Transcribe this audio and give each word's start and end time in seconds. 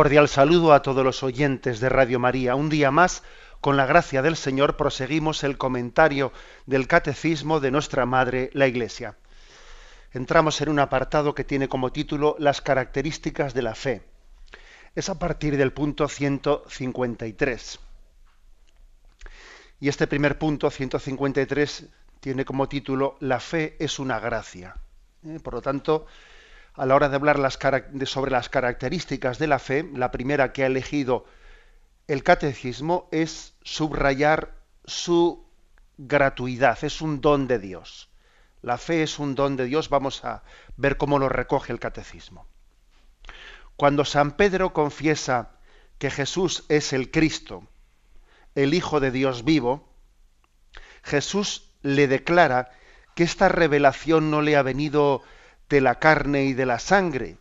Cordial 0.00 0.28
saludo 0.28 0.72
a 0.72 0.80
todos 0.80 1.04
los 1.04 1.22
oyentes 1.22 1.78
de 1.78 1.90
Radio 1.90 2.18
María. 2.18 2.54
Un 2.54 2.70
día 2.70 2.90
más, 2.90 3.22
con 3.60 3.76
la 3.76 3.84
gracia 3.84 4.22
del 4.22 4.34
Señor, 4.34 4.78
proseguimos 4.78 5.44
el 5.44 5.58
comentario 5.58 6.32
del 6.64 6.86
Catecismo 6.86 7.60
de 7.60 7.70
nuestra 7.70 8.06
Madre, 8.06 8.48
la 8.54 8.66
Iglesia. 8.66 9.18
Entramos 10.12 10.58
en 10.62 10.70
un 10.70 10.78
apartado 10.78 11.34
que 11.34 11.44
tiene 11.44 11.68
como 11.68 11.92
título 11.92 12.34
Las 12.38 12.62
características 12.62 13.52
de 13.52 13.60
la 13.60 13.74
fe. 13.74 14.02
Es 14.94 15.10
a 15.10 15.18
partir 15.18 15.58
del 15.58 15.74
punto 15.74 16.08
153. 16.08 17.78
Y 19.80 19.88
este 19.90 20.06
primer 20.06 20.38
punto, 20.38 20.70
153, 20.70 21.88
tiene 22.20 22.46
como 22.46 22.70
título 22.70 23.18
La 23.20 23.38
fe 23.38 23.76
es 23.78 23.98
una 23.98 24.18
gracia. 24.18 24.76
¿Eh? 25.26 25.40
Por 25.42 25.52
lo 25.52 25.60
tanto, 25.60 26.06
a 26.74 26.86
la 26.86 26.94
hora 26.94 27.08
de 27.08 27.16
hablar 27.16 27.38
sobre 28.04 28.30
las 28.30 28.48
características 28.48 29.38
de 29.38 29.46
la 29.46 29.58
fe, 29.58 29.88
la 29.94 30.10
primera 30.10 30.52
que 30.52 30.62
ha 30.62 30.66
elegido 30.66 31.24
el 32.06 32.22
catecismo 32.22 33.08
es 33.12 33.54
subrayar 33.62 34.54
su 34.84 35.46
gratuidad, 35.96 36.82
es 36.82 37.00
un 37.00 37.20
don 37.20 37.46
de 37.46 37.58
Dios. 37.58 38.08
La 38.62 38.78
fe 38.78 39.02
es 39.02 39.18
un 39.18 39.34
don 39.34 39.56
de 39.56 39.64
Dios, 39.66 39.88
vamos 39.88 40.24
a 40.24 40.42
ver 40.76 40.96
cómo 40.96 41.18
lo 41.18 41.28
recoge 41.28 41.72
el 41.72 41.78
catecismo. 41.78 42.46
Cuando 43.76 44.04
San 44.04 44.32
Pedro 44.32 44.72
confiesa 44.72 45.52
que 45.98 46.10
Jesús 46.10 46.64
es 46.68 46.92
el 46.92 47.10
Cristo, 47.10 47.66
el 48.54 48.74
Hijo 48.74 49.00
de 49.00 49.10
Dios 49.10 49.44
vivo, 49.44 49.88
Jesús 51.02 51.70
le 51.82 52.08
declara 52.08 52.70
que 53.14 53.24
esta 53.24 53.48
revelación 53.48 54.30
no 54.30 54.42
le 54.42 54.56
ha 54.56 54.62
venido 54.62 55.22
de 55.70 55.80
la 55.80 55.98
carne 56.00 56.44
y 56.44 56.52
de 56.52 56.66
la 56.66 56.78
sangre, 56.80 57.38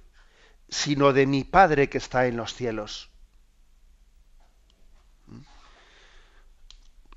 sino 0.69 1.11
de 1.11 1.25
mi 1.25 1.43
Padre 1.43 1.89
que 1.89 1.97
está 1.97 2.27
en 2.27 2.37
los 2.37 2.53
cielos. 2.53 3.09
¿Mm? 5.25 5.41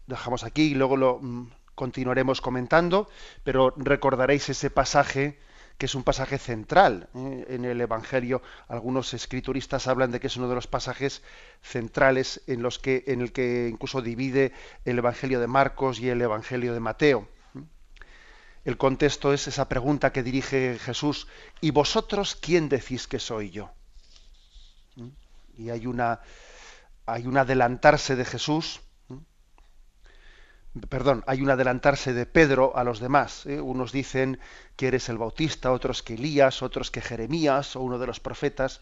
Dejamos 0.07 0.43
aquí 0.43 0.63
y 0.73 0.75
luego 0.75 0.97
lo 0.97 1.19
mm, 1.21 1.51
continuaremos 1.75 2.41
comentando, 2.41 3.09
pero 3.45 3.75
recordaréis 3.77 4.49
ese 4.49 4.71
pasaje 4.71 5.39
que 5.77 5.87
es 5.87 5.95
un 5.95 6.03
pasaje 6.03 6.39
central 6.39 7.09
¿eh? 7.15 7.45
en 7.49 7.67
el 7.67 7.81
Evangelio. 7.81 8.41
Algunos 8.69 9.12
escrituristas 9.12 9.89
hablan 9.89 10.12
de 10.12 10.21
que 10.21 10.28
es 10.28 10.37
uno 10.37 10.49
de 10.49 10.55
los 10.55 10.67
pasajes 10.67 11.22
centrales 11.61 12.43
en 12.47 12.62
los 12.62 12.78
que 12.78 13.05
en 13.06 13.21
el 13.21 13.33
que 13.33 13.69
incluso 13.71 14.01
divide 14.01 14.53
el 14.87 14.99
Evangelio 14.99 15.41
de 15.41 15.47
Marcos 15.47 16.01
y 16.01 16.09
el 16.09 16.22
Evangelio 16.22 16.72
de 16.72 16.81
Mateo. 16.81 17.28
El 18.65 18.77
contexto 18.77 19.33
es 19.33 19.49
esa 19.49 19.69
pregunta 19.69 20.12
que 20.12 20.23
dirige 20.23 20.78
Jesús, 20.78 21.27
¿y 21.61 21.73
vosotros 21.73 22.37
quién 22.37 22.69
decís 22.69 23.09
que 23.09 23.19
soy 23.19 23.50
yo? 23.50 23.73
¿Mm? 24.95 25.09
Y 25.59 25.71
hay 25.71 25.87
una 25.87 26.21
hay 27.05 27.27
un 27.27 27.37
adelantarse 27.37 28.15
de 28.15 28.25
Jesús, 28.25 28.81
¿Mm? 29.09 29.19
perdón, 30.89 31.25
hay 31.27 31.43
un 31.43 31.51
adelantarse 31.51 32.12
de 32.12 32.25
Pedro 32.25 32.77
a 32.77 32.84
los 32.84 33.01
demás. 33.01 33.47
¿eh? 33.47 33.61
Unos 33.61 33.91
dicen 33.91 34.39
que 34.77 34.87
eres 34.87 35.09
el 35.09 35.19
Bautista, 35.19 35.72
otros 35.72 36.05
que 36.05 36.15
Elías, 36.15 36.62
otros 36.62 36.93
que 36.93 37.01
Jeremías 37.01 37.75
o 37.75 37.81
uno 37.81 37.99
de 37.99 38.06
los 38.06 38.21
profetas. 38.21 38.81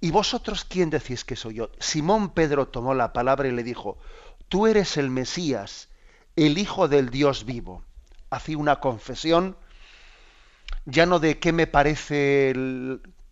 ¿Y 0.00 0.10
vosotros 0.10 0.64
quién 0.64 0.90
decís 0.90 1.24
que 1.24 1.36
soy 1.36 1.54
yo? 1.54 1.70
Simón 1.78 2.30
Pedro 2.30 2.66
tomó 2.66 2.92
la 2.92 3.12
palabra 3.12 3.46
y 3.46 3.52
le 3.52 3.62
dijo, 3.62 3.98
tú 4.48 4.66
eres 4.66 4.96
el 4.96 5.10
Mesías, 5.10 5.90
el 6.34 6.58
Hijo 6.58 6.88
del 6.88 7.10
Dios 7.10 7.44
vivo 7.44 7.85
hacía 8.30 8.58
una 8.58 8.80
confesión 8.80 9.56
ya 10.84 11.06
no 11.06 11.18
de 11.18 11.38
qué 11.38 11.52
me 11.52 11.66
parece 11.66 12.54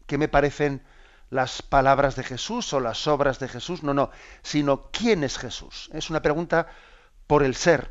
qué 0.07 0.19
me 0.19 0.29
parecen 0.29 0.83
las 1.31 1.63
palabras 1.63 2.17
de 2.17 2.23
Jesús 2.23 2.73
o 2.73 2.81
las 2.81 3.07
obras 3.09 3.39
de 3.39 3.49
Jesús, 3.49 3.83
no, 3.83 3.95
no, 3.95 4.11
sino 4.43 4.91
quién 4.93 5.25
es 5.25 5.39
Jesús. 5.39 5.91
Es 5.93 6.11
una 6.11 6.23
pregunta 6.23 6.69
por 7.27 7.43
el 7.43 7.55
ser, 7.55 7.91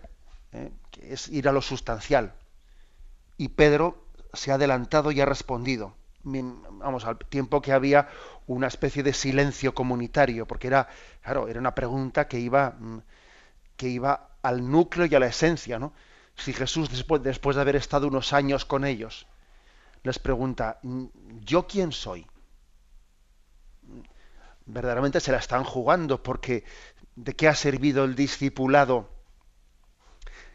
¿eh? 0.51 0.71
que 0.91 1.13
es 1.13 1.27
ir 1.27 1.49
a 1.49 1.51
lo 1.51 1.61
sustancial. 1.61 2.33
Y 3.37 3.49
Pedro 3.49 4.05
se 4.31 4.51
ha 4.51 4.55
adelantado 4.55 5.11
y 5.11 5.19
ha 5.19 5.25
respondido. 5.25 5.95
Vamos, 6.23 7.03
al 7.03 7.17
tiempo 7.17 7.61
que 7.61 7.73
había 7.73 8.07
una 8.47 8.67
especie 8.67 9.03
de 9.03 9.11
silencio 9.11 9.73
comunitario, 9.73 10.45
porque 10.45 10.67
era, 10.67 10.87
claro, 11.21 11.49
era 11.49 11.59
una 11.59 11.75
pregunta 11.75 12.27
que 12.29 12.39
iba, 12.39 12.75
mm, 12.79 12.99
que 13.75 13.89
iba 13.89 14.29
al 14.41 14.69
núcleo 14.69 15.05
y 15.05 15.15
a 15.15 15.19
la 15.19 15.27
esencia, 15.27 15.79
¿no? 15.79 15.91
Si 16.35 16.53
Jesús, 16.53 16.89
después, 16.89 17.55
de 17.55 17.61
haber 17.61 17.75
estado 17.75 18.07
unos 18.07 18.33
años 18.33 18.65
con 18.65 18.85
ellos, 18.85 19.27
les 20.03 20.19
pregunta, 20.19 20.79
¿yo 21.41 21.67
quién 21.67 21.91
soy? 21.91 22.27
Verdaderamente 24.65 25.19
se 25.19 25.31
la 25.31 25.37
están 25.37 25.63
jugando 25.63 26.23
porque 26.23 26.63
¿de 27.15 27.35
qué 27.35 27.47
ha 27.47 27.55
servido 27.55 28.03
el 28.03 28.15
discipulado 28.15 29.09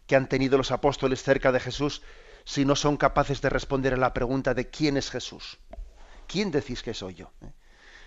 que 0.06 0.16
han 0.16 0.28
tenido 0.28 0.58
los 0.58 0.72
apóstoles 0.72 1.22
cerca 1.22 1.52
de 1.52 1.60
Jesús 1.60 2.02
si 2.44 2.64
no 2.64 2.74
son 2.74 2.96
capaces 2.96 3.40
de 3.42 3.50
responder 3.50 3.94
a 3.94 3.98
la 3.98 4.14
pregunta 4.14 4.54
de 4.54 4.68
quién 4.70 4.96
es 4.96 5.10
Jesús? 5.10 5.58
¿Quién 6.26 6.50
decís 6.50 6.82
que 6.82 6.94
soy 6.94 7.14
yo? 7.14 7.32
¿Eh? 7.42 7.52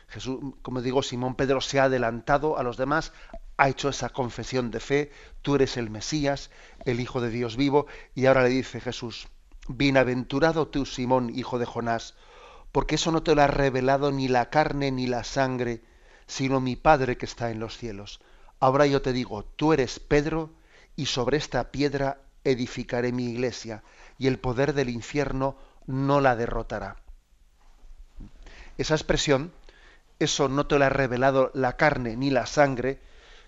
Jesús, 0.08 0.40
como 0.62 0.82
digo, 0.82 1.04
Simón 1.04 1.36
Pedro 1.36 1.62
se 1.62 1.80
ha 1.80 1.86
adelantado 1.86 2.58
a 2.58 2.64
los 2.64 2.78
demás, 2.78 3.14
ha 3.58 3.70
hecho 3.70 3.90
esa 3.90 4.10
confesión 4.10 4.72
de 4.72 4.80
fe, 4.80 5.12
tú 5.42 5.56
eres 5.56 5.78
el 5.78 5.90
Mesías, 5.90 6.50
el 6.86 7.00
Hijo 7.00 7.22
de 7.22 7.30
Dios 7.30 7.58
vivo, 7.58 7.88
y 8.16 8.26
ahora 8.26 8.44
le 8.44 8.50
dice 8.50 8.82
Jesús, 8.82 9.28
bienaventurado 9.68 10.68
tú, 10.68 10.86
Simón, 10.86 11.32
hijo 11.34 11.60
de 11.60 11.66
Jonás, 11.66 12.16
porque 12.72 12.96
eso 12.96 13.12
no 13.12 13.24
te 13.24 13.36
lo 13.36 13.42
ha 13.42 13.48
revelado 13.48 14.12
ni 14.12 14.28
la 14.28 14.50
carne 14.50 14.92
ni 14.92 15.08
la 15.08 15.24
sangre, 15.24 15.82
sino 16.28 16.60
mi 16.60 16.76
Padre 16.76 17.18
que 17.18 17.26
está 17.26 17.52
en 17.52 17.60
los 17.60 17.78
cielos. 17.78 18.22
Ahora 18.60 18.86
yo 18.86 19.02
te 19.02 19.14
digo, 19.14 19.44
tú 19.44 19.74
eres 19.74 20.00
Pedro, 20.00 20.52
y 20.96 21.08
sobre 21.08 21.38
esta 21.38 21.72
piedra 21.72 22.22
edificaré 22.44 23.12
mi 23.12 23.26
iglesia, 23.26 23.84
y 24.18 24.28
el 24.28 24.40
poder 24.40 24.74
del 24.74 24.90
infierno 24.90 25.56
no 25.88 26.22
la 26.22 26.36
derrotará. 26.36 26.98
Esa 28.78 28.96
expresión 28.96 29.52
eso 30.24 30.50
no 30.50 30.68
te 30.68 30.78
lo 30.78 30.86
ha 30.86 30.90
revelado 30.90 31.52
la 31.54 31.78
carne 31.78 32.16
ni 32.16 32.30
la 32.30 32.46
sangre, 32.46 33.00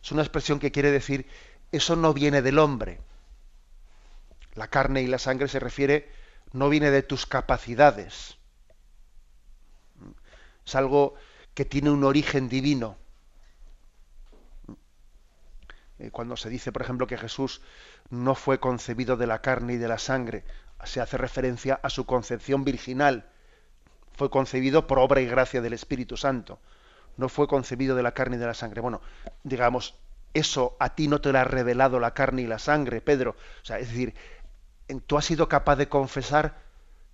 es 0.01 0.11
una 0.11 0.21
expresión 0.21 0.59
que 0.59 0.71
quiere 0.71 0.91
decir, 0.91 1.27
eso 1.71 1.95
no 1.95 2.13
viene 2.13 2.41
del 2.41 2.59
hombre. 2.59 2.99
La 4.55 4.67
carne 4.67 5.01
y 5.01 5.07
la 5.07 5.17
sangre 5.17 5.47
se 5.47 5.59
refiere, 5.59 6.11
no 6.51 6.69
viene 6.69 6.91
de 6.91 7.03
tus 7.03 7.25
capacidades. 7.25 8.37
Es 10.65 10.75
algo 10.75 11.15
que 11.53 11.65
tiene 11.65 11.89
un 11.89 12.03
origen 12.03 12.49
divino. 12.49 12.97
Eh, 15.99 16.11
cuando 16.11 16.35
se 16.35 16.49
dice, 16.49 16.71
por 16.71 16.81
ejemplo, 16.81 17.07
que 17.07 17.17
Jesús 17.17 17.61
no 18.09 18.35
fue 18.35 18.59
concebido 18.59 19.17
de 19.17 19.27
la 19.27 19.41
carne 19.41 19.73
y 19.73 19.77
de 19.77 19.87
la 19.87 19.99
sangre, 19.99 20.43
se 20.83 21.01
hace 21.01 21.17
referencia 21.17 21.79
a 21.81 21.89
su 21.89 22.05
concepción 22.05 22.63
virginal, 22.63 23.29
fue 24.15 24.29
concebido 24.29 24.87
por 24.87 24.99
obra 24.99 25.21
y 25.21 25.25
gracia 25.25 25.61
del 25.61 25.73
Espíritu 25.73 26.17
Santo. 26.17 26.59
No 27.17 27.29
fue 27.29 27.47
concebido 27.47 27.95
de 27.95 28.03
la 28.03 28.13
carne 28.13 28.37
y 28.37 28.39
de 28.39 28.45
la 28.45 28.53
sangre. 28.53 28.81
Bueno, 28.81 29.01
digamos, 29.43 29.95
eso 30.33 30.75
a 30.79 30.95
ti 30.95 31.07
no 31.07 31.21
te 31.21 31.31
lo 31.31 31.39
ha 31.39 31.43
revelado 31.43 31.99
la 31.99 32.13
carne 32.13 32.41
y 32.41 32.47
la 32.47 32.59
sangre, 32.59 33.01
Pedro. 33.01 33.31
O 33.61 33.65
sea, 33.65 33.79
es 33.79 33.89
decir, 33.89 34.15
tú 35.05 35.17
has 35.17 35.25
sido 35.25 35.47
capaz 35.47 35.75
de 35.75 35.89
confesar 35.89 36.61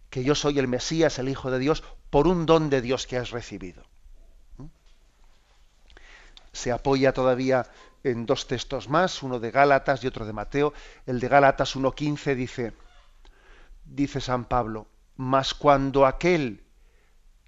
que 0.10 0.24
yo 0.24 0.36
soy 0.36 0.60
el 0.60 0.68
Mesías, 0.68 1.20
el 1.20 1.30
Hijo 1.30 1.52
de 1.52 1.60
Dios, 1.60 1.84
por 2.10 2.28
un 2.28 2.46
don 2.46 2.70
de 2.70 2.82
Dios 2.82 3.06
que 3.08 3.18
has 3.18 3.32
recibido. 3.32 3.84
¿Mm? 4.58 4.66
Se 6.52 6.72
apoya 6.72 7.14
todavía 7.14 7.68
en 8.04 8.26
dos 8.26 8.48
textos 8.48 8.90
más, 8.90 9.22
uno 9.24 9.40
de 9.40 9.52
Gálatas 9.52 10.04
y 10.04 10.08
otro 10.08 10.26
de 10.26 10.34
Mateo. 10.34 10.74
El 11.06 11.20
de 11.20 11.28
Gálatas 11.28 11.76
1.15 11.76 12.36
dice, 12.36 12.74
dice 13.86 14.22
San 14.22 14.46
Pablo, 14.46 14.88
mas 15.18 15.54
cuando 15.54 16.06
aquel 16.06 16.64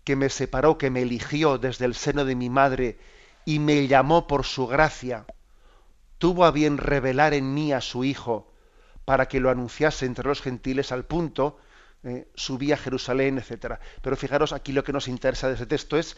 que 0.03 0.15
me 0.15 0.29
separó, 0.29 0.77
que 0.77 0.89
me 0.89 1.01
eligió 1.01 1.57
desde 1.57 1.85
el 1.85 1.95
seno 1.95 2.25
de 2.25 2.35
mi 2.35 2.49
madre 2.49 2.97
y 3.45 3.59
me 3.59 3.87
llamó 3.87 4.27
por 4.27 4.45
su 4.45 4.67
gracia, 4.67 5.25
tuvo 6.17 6.45
a 6.45 6.51
bien 6.51 6.77
revelar 6.77 7.33
en 7.33 7.53
mí 7.53 7.73
a 7.73 7.81
su 7.81 8.03
Hijo 8.03 8.51
para 9.05 9.27
que 9.27 9.39
lo 9.39 9.49
anunciase 9.49 10.05
entre 10.05 10.27
los 10.27 10.41
gentiles 10.41 10.91
al 10.91 11.05
punto, 11.05 11.57
eh, 12.03 12.27
subí 12.35 12.71
a 12.71 12.77
Jerusalén, 12.77 13.37
etc. 13.37 13.79
Pero 14.01 14.15
fijaros, 14.15 14.53
aquí 14.53 14.71
lo 14.71 14.83
que 14.83 14.93
nos 14.93 15.07
interesa 15.07 15.47
de 15.47 15.55
ese 15.55 15.65
texto 15.65 15.97
es 15.97 16.17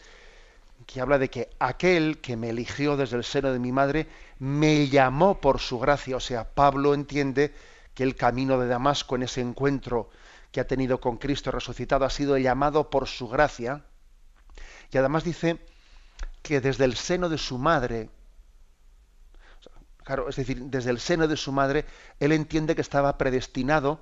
que 0.86 1.00
habla 1.00 1.18
de 1.18 1.30
que 1.30 1.50
aquel 1.58 2.18
que 2.18 2.36
me 2.36 2.50
eligió 2.50 2.96
desde 2.96 3.16
el 3.16 3.24
seno 3.24 3.52
de 3.52 3.58
mi 3.58 3.72
madre 3.72 4.06
me 4.38 4.88
llamó 4.88 5.40
por 5.40 5.60
su 5.60 5.78
gracia. 5.78 6.16
O 6.16 6.20
sea, 6.20 6.44
Pablo 6.50 6.94
entiende 6.94 7.54
que 7.94 8.02
el 8.02 8.16
camino 8.16 8.58
de 8.58 8.66
Damasco 8.66 9.16
en 9.16 9.22
ese 9.22 9.40
encuentro 9.40 10.10
que 10.54 10.60
ha 10.60 10.68
tenido 10.68 11.00
con 11.00 11.16
Cristo 11.16 11.50
resucitado 11.50 12.04
ha 12.04 12.10
sido 12.10 12.38
llamado 12.38 12.88
por 12.88 13.08
su 13.08 13.26
gracia. 13.26 13.82
Y 14.92 14.96
además 14.96 15.24
dice 15.24 15.58
que 16.42 16.60
desde 16.60 16.84
el 16.84 16.94
seno 16.94 17.28
de 17.28 17.38
su 17.38 17.58
madre, 17.58 18.08
claro, 20.04 20.28
es 20.28 20.36
decir, 20.36 20.62
desde 20.66 20.90
el 20.90 21.00
seno 21.00 21.26
de 21.26 21.36
su 21.36 21.50
madre, 21.50 21.86
él 22.20 22.30
entiende 22.30 22.76
que 22.76 22.82
estaba 22.82 23.18
predestinado 23.18 23.98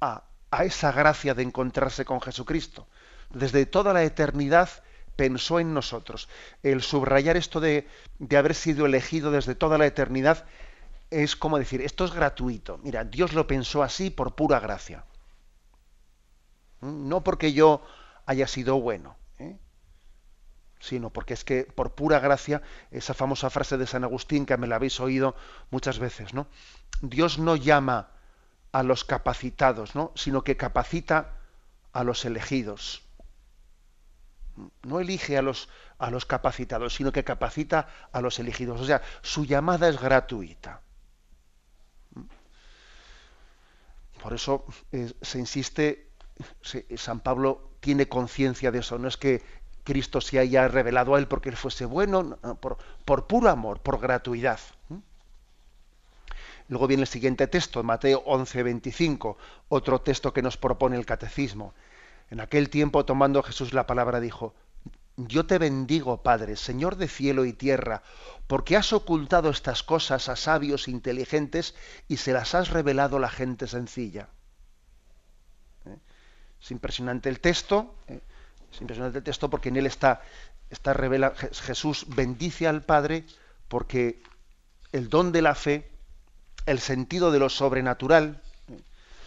a, 0.00 0.24
a 0.50 0.64
esa 0.64 0.90
gracia 0.90 1.34
de 1.34 1.42
encontrarse 1.42 2.06
con 2.06 2.22
Jesucristo. 2.22 2.88
Desde 3.28 3.66
toda 3.66 3.92
la 3.92 4.04
eternidad 4.04 4.70
pensó 5.16 5.60
en 5.60 5.74
nosotros. 5.74 6.30
El 6.62 6.80
subrayar 6.80 7.36
esto 7.36 7.60
de, 7.60 7.86
de 8.18 8.36
haber 8.38 8.54
sido 8.54 8.86
elegido 8.86 9.30
desde 9.30 9.54
toda 9.54 9.76
la 9.76 9.84
eternidad 9.84 10.46
es 11.10 11.36
como 11.36 11.58
decir, 11.58 11.82
esto 11.82 12.06
es 12.06 12.14
gratuito. 12.14 12.78
Mira, 12.78 13.04
Dios 13.04 13.34
lo 13.34 13.46
pensó 13.46 13.82
así 13.82 14.08
por 14.08 14.34
pura 14.34 14.60
gracia. 14.60 15.04
¿Mm? 16.84 17.08
No 17.08 17.24
porque 17.24 17.52
yo 17.52 17.82
haya 18.26 18.46
sido 18.46 18.80
bueno, 18.80 19.16
¿eh? 19.38 19.58
sino 20.80 21.10
porque 21.10 21.34
es 21.34 21.44
que 21.44 21.64
por 21.64 21.94
pura 21.94 22.20
gracia, 22.20 22.62
esa 22.90 23.14
famosa 23.14 23.50
frase 23.50 23.76
de 23.76 23.86
San 23.86 24.04
Agustín 24.04 24.46
que 24.46 24.56
me 24.56 24.66
la 24.66 24.76
habéis 24.76 25.00
oído 25.00 25.34
muchas 25.70 25.98
veces, 25.98 26.34
¿no? 26.34 26.46
Dios 27.00 27.38
no 27.38 27.56
llama 27.56 28.10
a 28.72 28.82
los 28.82 29.04
capacitados, 29.04 29.94
¿no? 29.94 30.12
sino 30.14 30.42
que 30.42 30.56
capacita 30.56 31.38
a 31.92 32.04
los 32.04 32.24
elegidos 32.24 33.04
no 34.82 35.00
elige 35.00 35.36
a 35.38 35.42
los, 35.42 35.68
a 35.98 36.10
los 36.10 36.26
capacitados, 36.26 36.94
sino 36.94 37.12
que 37.12 37.24
capacita 37.24 37.88
a 38.12 38.20
los 38.20 38.38
elegidos. 38.38 38.80
O 38.80 38.84
sea, 38.84 39.02
su 39.22 39.44
llamada 39.44 39.88
es 39.88 40.00
gratuita. 40.00 40.80
Por 44.22 44.32
eso 44.32 44.64
eh, 44.92 45.12
se 45.20 45.38
insiste, 45.38 46.10
San 46.96 47.20
Pablo 47.20 47.70
tiene 47.80 48.08
conciencia 48.08 48.70
de 48.70 48.80
eso, 48.80 48.98
no 48.98 49.08
es 49.08 49.16
que 49.16 49.42
Cristo 49.84 50.22
se 50.22 50.38
haya 50.38 50.66
revelado 50.66 51.14
a 51.14 51.18
él 51.18 51.28
porque 51.28 51.50
él 51.50 51.56
fuese 51.56 51.84
bueno, 51.84 52.38
por, 53.04 53.26
puro 53.26 53.50
amor, 53.50 53.80
por 53.80 54.00
gratuidad. 54.00 54.58
Luego 56.68 56.86
viene 56.86 57.02
el 57.02 57.08
siguiente 57.08 57.46
texto, 57.46 57.82
Mateo 57.82 58.22
11, 58.24 58.62
25, 58.62 59.36
otro 59.68 60.00
texto 60.00 60.32
que 60.32 60.40
nos 60.40 60.56
propone 60.56 60.96
el 60.96 61.04
catecismo. 61.04 61.74
En 62.30 62.40
aquel 62.40 62.70
tiempo, 62.70 63.04
tomando 63.04 63.42
Jesús 63.42 63.74
la 63.74 63.86
palabra, 63.86 64.20
dijo, 64.20 64.54
Yo 65.18 65.44
te 65.44 65.58
bendigo, 65.58 66.22
Padre, 66.22 66.56
Señor 66.56 66.96
de 66.96 67.06
cielo 67.06 67.44
y 67.44 67.52
tierra, 67.52 68.02
porque 68.46 68.78
has 68.78 68.94
ocultado 68.94 69.50
estas 69.50 69.82
cosas 69.82 70.30
a 70.30 70.36
sabios 70.36 70.88
inteligentes 70.88 71.74
y 72.08 72.16
se 72.16 72.32
las 72.32 72.54
has 72.54 72.70
revelado 72.70 73.18
a 73.18 73.20
la 73.20 73.28
gente 73.28 73.66
sencilla. 73.66 74.30
Es 76.64 76.70
impresionante 76.70 77.28
el 77.28 77.40
texto, 77.40 77.94
¿eh? 78.08 78.22
es 78.72 78.80
impresionante 78.80 79.18
el 79.18 79.24
texto 79.24 79.50
porque 79.50 79.68
en 79.68 79.76
él 79.76 79.84
está, 79.84 80.22
está 80.70 80.94
revela, 80.94 81.34
Jesús 81.34 82.06
bendice 82.08 82.66
al 82.66 82.82
Padre 82.82 83.26
porque 83.68 84.22
el 84.92 85.10
don 85.10 85.30
de 85.30 85.42
la 85.42 85.54
fe, 85.54 85.90
el 86.64 86.80
sentido 86.80 87.30
de 87.32 87.38
lo 87.38 87.50
sobrenatural, 87.50 88.40
¿eh? 88.68 88.80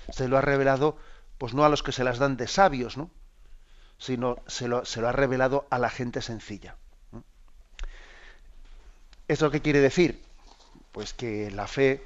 se 0.10 0.28
lo 0.28 0.40
ha 0.40 0.42
revelado 0.42 0.98
pues 1.38 1.54
no 1.54 1.64
a 1.64 1.70
los 1.70 1.84
que 1.84 1.92
se 1.92 2.04
las 2.04 2.18
dan 2.18 2.38
de 2.38 2.48
sabios, 2.48 2.98
¿no? 2.98 3.12
sino 4.00 4.38
se 4.48 4.68
lo, 4.68 4.84
se 4.84 5.00
lo 5.00 5.08
ha 5.08 5.12
revelado 5.12 5.68
a 5.70 5.78
la 5.78 5.92
gente 5.92 6.24
sencilla. 6.24 6.76
¿Eso 9.28 9.52
qué 9.52 9.62
quiere 9.62 9.80
decir? 9.80 10.24
Pues 10.92 11.14
que 11.14 11.52
la 11.52 11.68
fe, 11.68 12.04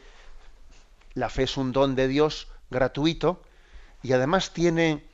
la 1.14 1.30
fe 1.30 1.44
es 1.44 1.56
un 1.56 1.72
don 1.72 1.96
de 1.96 2.10
Dios 2.10 2.50
gratuito 2.70 3.42
y 4.04 4.12
además 4.12 4.52
tiene, 4.52 5.06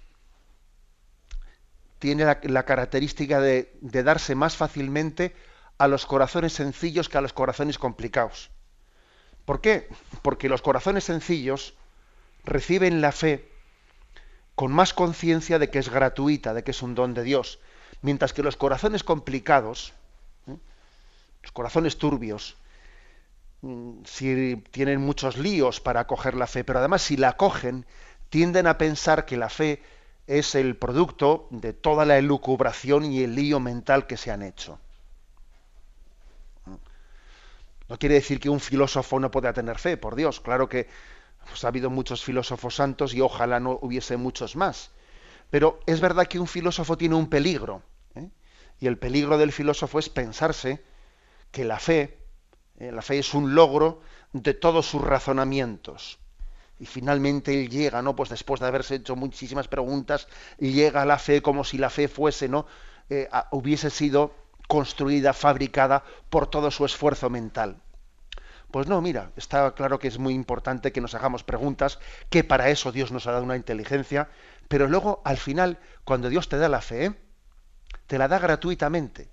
tiene 2.00 2.26
la, 2.44 2.64
característica 2.64 3.40
de, 3.40 3.72
darse 3.82 4.36
más 4.36 4.56
fácilmente 4.56 5.36
a 5.78 5.88
los 5.88 6.06
corazones 6.06 6.54
sencillos 6.54 7.10
que 7.10 7.18
a 7.18 7.22
los 7.22 7.34
corazones 7.34 7.78
complicados. 7.78 8.52
¿Por 9.46 9.62
qué? 9.62 9.90
Porque 10.22 10.50
los 10.50 10.62
corazones 10.62 11.06
sencillos 11.06 11.74
reciben 12.44 13.02
la 13.02 13.12
fe 13.12 13.50
con 14.56 14.72
más 14.72 14.94
conciencia 14.94 15.60
de 15.60 15.70
que 15.70 15.80
es 15.80 15.90
gratuita, 15.90 16.54
de 16.54 16.64
que 16.64 16.72
es 16.72 16.82
un 16.82 16.96
don 16.96 17.14
de 17.14 17.24
Dios. 17.24 17.60
Mientras 18.02 18.34
que 18.34 18.44
los 18.44 18.58
corazones 18.58 19.04
complicados, 19.04 19.94
¿eh? 20.48 20.58
los 21.42 21.52
corazones 21.52 21.98
turbios, 21.98 22.58
mm, 23.62 24.04
si 24.06 24.64
tienen 24.72 25.02
muchos 25.02 25.38
líos 25.38 25.80
para 25.80 26.02
acoger 26.02 26.36
la 26.36 26.48
fe, 26.48 26.64
pero 26.64 26.80
además 26.80 27.02
si 27.02 27.18
la 27.18 27.30
acogen, 27.30 27.86
tienden 28.30 28.68
a 28.68 28.78
pensar 28.78 29.26
que 29.26 29.38
la 29.38 29.50
fe 29.50 29.82
es 30.28 30.56
el 30.56 30.76
producto 30.76 31.48
de 31.50 31.74
toda 31.74 32.06
la 32.06 32.18
elucubración 32.18 33.06
y 33.06 33.24
el 33.24 33.36
lío 33.36 33.60
mental 33.60 34.06
que 34.06 34.18
se 34.18 34.30
han 34.30 34.44
hecho. 34.44 34.80
No 37.88 37.98
quiere 37.98 38.16
decir 38.16 38.40
que 38.40 38.50
un 38.50 38.60
filósofo 38.60 39.20
no 39.20 39.32
pueda 39.32 39.54
tener 39.54 39.80
fe, 39.80 39.96
por 39.96 40.16
Dios, 40.16 40.42
claro 40.42 40.68
que 40.68 40.88
pues 41.48 41.64
ha 41.64 41.70
habido 41.70 41.90
muchos 41.90 42.24
filósofos 42.24 42.76
santos 42.76 43.14
y 43.14 43.22
ojalá 43.22 43.62
no 43.62 43.80
hubiese 43.82 44.18
muchos 44.18 44.58
más. 44.58 44.92
Pero 45.50 45.80
es 45.86 46.02
verdad 46.02 46.28
que 46.28 46.40
un 46.40 46.48
filósofo 46.48 46.98
tiene 46.98 47.16
un 47.16 47.30
peligro. 47.30 47.82
¿eh? 48.16 48.30
Y 48.82 48.88
el 48.88 48.98
peligro 48.98 49.38
del 49.38 49.54
filósofo 49.54 50.00
es 50.00 50.10
pensarse 50.10 50.84
que 51.52 51.64
la 51.64 51.80
fe, 51.80 52.18
¿eh? 52.80 52.92
la 52.92 53.02
fe 53.02 53.20
es 53.20 53.34
un 53.34 53.56
logro 53.56 54.02
de 54.34 54.54
todos 54.54 54.86
sus 54.86 55.02
razonamientos. 55.02 56.20
Y 56.80 56.86
finalmente 56.86 57.60
él 57.60 57.70
llega, 57.70 58.02
¿no? 58.02 58.16
Pues 58.16 58.30
después 58.30 58.60
de 58.60 58.68
haberse 58.68 58.96
hecho 58.96 59.16
muchísimas 59.16 59.68
preguntas, 59.68 60.28
llega 60.60 61.02
a 61.02 61.06
la 61.06 61.18
fe 61.18 61.42
como 61.42 61.64
si 61.64 61.78
la 61.78 61.90
fe 61.90 62.08
fuese, 62.08 62.48
¿no? 62.48 62.68
Eh, 63.10 63.30
hubiese 63.52 63.90
sido 63.90 64.34
construida, 64.68 65.34
fabricada 65.34 66.04
por 66.30 66.48
todo 66.48 66.70
su 66.72 66.86
esfuerzo 66.86 67.30
mental. 67.30 67.82
Pues 68.72 68.88
no, 68.88 69.02
mira, 69.02 69.32
está 69.38 69.74
claro 69.76 69.98
que 69.98 70.10
es 70.10 70.20
muy 70.20 70.34
importante 70.34 70.92
que 70.92 71.00
nos 71.00 71.16
hagamos 71.16 71.44
preguntas, 71.44 72.00
que 72.30 72.44
para 72.44 72.70
eso 72.70 72.92
Dios 72.92 73.12
nos 73.12 73.26
ha 73.26 73.32
dado 73.32 73.46
una 73.46 73.56
inteligencia, 73.56 74.30
pero 74.68 74.88
luego 74.88 75.22
al 75.24 75.38
final, 75.38 75.80
cuando 76.04 76.30
Dios 76.30 76.50
te 76.50 76.58
da 76.58 76.68
la 76.68 76.82
fe, 76.82 77.16
te 78.08 78.18
la 78.18 78.28
da 78.28 78.40
gratuitamente. 78.40 79.30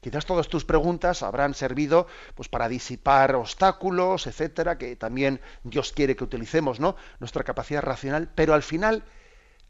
Quizás 0.00 0.26
todas 0.26 0.48
tus 0.48 0.64
preguntas 0.64 1.22
habrán 1.22 1.54
servido 1.54 2.06
pues 2.34 2.48
para 2.48 2.68
disipar 2.68 3.34
obstáculos, 3.34 4.26
etcétera, 4.26 4.78
que 4.78 4.94
también 4.94 5.40
Dios 5.64 5.92
quiere 5.92 6.14
que 6.14 6.24
utilicemos, 6.24 6.78
¿no? 6.78 6.94
Nuestra 7.18 7.42
capacidad 7.42 7.82
racional, 7.82 8.30
pero 8.34 8.54
al 8.54 8.62
final 8.62 9.04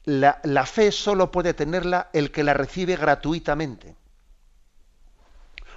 la, 0.05 0.67
fe 0.67 0.93
solo 0.93 1.31
puede 1.31 1.55
tenerla 1.55 2.11
el 2.13 2.31
que 2.31 2.45
la 2.45 2.55
recibe 2.55 2.97
gratuitamente. 2.97 3.97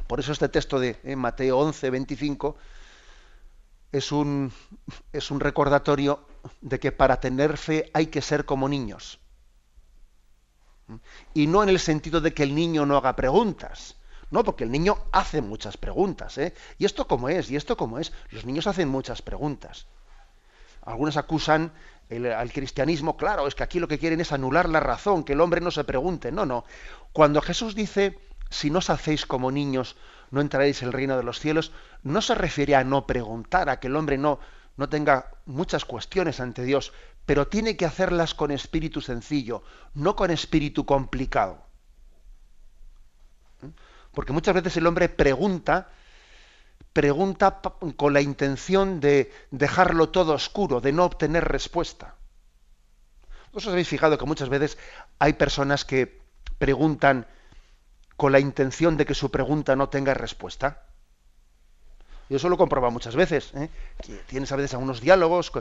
Por 0.08 0.20
eso 0.20 0.34
este 0.34 0.50
texto 0.50 0.80
de 0.80 0.98
Mateo 1.16 1.58
11, 1.60 1.90
25 1.90 2.58
es 3.92 4.12
un, 4.12 4.52
es 5.14 5.32
un 5.32 5.40
recordatorio 5.40 6.26
de 6.60 6.80
que 6.80 6.92
para 6.92 7.20
tener 7.20 7.58
fe 7.58 7.90
hay 7.94 8.08
que 8.08 8.22
ser 8.22 8.46
como 8.46 8.68
niños. 8.68 9.20
Y 11.34 11.48
no 11.48 11.64
en 11.64 11.70
el 11.70 11.80
sentido 11.80 12.20
de 12.20 12.34
que 12.34 12.44
el 12.44 12.54
niño 12.54 12.86
no 12.86 12.98
haga 12.98 13.16
preguntas. 13.16 13.96
No, 14.32 14.44
porque 14.44 14.64
el 14.64 14.72
niño 14.72 14.98
hace 15.12 15.42
muchas 15.42 15.78
preguntas. 15.78 16.38
¿eh? 16.38 16.54
¿Y 16.78 16.86
esto 16.86 17.08
cómo 17.08 17.30
es? 17.30 17.52
¿Y 17.52 17.58
esto 17.58 17.78
cómo 17.78 18.00
es? 18.00 18.14
Los 18.32 18.46
niños 18.46 18.66
hacen 18.66 18.88
muchas 18.88 19.22
preguntas. 19.22 19.86
Algunos 20.82 21.18
acusan 21.18 21.72
al 22.10 22.52
cristianismo, 22.52 23.16
claro, 23.16 23.48
es 23.48 23.56
que 23.56 23.64
aquí 23.64 23.80
lo 23.80 23.88
que 23.88 24.00
quieren 24.00 24.20
es 24.20 24.32
anular 24.32 24.68
la 24.68 24.80
razón, 24.80 25.24
que 25.24 25.34
el 25.34 25.42
hombre 25.42 25.62
no 25.62 25.72
se 25.72 25.84
pregunte. 25.84 26.32
No, 26.32 26.46
no. 26.46 26.66
Cuando 27.14 27.42
Jesús 27.42 27.76
dice, 27.76 28.20
si 28.50 28.70
no 28.70 28.80
os 28.80 28.90
hacéis 28.90 29.26
como 29.26 29.52
niños, 29.52 29.96
no 30.32 30.42
entraréis 30.42 30.82
en 30.82 30.88
el 30.88 30.94
reino 30.94 31.18
de 31.18 31.24
los 31.24 31.40
cielos, 31.40 31.72
no 32.04 32.22
se 32.22 32.36
refiere 32.36 32.76
a 32.76 32.84
no 32.84 33.06
preguntar, 33.06 33.70
a 33.70 33.80
que 33.80 33.88
el 33.88 33.96
hombre 33.96 34.18
no, 34.18 34.40
no 34.78 34.90
tenga 34.90 35.32
muchas 35.46 35.86
cuestiones 35.86 36.40
ante 36.40 36.64
Dios, 36.64 36.94
pero 37.26 37.48
tiene 37.48 37.78
que 37.78 37.86
hacerlas 37.86 38.34
con 38.34 38.52
espíritu 38.52 39.02
sencillo, 39.02 39.64
no 39.94 40.16
con 40.16 40.32
espíritu 40.32 40.86
complicado. 40.86 41.71
Porque 44.14 44.34
muchas 44.34 44.54
veces 44.54 44.76
el 44.78 44.88
hombre 44.88 45.10
pregunta, 45.10 45.90
pregunta 46.94 47.62
con 47.96 48.14
la 48.14 48.22
intención 48.22 49.00
de 49.00 49.32
dejarlo 49.52 50.10
todo 50.10 50.34
oscuro, 50.34 50.82
de 50.82 50.92
no 50.92 51.06
obtener 51.06 51.46
respuesta. 51.46 52.16
¿Os 53.54 53.68
habéis 53.68 53.88
fijado 53.88 54.18
que 54.18 54.26
muchas 54.26 54.50
veces 54.50 54.78
hay 55.20 55.34
personas 55.34 55.86
que 55.86 56.22
preguntan 56.58 57.28
con 58.16 58.32
la 58.32 58.40
intención 58.40 58.98
de 58.98 59.06
que 59.06 59.16
su 59.16 59.32
pregunta 59.32 59.76
no 59.76 59.90
tenga 59.90 60.14
respuesta? 60.14 60.84
Yo 62.32 62.38
eso 62.38 62.48
lo 62.48 62.56
he 62.56 62.58
comprobado 62.58 62.92
muchas 62.92 63.14
veces. 63.14 63.52
¿eh? 63.56 63.70
Tienes 64.26 64.50
a 64.54 64.56
veces 64.56 64.74
algunos 64.74 65.02
diálogos 65.02 65.52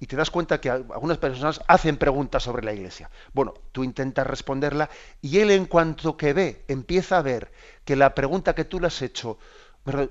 y 0.00 0.06
te 0.06 0.16
das 0.16 0.30
cuenta 0.30 0.58
que 0.58 0.70
algunas 0.70 1.18
personas 1.18 1.60
hacen 1.66 1.98
preguntas 1.98 2.42
sobre 2.42 2.64
la 2.64 2.72
Iglesia. 2.72 3.10
Bueno, 3.34 3.52
tú 3.72 3.84
intentas 3.84 4.26
responderla 4.26 4.88
y 5.20 5.40
él 5.40 5.50
en 5.50 5.66
cuanto 5.66 6.16
que 6.16 6.32
ve, 6.32 6.64
empieza 6.66 7.18
a 7.18 7.22
ver 7.22 7.52
que 7.84 7.94
la 7.94 8.14
pregunta 8.14 8.54
que 8.54 8.64
tú 8.64 8.80
le 8.80 8.86
has 8.86 9.02
hecho, 9.02 9.36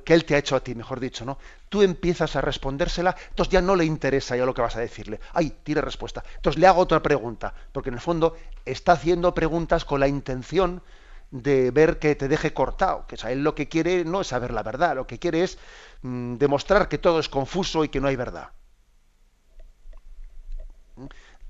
que 0.05 0.13
él 0.13 0.23
te 0.25 0.35
ha 0.35 0.37
hecho 0.37 0.55
a 0.55 0.59
ti, 0.59 0.75
mejor 0.75 0.99
dicho, 0.99 1.25
¿no? 1.25 1.39
Tú 1.67 1.81
empiezas 1.81 2.35
a 2.35 2.41
respondérsela, 2.41 3.15
entonces 3.29 3.51
ya 3.51 3.63
no 3.63 3.75
le 3.75 3.85
interesa 3.85 4.37
ya 4.37 4.45
lo 4.45 4.53
que 4.53 4.61
vas 4.61 4.75
a 4.75 4.81
decirle. 4.81 5.19
Ay, 5.33 5.51
tiene 5.63 5.81
respuesta. 5.81 6.23
Entonces 6.35 6.61
le 6.61 6.67
hago 6.67 6.79
otra 6.79 7.01
pregunta, 7.01 7.55
porque 7.71 7.89
en 7.89 7.95
el 7.95 8.01
fondo 8.01 8.37
está 8.65 8.91
haciendo 8.91 9.33
preguntas 9.33 9.83
con 9.83 9.99
la 9.99 10.07
intención 10.07 10.83
de 11.33 11.71
ver 11.71 11.97
que 11.97 12.13
te 12.13 12.27
deje 12.27 12.53
cortado, 12.53 13.07
que 13.07 13.15
él 13.31 13.43
lo 13.43 13.55
que 13.55 13.67
quiere 13.67 14.05
no 14.05 14.21
es 14.21 14.27
saber 14.27 14.53
la 14.53 14.61
verdad, 14.61 14.95
lo 14.95 15.07
que 15.07 15.17
quiere 15.17 15.43
es 15.43 15.57
mm, 16.03 16.35
demostrar 16.35 16.87
que 16.87 16.99
todo 16.99 17.19
es 17.19 17.27
confuso 17.27 17.83
y 17.83 17.89
que 17.89 17.99
no 17.99 18.07
hay 18.07 18.15
verdad. 18.15 18.51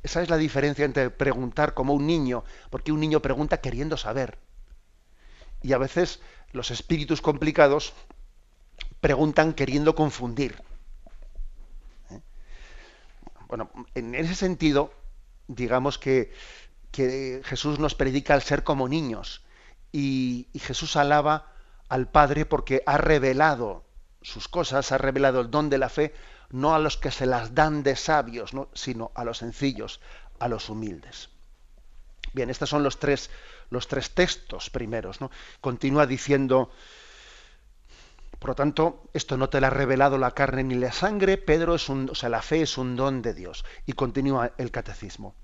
Esa 0.01 0.21
es 0.21 0.29
la 0.29 0.37
diferencia 0.37 0.85
entre 0.85 1.09
preguntar 1.09 1.73
como 1.73 1.93
un 1.93 2.07
niño, 2.07 2.45
porque 2.69 2.93
un 2.93 3.01
niño 3.01 3.21
pregunta 3.21 3.59
queriendo 3.59 3.97
saber. 3.97 4.39
Y 5.61 5.73
a 5.73 5.77
veces 5.77 6.21
los 6.53 6.71
espíritus 6.71 7.21
complicados 7.21 7.93
preguntan 9.01 9.51
queriendo 9.51 9.95
confundir. 9.95 10.63
¿Eh? 12.09 12.21
Bueno, 13.49 13.69
en 13.95 14.15
ese 14.15 14.35
sentido, 14.35 14.93
digamos 15.49 15.97
que, 15.97 16.31
que 16.89 17.41
Jesús 17.43 17.79
nos 17.79 17.95
predica 17.95 18.33
al 18.33 18.43
ser 18.43 18.63
como 18.63 18.87
niños 18.87 19.42
y, 19.93 20.47
Jesús 20.55 20.97
alaba 20.97 21.53
al 21.87 22.09
Padre 22.09 22.45
porque 22.45 22.81
ha 22.85 22.97
revelado 22.97 23.85
sus 24.21 24.47
cosas, 24.49 24.91
ha 24.91 24.97
revelado 24.97 25.41
el 25.41 25.51
don 25.51 25.69
de 25.69 25.77
la 25.77 25.89
fe, 25.89 26.13
no 26.49 26.73
a 26.73 26.79
los 26.79 26.97
que 26.97 27.11
se 27.11 27.25
las 27.25 27.53
dan 27.53 27.83
de 27.83 27.95
sabios, 27.95 28.51
sino 28.73 29.11
a 29.15 29.23
los 29.23 29.37
sencillos, 29.37 30.01
a 30.39 30.47
los 30.47 30.69
humildes. 30.69 31.29
Bien, 32.33 32.49
estos 32.49 32.69
son 32.69 32.83
los 32.83 32.97
tres, 32.99 33.29
los 33.69 33.87
tres 33.87 34.11
textos 34.11 34.71
primeros. 34.71 35.21
¿no? 35.21 35.29
Continúa 35.61 36.07
diciendo, 36.07 36.71
por 38.39 38.49
lo 38.49 38.55
tanto, 38.55 39.03
esto 39.13 39.37
no 39.37 39.49
te 39.49 39.61
lo 39.61 39.67
ha 39.67 39.69
revelado 39.69 40.17
la 40.17 40.31
carne 40.31 40.63
ni 40.63 40.75
la 40.75 40.91
sangre, 40.91 41.37
Pedro 41.37 41.75
es 41.75 41.87
un, 41.89 42.09
o 42.09 42.15
sea, 42.15 42.29
la 42.29 42.41
fe 42.41 42.63
es 42.63 42.77
un 42.79 42.95
don 42.95 43.21
de 43.21 43.35
Dios. 43.35 43.63
Y 43.85 43.93
continúa 43.93 44.53
el 44.57 44.71
catecismo. 44.71 45.35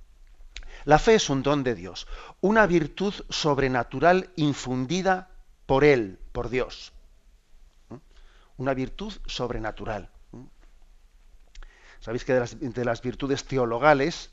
La 0.90 0.98
fe 0.98 1.14
es 1.14 1.30
un 1.30 1.44
don 1.44 1.64
de 1.64 1.76
Dios, 1.76 2.08
una 2.42 2.66
virtud 2.66 3.14
sobrenatural 3.30 4.32
infundida 4.36 5.30
por 5.68 5.84
Él, 5.84 6.18
por 6.32 6.50
Dios. 6.50 6.94
¿Mm? 7.90 7.98
Una 8.58 8.74
virtud 8.74 9.14
sobrenatural. 9.28 10.10
¿Mm? 10.32 10.46
Sabéis 12.00 12.26
que 12.26 12.34
de 12.34 12.86
las, 12.86 13.04
virtudes 13.04 13.46
teologales, 13.46 14.32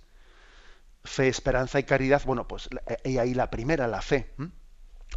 fe, 1.04 1.28
esperanza 1.28 1.78
y 1.78 1.84
caridad, 1.84 2.22
bueno, 2.25 2.48
pues 2.48 2.70
hay 3.04 3.18
ahí 3.18 3.34
la 3.34 3.50
primera, 3.50 3.86
la 3.86 4.00
fe. 4.00 4.32
¿Mm? 4.38 4.46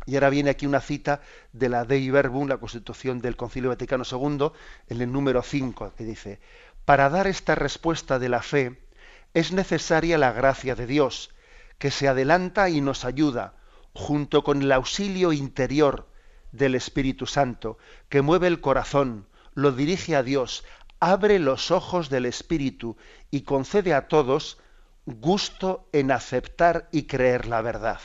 Y 0.08 0.16
ahora 0.16 0.32
viene 0.32 0.50
aquí 0.50 0.66
una 0.66 0.82
cita 0.82 1.22
de 1.54 1.70
la 1.70 1.86
Dei 1.86 2.10
Verbum, 2.10 2.50
la 2.50 2.58
Constitución 2.58 3.22
del 3.22 3.38
Concilio 3.38 3.70
Vaticano 3.70 4.04
II, 4.04 4.52
en 4.90 5.02
el 5.02 5.10
número 5.10 5.42
5, 5.42 5.94
que 5.96 6.04
dice, 6.04 6.42
para 6.84 7.10
dar 7.10 7.28
esta 7.28 7.56
respuesta 7.56 8.20
de 8.20 8.28
la 8.28 8.42
fe, 8.42 8.89
es 9.34 9.52
necesaria 9.52 10.18
la 10.18 10.32
gracia 10.32 10.76
de 10.76 10.88
Dios, 10.88 11.30
que 11.78 11.92
se 11.92 12.08
adelanta 12.08 12.70
y 12.70 12.82
nos 12.82 13.06
ayuda, 13.06 13.54
junto 13.94 14.44
con 14.44 14.62
el 14.62 14.72
auxilio 14.72 15.34
interior 15.34 16.08
del 16.52 16.76
Espíritu 16.76 17.26
Santo, 17.26 17.78
que 18.10 18.22
mueve 18.22 18.48
el 18.48 18.60
corazón, 18.60 19.28
lo 19.54 19.72
dirige 19.72 20.16
a 20.16 20.24
Dios, 20.24 20.64
abre 21.00 21.40
los 21.40 21.72
ojos 21.72 22.10
del 22.10 22.26
Espíritu 22.26 22.98
y 23.30 23.42
concede 23.42 23.94
a 23.94 24.08
todos 24.08 24.58
gusto 25.06 25.88
en 25.92 26.12
aceptar 26.12 26.90
y 26.92 27.04
creer 27.04 27.48
la 27.48 27.62
verdad. 27.62 28.02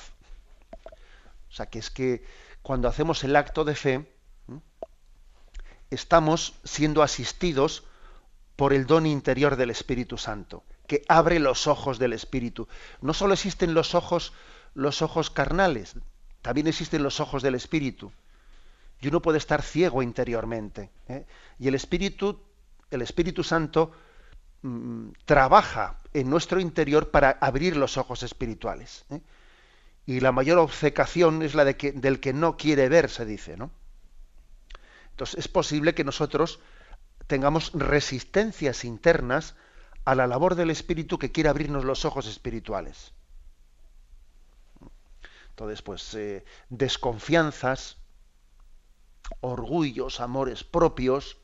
O 1.51 1.53
sea, 1.53 1.67
que 1.67 1.79
es 1.79 1.91
que 1.91 2.25
cuando 2.63 2.89
hacemos 2.89 3.25
el 3.25 3.37
acto 3.37 3.65
de 3.65 3.75
fe, 3.75 4.15
estamos 5.91 6.55
siendo 6.65 7.03
asistidos 7.03 7.85
por 8.57 8.73
el 8.73 8.87
don 8.87 9.07
interior 9.07 9.57
del 9.57 9.71
Espíritu 9.71 10.19
Santo 10.19 10.65
que 10.87 11.03
abre 11.09 11.39
los 11.39 11.67
ojos 11.67 11.99
del 11.99 12.13
espíritu. 12.13 12.69
No 13.01 13.15
solo 13.15 13.35
existen 13.35 13.75
los 13.75 13.95
ojos, 13.95 14.33
los 14.75 15.03
ojos 15.03 15.31
carnales, 15.31 15.97
también 16.43 16.67
existen 16.67 17.03
los 17.03 17.21
ojos 17.21 17.43
del 17.43 17.55
espíritu. 17.55 18.13
Y 19.01 19.09
uno 19.09 19.21
puede 19.23 19.39
estar 19.39 19.63
ciego 19.63 20.03
interiormente. 20.03 20.91
¿eh? 21.09 21.27
Y 21.59 21.69
el 21.69 21.75
espíritu, 21.75 22.41
el 22.91 23.03
Espíritu 23.03 23.43
Santo 23.43 23.93
mm, 24.63 25.11
trabaja 25.25 26.01
en 26.13 26.31
nuestro 26.31 26.61
interior 26.61 27.11
para 27.11 27.31
abrir 27.41 27.77
los 27.77 27.97
ojos 27.97 28.23
espirituales. 28.23 29.05
¿eh? 29.11 29.21
Y 30.07 30.21
la 30.21 30.33
mayor 30.33 30.59
obcecación 30.59 31.43
es 31.43 31.55
la 31.55 31.65
de 31.65 31.75
del 31.95 32.21
que 32.21 32.33
no 32.33 32.57
quiere 32.57 32.89
ver, 32.89 33.09
se 33.09 33.25
dice, 33.25 33.57
¿no? 33.57 33.71
Entonces 35.13 35.39
es 35.39 35.49
posible 35.49 35.95
que 35.95 36.05
nosotros 36.05 36.61
tengamos 37.27 37.73
resistencias 37.73 38.85
internas 38.85 39.55
a 40.05 40.15
la 40.15 40.27
labor 40.27 40.55
del 40.55 40.71
Espíritu 40.71 41.19
que 41.19 41.33
quiere 41.33 41.49
abrirnos 41.49 41.85
los 41.85 42.05
ojos 42.05 42.27
espirituales. 42.27 43.13
Entonces, 45.51 45.83
pues, 45.83 46.15
eh, 46.15 46.45
desconfianzas, 46.69 47.97
orgullos, 49.41 50.21
amores 50.21 50.65
propios, 50.65 51.39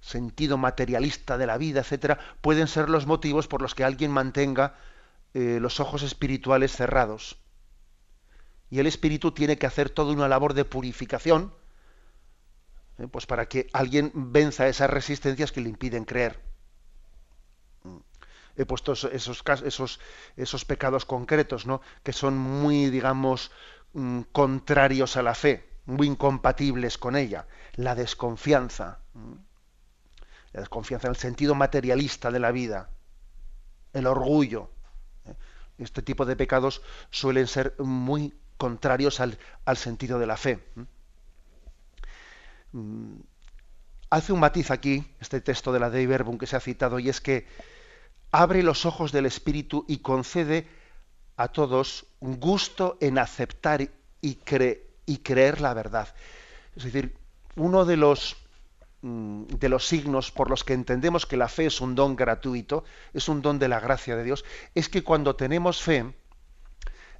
sentido 0.00 0.56
materialista 0.56 1.38
de 1.38 1.46
la 1.46 1.58
vida, 1.58 1.80
etcétera, 1.80 2.18
pueden 2.40 2.66
ser 2.66 2.88
los 2.88 3.06
motivos 3.06 3.46
por 3.46 3.62
los 3.62 3.74
que 3.74 3.84
alguien 3.84 4.10
mantenga 4.10 4.76
eh, 5.34 5.58
los 5.60 5.80
ojos 5.80 6.02
espirituales 6.02 6.72
cerrados. 6.72 7.38
Y 8.70 8.80
el 8.80 8.86
espíritu 8.86 9.32
tiene 9.32 9.58
que 9.58 9.66
hacer 9.66 9.90
toda 9.90 10.12
una 10.12 10.28
labor 10.28 10.54
de 10.54 10.64
purificación, 10.64 11.52
eh, 12.98 13.06
pues 13.06 13.26
para 13.26 13.46
que 13.46 13.68
alguien 13.72 14.10
venza 14.14 14.66
esas 14.66 14.90
resistencias 14.90 15.52
que 15.52 15.60
le 15.60 15.68
impiden 15.68 16.04
creer 16.04 16.45
he 18.56 18.64
puesto 18.64 18.92
esos, 18.92 19.42
esos, 19.64 20.00
esos 20.36 20.64
pecados 20.64 21.04
concretos, 21.04 21.66
¿no? 21.66 21.82
que 22.02 22.12
son 22.12 22.36
muy, 22.38 22.90
digamos, 22.90 23.50
mm, 23.92 24.22
contrarios 24.32 25.16
a 25.16 25.22
la 25.22 25.34
fe, 25.34 25.68
muy 25.84 26.06
incompatibles 26.06 26.98
con 26.98 27.16
ella. 27.16 27.46
La 27.74 27.94
desconfianza, 27.94 29.00
la 30.52 30.60
desconfianza 30.60 31.08
en 31.08 31.12
el 31.12 31.16
sentido 31.16 31.54
materialista 31.54 32.30
de 32.30 32.40
la 32.40 32.50
vida, 32.50 32.90
el 33.92 34.06
orgullo. 34.06 34.70
¿eh? 35.26 35.34
Este 35.78 36.02
tipo 36.02 36.24
de 36.24 36.36
pecados 36.36 36.82
suelen 37.10 37.46
ser 37.46 37.74
muy 37.78 38.34
contrarios 38.56 39.20
al, 39.20 39.38
sentido 39.76 40.18
de 40.18 40.26
la 40.26 40.38
fe. 40.38 40.64
Mm, 42.72 43.18
hace 44.08 44.32
un 44.32 44.40
matiz 44.40 44.70
aquí, 44.70 45.14
este 45.20 45.42
texto 45.42 45.72
de 45.72 45.80
la 45.80 45.90
Dei 45.90 46.06
Verbum 46.06 46.38
que 46.38 46.46
se 46.46 46.56
ha 46.56 46.60
citado, 46.60 46.98
y 46.98 47.10
es 47.10 47.20
que 47.20 47.46
abre 48.42 48.62
los 48.62 48.84
ojos 48.84 49.12
del 49.12 49.24
Espíritu 49.24 49.86
y 49.88 49.98
concede 49.98 50.68
a 51.36 51.48
todos 51.48 52.04
un 52.20 52.38
gusto 52.38 52.98
en 53.00 53.18
aceptar 53.18 53.90
y, 54.20 54.34
creer 54.36 55.60
la 55.62 55.72
verdad. 55.72 56.14
Es 56.74 56.84
decir, 56.84 57.16
uno 57.54 57.86
de 57.86 57.96
los, 57.96 58.36
mm, 59.00 59.44
de 59.44 59.68
los 59.70 59.86
signos 59.86 60.30
por 60.32 60.50
los 60.50 60.64
que 60.64 60.74
entendemos 60.74 61.24
que 61.24 61.38
la 61.38 61.48
fe 61.48 61.66
es 61.66 61.80
un 61.80 61.94
don 61.94 62.14
gratuito, 62.14 62.84
es 63.14 63.28
un 63.28 63.40
don 63.40 63.58
de 63.58 63.68
la 63.68 63.80
gracia 63.80 64.16
de 64.16 64.24
Dios, 64.24 64.44
es 64.74 64.90
que 64.90 65.02
cuando 65.02 65.36
tenemos 65.36 65.80
fe, 65.80 66.14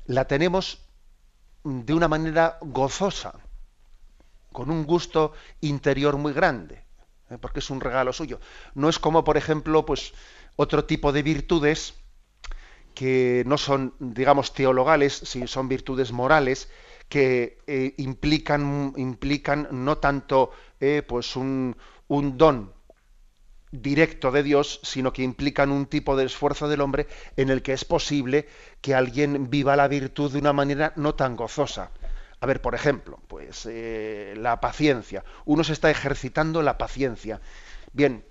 la 0.04 0.26
tenemos 0.26 0.82
mm, 1.64 1.80
de 1.80 1.94
una 1.94 2.08
manera 2.08 2.58
gozosa, 2.61 3.32
con 4.52 4.70
un 4.70 4.85
gusto 4.85 5.32
interior 5.62 6.18
muy 6.18 6.35
grande, 6.35 6.85
¿eh? 7.30 7.38
porque 7.40 7.61
es 7.61 7.70
un 7.70 7.80
regalo 7.80 8.12
suyo. 8.12 8.38
No 8.75 8.90
es 8.90 8.99
como, 8.99 9.25
por 9.25 9.37
ejemplo, 9.38 9.87
pues 9.87 10.12
otro 10.56 10.84
tipo 10.84 11.12
de 11.12 11.22
virtudes 11.22 11.94
que 12.94 13.44
no 13.46 13.58
son, 13.58 13.94
digamos, 13.98 14.54
teologales, 14.54 15.12
sino 15.12 15.46
son 15.46 15.68
virtudes 15.68 16.12
morales, 16.12 16.70
que 17.08 17.58
eh, 17.66 17.94
implican, 17.98 18.94
implican 18.96 19.68
no 19.70 19.98
tanto 19.98 20.50
eh, 20.80 21.02
pues 21.06 21.36
un, 21.36 21.76
don 22.08 22.72
directo 23.70 24.32
de 24.32 24.42
Dios, 24.42 24.80
sino 24.82 25.12
que 25.12 25.22
implican 25.22 25.70
un 25.70 25.86
tipo 25.86 26.16
de 26.16 26.25
esfuerzo 26.25 26.68
del 26.68 26.80
hombre 26.80 27.06
en 27.36 27.50
el 27.50 27.62
que 27.62 27.75
es 27.75 27.84
posible 27.84 28.48
que 28.80 28.94
alguien 28.94 29.50
viva 29.50 29.76
la 29.76 29.88
virtud 29.88 30.32
de 30.32 30.38
una 30.38 30.54
manera 30.54 30.94
no 30.96 31.14
tan 31.14 31.36
gozosa. 31.36 31.90
A 32.40 32.46
ver, 32.46 32.62
por 32.62 32.75
ejemplo, 32.75 33.20
pues 33.28 33.66
eh, 33.68 34.34
la 34.38 34.60
paciencia. 34.60 35.25
Uno 35.44 35.64
se 35.64 35.75
está 35.75 35.90
ejercitando 35.90 36.62
la 36.62 36.78
paciencia. 36.78 37.40
Bien, 37.92 38.25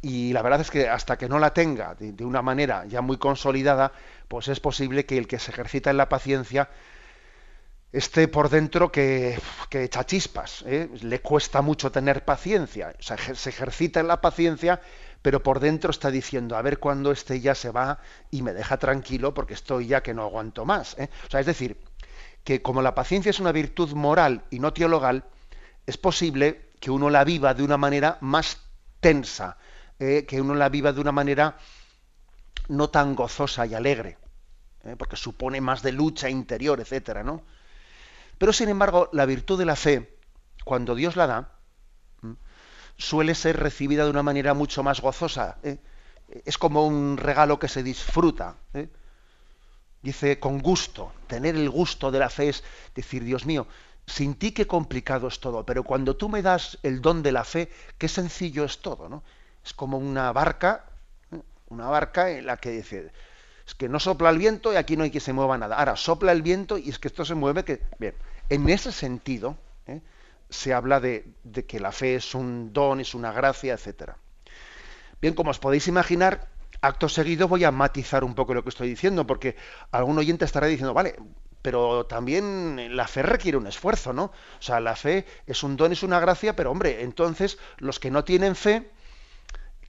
y 0.00 0.32
la 0.32 0.42
verdad 0.42 0.60
es 0.60 0.70
que 0.70 0.88
hasta 0.88 1.18
que 1.18 1.28
no 1.28 1.38
la 1.38 1.52
tenga 1.52 1.94
de, 1.94 2.24
una 2.24 2.42
manera 2.42 2.84
ya 2.86 3.00
muy 3.00 3.16
consolidada, 3.16 3.92
pues 4.28 4.48
es 4.48 4.60
posible 4.60 5.06
que 5.06 5.18
el 5.18 5.26
que 5.26 5.38
se 5.38 5.50
ejercita 5.50 5.90
en 5.90 5.96
la 5.96 6.08
paciencia 6.08 6.68
esté 7.92 8.28
por 8.28 8.50
dentro 8.50 8.92
que, 8.92 9.38
echa 9.70 10.04
chispas, 10.04 10.62
¿eh? 10.66 10.88
le 11.00 11.20
cuesta 11.20 11.62
mucho 11.62 11.90
tener 11.90 12.24
paciencia, 12.24 12.94
o 12.98 13.02
sea, 13.02 13.16
se 13.16 13.50
ejercita 13.50 14.00
en 14.00 14.08
la 14.08 14.20
paciencia, 14.20 14.80
pero 15.22 15.42
por 15.42 15.58
dentro 15.58 15.90
está 15.90 16.10
diciendo, 16.10 16.56
a 16.56 16.62
ver 16.62 16.78
cuándo 16.78 17.10
este 17.10 17.40
ya 17.40 17.54
se 17.54 17.70
va 17.70 17.98
y 18.30 18.42
me 18.42 18.52
deja 18.52 18.76
tranquilo 18.76 19.34
porque 19.34 19.54
estoy 19.54 19.88
ya 19.88 20.02
que 20.02 20.14
no 20.14 20.22
aguanto 20.22 20.64
más. 20.64 20.96
¿eh? 20.98 21.08
O 21.26 21.30
sea, 21.30 21.40
es 21.40 21.46
decir, 21.46 21.78
que 22.44 22.62
como 22.62 22.82
la 22.82 22.94
paciencia 22.94 23.30
es 23.30 23.40
una 23.40 23.52
virtud 23.52 23.92
moral 23.94 24.44
y 24.50 24.60
no 24.60 24.72
teologal, 24.72 25.24
es 25.86 25.96
posible 25.96 26.68
que 26.80 26.90
uno 26.90 27.10
la 27.10 27.24
viva 27.24 27.54
de 27.54 27.64
una 27.64 27.76
manera 27.76 28.18
más 28.20 28.58
tensa, 29.00 29.56
¿eh? 29.98 30.24
que 30.26 30.40
uno 30.40 30.54
la 30.54 30.68
viva 30.68 30.92
de 30.92 31.00
una 31.00 31.12
manera 31.12 31.56
no 32.68 32.90
tan 32.90 33.14
gozosa 33.14 33.66
y 33.66 33.74
alegre, 33.74 34.18
porque 34.98 35.16
supone 35.16 35.60
más 35.60 35.82
de 35.82 35.92
lucha 35.92 36.28
interior, 36.28 36.80
etcétera, 36.80 37.22
¿no? 37.22 37.42
Pero 38.38 38.52
sin 38.52 38.68
embargo, 38.68 39.08
la 39.12 39.26
virtud 39.26 39.58
de 39.58 39.64
la 39.64 39.76
fe, 39.76 40.16
cuando 40.64 40.94
Dios 40.94 41.16
la 41.16 41.26
da, 41.26 41.58
suele 42.98 43.34
ser 43.34 43.58
recibida 43.58 44.04
de 44.04 44.10
una 44.10 44.22
manera 44.22 44.54
mucho 44.54 44.82
más 44.82 45.00
gozosa. 45.00 45.58
¿eh? 45.62 45.78
Es 46.44 46.58
como 46.58 46.86
un 46.86 47.16
regalo 47.16 47.58
que 47.58 47.68
se 47.68 47.82
disfruta. 47.82 48.56
¿eh? 48.74 48.88
Dice, 50.02 50.38
con 50.38 50.58
gusto. 50.58 51.12
Tener 51.26 51.54
el 51.54 51.70
gusto 51.70 52.10
de 52.10 52.18
la 52.18 52.28
fe 52.28 52.50
es 52.50 52.64
decir, 52.94 53.24
Dios 53.24 53.46
mío, 53.46 53.66
sin 54.06 54.34
ti 54.34 54.52
qué 54.52 54.66
complicado 54.66 55.28
es 55.28 55.38
todo, 55.40 55.64
pero 55.64 55.84
cuando 55.84 56.16
tú 56.16 56.28
me 56.28 56.42
das 56.42 56.78
el 56.82 57.00
don 57.00 57.22
de 57.22 57.32
la 57.32 57.44
fe, 57.44 57.70
qué 57.98 58.08
sencillo 58.08 58.64
es 58.64 58.78
todo, 58.78 59.08
¿no? 59.08 59.22
Es 59.68 59.74
como 59.74 59.98
una 59.98 60.32
barca, 60.32 60.86
una 61.68 61.88
barca 61.88 62.30
en 62.30 62.46
la 62.46 62.56
que 62.56 62.70
dice, 62.70 63.12
es 63.66 63.74
que 63.74 63.86
no 63.86 64.00
sopla 64.00 64.30
el 64.30 64.38
viento 64.38 64.72
y 64.72 64.76
aquí 64.76 64.96
no 64.96 65.04
hay 65.04 65.10
que 65.10 65.20
se 65.20 65.34
mueva 65.34 65.58
nada. 65.58 65.76
Ahora 65.76 65.94
sopla 65.94 66.32
el 66.32 66.40
viento 66.40 66.78
y 66.78 66.88
es 66.88 66.98
que 66.98 67.08
esto 67.08 67.22
se 67.26 67.34
mueve 67.34 67.64
que. 67.64 67.82
Bien, 67.98 68.14
en 68.48 68.66
ese 68.70 68.92
sentido 68.92 69.58
¿eh? 69.86 70.00
se 70.48 70.72
habla 70.72 71.00
de, 71.00 71.34
que 71.66 71.80
la 71.80 71.92
fe 71.92 72.14
es 72.14 72.34
un 72.34 72.72
don, 72.72 72.98
es 72.98 73.14
una 73.14 73.30
gracia, 73.30 73.74
etcétera. 73.74 74.16
Bien, 75.20 75.34
como 75.34 75.50
os 75.50 75.58
podéis 75.58 75.86
imaginar, 75.86 76.48
acto 76.80 77.10
seguido 77.10 77.46
voy 77.46 77.64
a 77.64 77.70
matizar 77.70 78.24
un 78.24 78.34
poco 78.34 78.54
lo 78.54 78.62
que 78.62 78.70
estoy 78.70 78.88
diciendo, 78.88 79.26
porque 79.26 79.54
algún 79.90 80.16
oyente 80.16 80.46
estará 80.46 80.66
diciendo, 80.66 80.94
vale, 80.94 81.14
pero 81.60 82.06
también 82.06 82.96
la 82.96 83.06
fe 83.06 83.22
requiere 83.22 83.58
un 83.58 83.66
esfuerzo, 83.66 84.14
¿no? 84.14 84.24
O 84.24 84.62
sea, 84.62 84.80
la 84.80 84.96
fe 84.96 85.26
es 85.46 85.62
un 85.62 85.76
don, 85.76 85.92
es 85.92 86.02
una 86.02 86.20
gracia, 86.20 86.56
pero 86.56 86.70
hombre, 86.70 87.02
entonces 87.02 87.58
los 87.76 88.00
que 88.00 88.10
no 88.10 88.24
tienen 88.24 88.56
fe, 88.56 88.90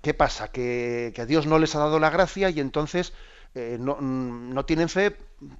¿qué 0.02 0.14
pasa? 0.14 0.50
Que, 0.50 1.12
que 1.16 1.26
Dios 1.26 1.46
no 1.46 1.60
les 1.60 1.76
ha 1.76 1.80
dado 1.80 2.00
la 2.00 2.10
gracia 2.10 2.50
y 2.50 2.60
entonces 2.60 3.14
eh, 3.56 3.78
mm, 3.80 4.54
no, 4.54 4.66
tienen 4.66 4.90
fe 4.90 5.16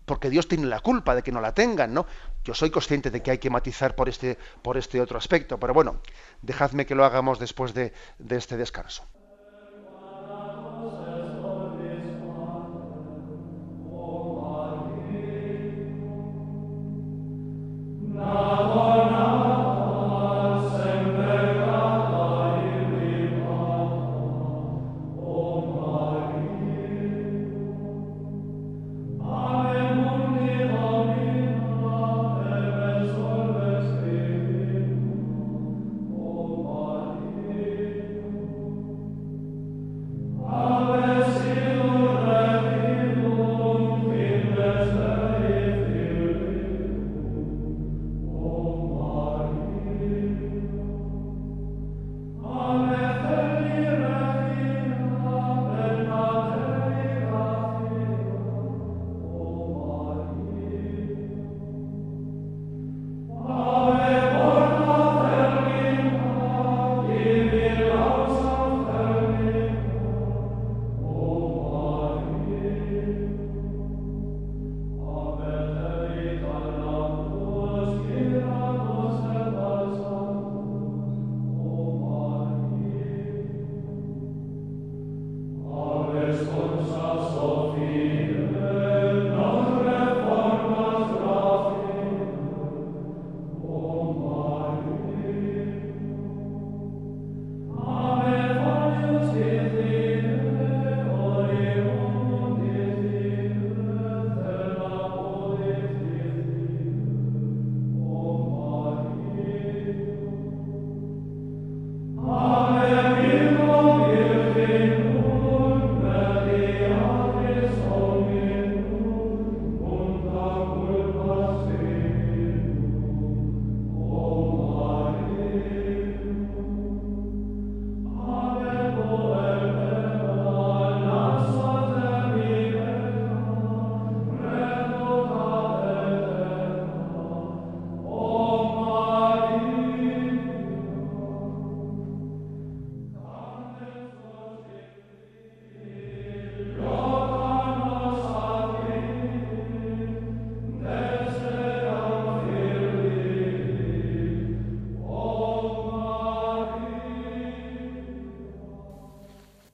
porque 0.06 0.30
Dios 0.30 0.48
tiene 0.48 0.68
la 0.68 0.80
culpa 0.80 1.16
de 1.16 1.24
que 1.24 1.32
no 1.32 1.42
la 1.42 1.54
tengan, 1.54 1.94
¿no? 1.94 2.06
Yo 2.44 2.54
soy 2.54 2.70
consciente 2.70 3.10
de 3.12 3.22
que 3.24 3.32
hay 3.32 3.38
que 3.40 3.50
matizar 3.50 3.96
por 3.96 4.10
este, 4.10 4.38
por 4.62 4.78
este 4.78 5.02
otro 5.02 5.18
aspecto, 5.18 5.60
pero 5.60 5.74
bueno, 5.74 6.02
dejadme 6.42 6.86
que 6.86 6.96
lo 6.96 7.06
hagamos 7.06 7.40
después 7.40 7.74
de, 7.74 7.94
de 8.20 8.38
este 8.38 8.58
descanso. 8.58 9.08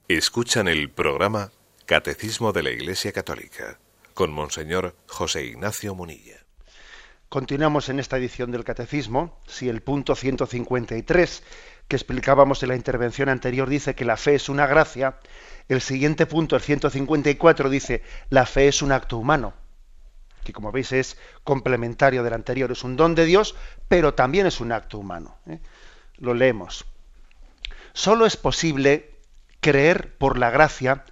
Escuchan 0.07 0.67
el 0.67 0.91
programa 0.91 1.49
Catecismo 1.87 2.53
de 2.53 2.61
la 2.61 2.69
Iglesia 2.69 3.11
Católica 3.11 3.79
con 4.13 4.31
Monseñor 4.31 4.95
José 5.07 5.45
Ignacio 5.45 5.95
Munilla. 5.95 6.45
Continuamos 7.27 7.89
en 7.89 7.99
esta 7.99 8.17
edición 8.17 8.51
del 8.51 8.63
Catecismo. 8.63 9.41
Si 9.47 9.67
el 9.67 9.81
punto 9.81 10.13
153 10.13 11.43
que 11.87 11.95
explicábamos 11.95 12.61
en 12.61 12.69
la 12.69 12.75
intervención 12.75 13.29
anterior 13.29 13.67
dice 13.67 13.95
que 13.95 14.05
la 14.05 14.15
fe 14.15 14.35
es 14.35 14.47
una 14.47 14.67
gracia, 14.67 15.17
el 15.69 15.81
siguiente 15.81 16.27
punto, 16.27 16.55
el 16.55 16.61
154, 16.61 17.67
dice 17.71 18.03
la 18.29 18.45
fe 18.45 18.67
es 18.67 18.83
un 18.83 18.91
acto 18.91 19.17
humano, 19.17 19.55
que 20.43 20.53
como 20.53 20.71
veis 20.71 20.91
es 20.91 21.17
complementario 21.43 22.21
del 22.21 22.33
anterior, 22.33 22.71
es 22.71 22.83
un 22.83 22.95
don 22.95 23.15
de 23.15 23.25
Dios, 23.25 23.55
pero 23.87 24.13
también 24.13 24.45
es 24.45 24.59
un 24.59 24.71
acto 24.71 24.99
humano. 24.99 25.39
¿eh? 25.47 25.59
Lo 26.17 26.35
leemos. 26.35 26.85
Solo 27.93 28.27
es 28.27 28.37
posible 28.37 29.14
creer 29.65 30.15
por 30.19 30.37
la 30.37 30.51
gracia 30.51 31.05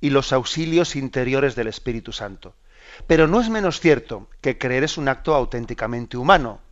y 0.00 0.08
los 0.08 0.32
auxilios 0.32 0.96
interiores 0.96 1.54
del 1.56 1.66
Espíritu 1.66 2.12
Santo. 2.12 2.54
Pero 3.06 3.28
no 3.28 3.38
es 3.38 3.50
menos 3.50 3.80
cierto 3.80 4.30
que 4.40 4.56
creer 4.56 4.82
es 4.82 4.96
un 4.96 5.08
acto 5.08 5.34
auténticamente 5.34 6.16
humano. 6.16 6.62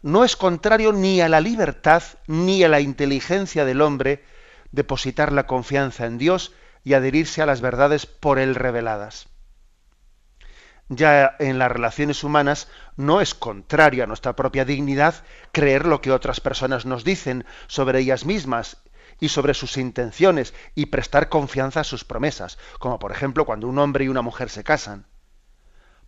No 0.00 0.24
es 0.24 0.36
contrario 0.36 0.94
ni 0.94 1.20
a 1.20 1.28
la 1.28 1.42
libertad 1.42 2.02
ni 2.26 2.64
a 2.64 2.70
la 2.70 2.80
inteligencia 2.80 3.66
del 3.66 3.82
hombre 3.82 4.24
depositar 4.72 5.30
la 5.30 5.46
confianza 5.46 6.06
en 6.06 6.16
Dios 6.16 6.54
y 6.84 6.94
adherirse 6.94 7.42
a 7.42 7.46
las 7.46 7.60
verdades 7.60 8.06
por 8.06 8.38
él 8.38 8.54
reveladas. 8.54 9.28
ya 10.88 11.36
en 11.38 11.58
las 11.58 11.70
relaciones 11.70 12.24
humanas 12.24 12.66
no 12.96 13.20
es 13.20 13.34
contrario 13.34 14.04
a 14.04 14.06
nuestra 14.06 14.34
propia 14.36 14.64
dignidad 14.64 15.16
creer 15.52 15.84
lo 15.84 16.00
que 16.00 16.12
otras 16.12 16.40
personas 16.40 16.86
nos 16.86 17.04
dicen 17.04 17.44
sobre 17.68 18.00
ellas 18.00 18.24
mismas 18.24 18.78
y 19.20 19.28
sobre 19.28 19.54
sus 19.54 19.76
intenciones 19.76 20.54
y 20.74 20.86
prestar 20.86 21.28
confianza 21.28 21.80
a 21.80 21.84
sus 21.84 22.04
promesas, 22.04 22.58
como 22.78 22.98
por 22.98 23.12
ejemplo 23.12 23.44
cuando 23.44 23.68
un 23.68 23.78
hombre 23.78 24.04
y 24.04 24.08
una 24.08 24.22
mujer 24.22 24.50
se 24.50 24.64
casan, 24.64 25.06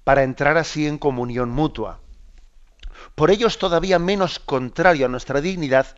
para 0.04 0.22
entrar 0.22 0.56
así 0.56 0.86
en 0.86 0.98
comunión 0.98 1.50
mutua. 1.50 2.00
Por 3.14 3.30
ello 3.30 3.46
es 3.46 3.58
todavía 3.58 3.98
menos 3.98 4.38
contrario 4.38 5.06
a 5.06 5.08
nuestra 5.08 5.40
dignidad 5.40 5.96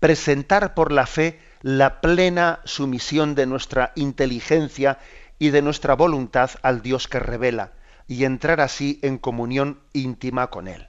presentar 0.00 0.74
por 0.74 0.92
la 0.92 1.06
fe 1.06 1.40
la 1.62 2.00
plena 2.00 2.60
sumisión 2.64 3.34
de 3.34 3.46
nuestra 3.46 3.92
inteligencia 3.96 4.98
y 5.38 5.50
de 5.50 5.62
nuestra 5.62 5.94
voluntad 5.94 6.50
al 6.62 6.82
Dios 6.82 7.08
que 7.08 7.18
revela, 7.18 7.72
y 8.08 8.24
entrar 8.24 8.60
así 8.60 9.00
en 9.02 9.18
comunión 9.18 9.80
íntima 9.92 10.48
con 10.48 10.68
Él. 10.68 10.86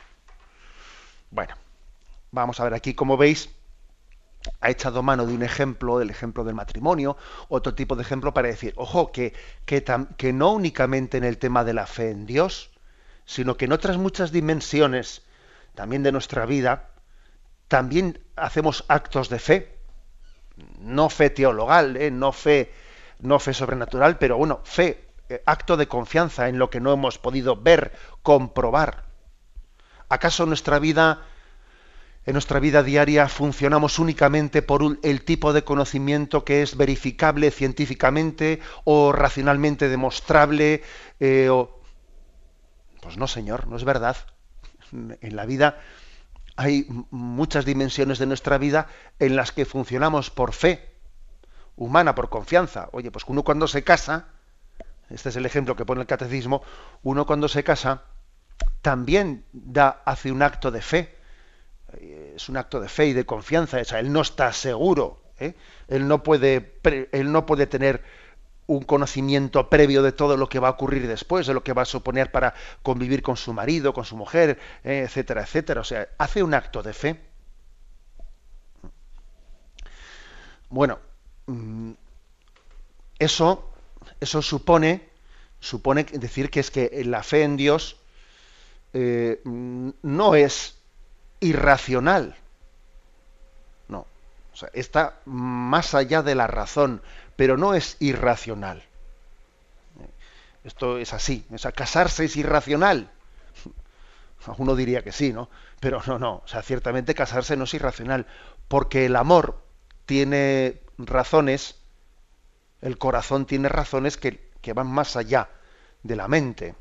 Bueno, 1.32 1.56
vamos 2.32 2.60
a 2.60 2.64
ver 2.64 2.74
aquí, 2.74 2.94
como 2.94 3.18
veis, 3.18 3.50
ha 4.62 4.70
echado 4.70 5.04
mano 5.04 5.26
de 5.26 5.34
un 5.34 5.44
ejemplo, 5.44 6.02
el 6.02 6.10
ejemplo 6.10 6.44
del 6.44 6.56
matrimonio, 6.56 7.18
otro 7.50 7.74
tipo 7.74 7.96
de 7.96 8.04
ejemplo 8.04 8.34
para 8.34 8.48
decir, 8.48 8.74
ojo, 8.78 9.12
que, 9.12 9.34
que, 9.66 10.34
no 10.34 10.52
únicamente 10.52 11.18
en 11.18 11.24
el 11.24 11.38
tema 11.38 11.64
de 11.64 11.74
la 11.74 11.86
fe 11.86 12.12
en 12.12 12.26
Dios, 12.26 12.72
sino 13.26 13.58
que 13.58 13.66
en 13.66 13.74
otras 13.74 13.98
muchas 13.98 14.32
dimensiones 14.32 15.24
también 15.76 16.04
de 16.04 16.12
nuestra 16.12 16.46
vida, 16.46 16.90
también 17.68 18.20
hacemos 18.36 18.86
actos 18.88 19.30
de 19.30 19.40
fe, 19.40 19.78
no 20.80 21.10
fe 21.10 21.30
teologal, 21.30 21.98
¿eh? 21.98 22.10
no 22.10 22.32
fe, 22.32 22.72
no 23.20 23.40
fe 23.40 23.54
sobrenatural, 23.54 24.18
pero 24.18 24.38
bueno, 24.38 24.62
fe, 24.64 25.06
eh, 25.30 25.44
acto 25.46 25.78
de 25.78 25.88
confianza 25.88 26.48
en 26.48 26.58
lo 26.58 26.70
que 26.70 26.80
no 26.80 26.94
hemos 26.94 27.20
podido 27.20 27.56
ver, 27.56 27.92
comprobar. 28.24 29.04
¿Acaso 30.10 30.46
nuestra 30.46 30.80
vida, 30.80 31.26
en 32.28 32.34
nuestra 32.34 32.60
vida 32.60 32.84
diaria, 32.84 33.30
funcionamos 33.30 34.00
únicamente 34.00 34.62
por 34.62 35.00
el 35.02 35.24
tipo 35.24 35.54
de 35.54 35.64
conocimiento 35.64 36.44
que 36.44 36.62
es 36.62 36.76
verificable 36.76 37.52
científicamente 37.52 38.60
o 38.84 39.14
racionalmente 39.14 39.88
demostrable? 39.88 40.84
Eh, 41.22 41.50
pues 43.02 43.18
no, 43.18 43.28
señor, 43.28 43.68
no 43.68 43.78
es 43.78 43.86
verdad. 43.86 44.18
En 44.92 45.36
la 45.38 45.46
vida 45.46 45.80
hay 46.58 46.86
muchas 47.12 47.64
dimensiones 47.64 48.20
de 48.20 48.26
nuestra 48.26 48.58
vida 48.58 48.88
en 49.20 49.38
las 49.38 49.54
que 49.54 49.64
funcionamos 49.64 50.30
por 50.30 50.52
fe 50.52 50.90
humana, 51.78 52.14
por 52.14 52.30
confianza. 52.30 52.90
Oye, 52.92 53.10
pues 53.10 53.24
uno 53.28 53.44
cuando 53.44 53.70
se 53.70 53.86
casa, 53.86 54.26
este 55.10 55.30
es 55.30 55.36
el 55.38 55.46
ejemplo 55.46 55.78
que 55.78 55.86
pone 55.86 56.02
el 56.02 56.08
catecismo, 56.08 56.62
uno 57.04 57.26
cuando 57.26 57.48
se 57.48 57.64
casa 57.64 58.04
también 58.82 59.46
da, 59.54 60.02
hace 60.04 60.30
un 60.30 60.42
acto 60.42 60.72
de 60.72 60.82
fe. 60.82 61.17
Es 62.36 62.50
un 62.50 62.58
acto 62.58 62.80
de 62.80 62.90
fe 62.90 63.08
y 63.08 63.14
de 63.14 63.26
confianza. 63.26 63.80
O 63.80 63.86
sea, 63.86 64.00
él 64.00 64.12
no 64.12 64.22
está 64.22 64.52
seguro. 64.52 65.22
¿eh? 65.40 65.54
Él, 65.88 66.08
no 66.08 66.24
puede, 66.24 66.74
él 67.12 67.32
no 67.32 67.46
puede 67.46 67.68
tener 67.68 68.04
un 68.68 68.84
conocimiento 68.84 69.70
previo 69.70 70.04
de 70.04 70.12
todo 70.12 70.36
lo 70.36 70.50
que 70.50 70.60
va 70.60 70.68
a 70.68 70.72
ocurrir 70.72 71.08
después, 71.08 71.48
de 71.48 71.54
lo 71.54 71.64
que 71.64 71.74
va 71.74 71.84
a 71.84 71.86
suponer 71.86 72.32
para 72.32 72.54
convivir 72.84 73.22
con 73.22 73.38
su 73.38 73.54
marido, 73.54 73.94
con 73.94 74.04
su 74.04 74.18
mujer, 74.18 74.60
eh, 74.84 75.04
etcétera, 75.06 75.44
etcétera. 75.44 75.82
O 75.82 75.86
sea, 75.86 76.10
hace 76.18 76.44
un 76.44 76.54
acto 76.54 76.84
de 76.84 76.94
fe. 76.94 77.22
Bueno, 80.70 81.00
mm, 81.46 81.92
eso, 83.20 83.72
eso 84.20 84.42
supone, 84.42 85.10
supone 85.62 86.04
decir 86.04 86.50
que 86.50 86.60
es 86.60 86.70
que 86.70 87.04
la 87.06 87.24
fe 87.24 87.44
en 87.44 87.56
Dios 87.56 87.98
eh, 88.94 89.42
no 89.46 90.36
es 90.36 90.77
irracional. 91.40 92.36
No. 93.88 94.06
O 94.54 94.56
sea, 94.56 94.70
está 94.74 95.20
más 95.26 95.94
allá 95.94 96.24
de 96.24 96.36
la 96.36 96.48
razón, 96.48 97.02
pero 97.36 97.58
no 97.58 97.74
es 97.74 97.98
irracional. 98.00 98.84
Esto 100.64 100.98
es 100.98 101.14
así. 101.14 101.46
O 101.54 101.58
sea, 101.58 101.72
casarse 101.72 102.26
es 102.26 102.36
irracional. 102.36 103.10
Uno 104.58 104.76
diría 104.76 105.04
que 105.04 105.12
sí, 105.12 105.32
¿no? 105.32 105.50
Pero 105.80 106.02
no, 106.08 106.20
no. 106.20 106.42
O 106.44 106.48
sea, 106.48 106.62
ciertamente 106.62 107.16
casarse 107.16 107.56
no 107.56 107.64
es 107.64 107.74
irracional, 107.74 108.28
porque 108.68 109.06
el 109.06 109.16
amor 109.16 109.62
tiene 110.06 110.82
razones, 110.98 111.76
el 112.82 112.98
corazón 112.98 113.46
tiene 113.46 113.70
razones 113.70 114.18
que, 114.18 114.48
van 114.74 114.88
más 114.88 115.16
allá 115.16 115.50
de 116.04 116.16
la 116.16 116.28
mente. 116.28 116.76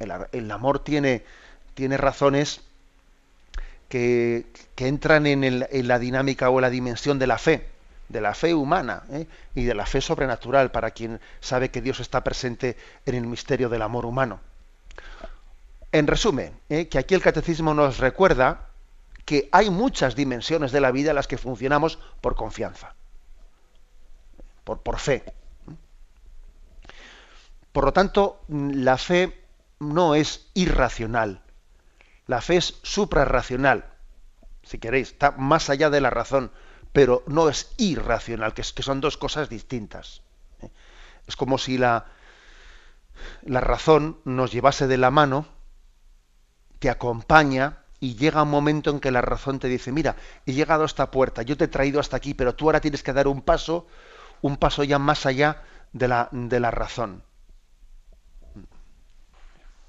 El, 0.00 0.50
amor 0.50 0.80
tiene, 0.80 1.24
tiene 1.74 1.96
razones 1.96 2.62
que, 3.88 4.46
entran 4.76 5.26
en, 5.26 5.88
la 5.88 5.98
dinámica 5.98 6.50
o 6.50 6.60
la 6.60 6.70
dimensión 6.70 7.18
de 7.18 7.26
la 7.26 7.38
fe 7.38 7.68
de 8.08 8.20
la 8.20 8.34
fe 8.34 8.54
humana 8.54 9.04
¿eh? 9.10 9.26
y 9.54 9.64
de 9.64 9.74
la 9.74 9.86
fe 9.86 10.00
sobrenatural 10.00 10.70
para 10.70 10.90
quien 10.90 11.20
sabe 11.40 11.70
que 11.70 11.80
Dios 11.80 12.00
está 12.00 12.22
presente 12.22 12.76
en 13.06 13.14
el 13.14 13.26
misterio 13.26 13.68
del 13.68 13.82
amor 13.82 14.04
humano. 14.04 14.40
En 15.90 16.06
resumen, 16.06 16.52
¿eh? 16.68 16.88
que 16.88 16.98
aquí 16.98 17.14
el 17.14 17.22
catecismo 17.22 17.72
nos 17.72 17.98
recuerda 17.98 18.68
que 19.24 19.48
hay 19.52 19.70
muchas 19.70 20.14
dimensiones 20.14 20.70
de 20.70 20.80
la 20.80 20.90
vida 20.90 21.10
en 21.10 21.16
las 21.16 21.26
que 21.26 21.38
funcionamos 21.38 21.98
por 22.20 22.34
confianza, 22.34 22.94
por, 24.64 24.82
por 24.82 24.98
fe. 24.98 25.24
Por 27.72 27.84
lo 27.84 27.92
tanto, 27.92 28.42
la 28.48 28.98
fe 28.98 29.40
no 29.80 30.14
es 30.14 30.46
irracional, 30.54 31.40
la 32.26 32.40
fe 32.40 32.56
es 32.56 32.78
suprarracional, 32.82 33.84
si 34.62 34.78
queréis, 34.78 35.12
está 35.12 35.32
más 35.32 35.70
allá 35.70 35.90
de 35.90 36.00
la 36.00 36.10
razón, 36.10 36.50
pero 36.92 37.22
no 37.26 37.48
es 37.48 37.74
irracional, 37.76 38.54
que, 38.54 38.62
es, 38.62 38.72
que 38.72 38.82
son 38.82 39.00
dos 39.00 39.16
cosas 39.16 39.48
distintas. 39.48 40.22
¿eh? 40.60 40.70
Es 41.26 41.36
como 41.36 41.58
si 41.58 41.76
la, 41.76 42.06
la 43.42 43.60
razón 43.60 44.20
nos 44.24 44.52
llevase 44.52 44.86
de 44.86 44.96
la 44.96 45.10
mano, 45.10 45.46
te 46.78 46.90
acompaña 46.90 47.84
y 48.00 48.16
llega 48.16 48.42
un 48.42 48.50
momento 48.50 48.90
en 48.90 49.00
que 49.00 49.10
la 49.10 49.22
razón 49.22 49.58
te 49.58 49.68
dice, 49.68 49.92
mira, 49.92 50.16
he 50.46 50.52
llegado 50.52 50.82
a 50.82 50.86
esta 50.86 51.10
puerta, 51.10 51.42
yo 51.42 51.56
te 51.56 51.64
he 51.64 51.68
traído 51.68 52.00
hasta 52.00 52.16
aquí, 52.16 52.34
pero 52.34 52.54
tú 52.54 52.66
ahora 52.66 52.80
tienes 52.80 53.02
que 53.02 53.12
dar 53.12 53.28
un 53.28 53.42
paso, 53.42 53.86
un 54.42 54.56
paso 54.56 54.84
ya 54.84 54.98
más 54.98 55.26
allá 55.26 55.62
de 55.92 56.08
la, 56.08 56.28
de 56.32 56.60
la 56.60 56.70
razón. 56.70 57.22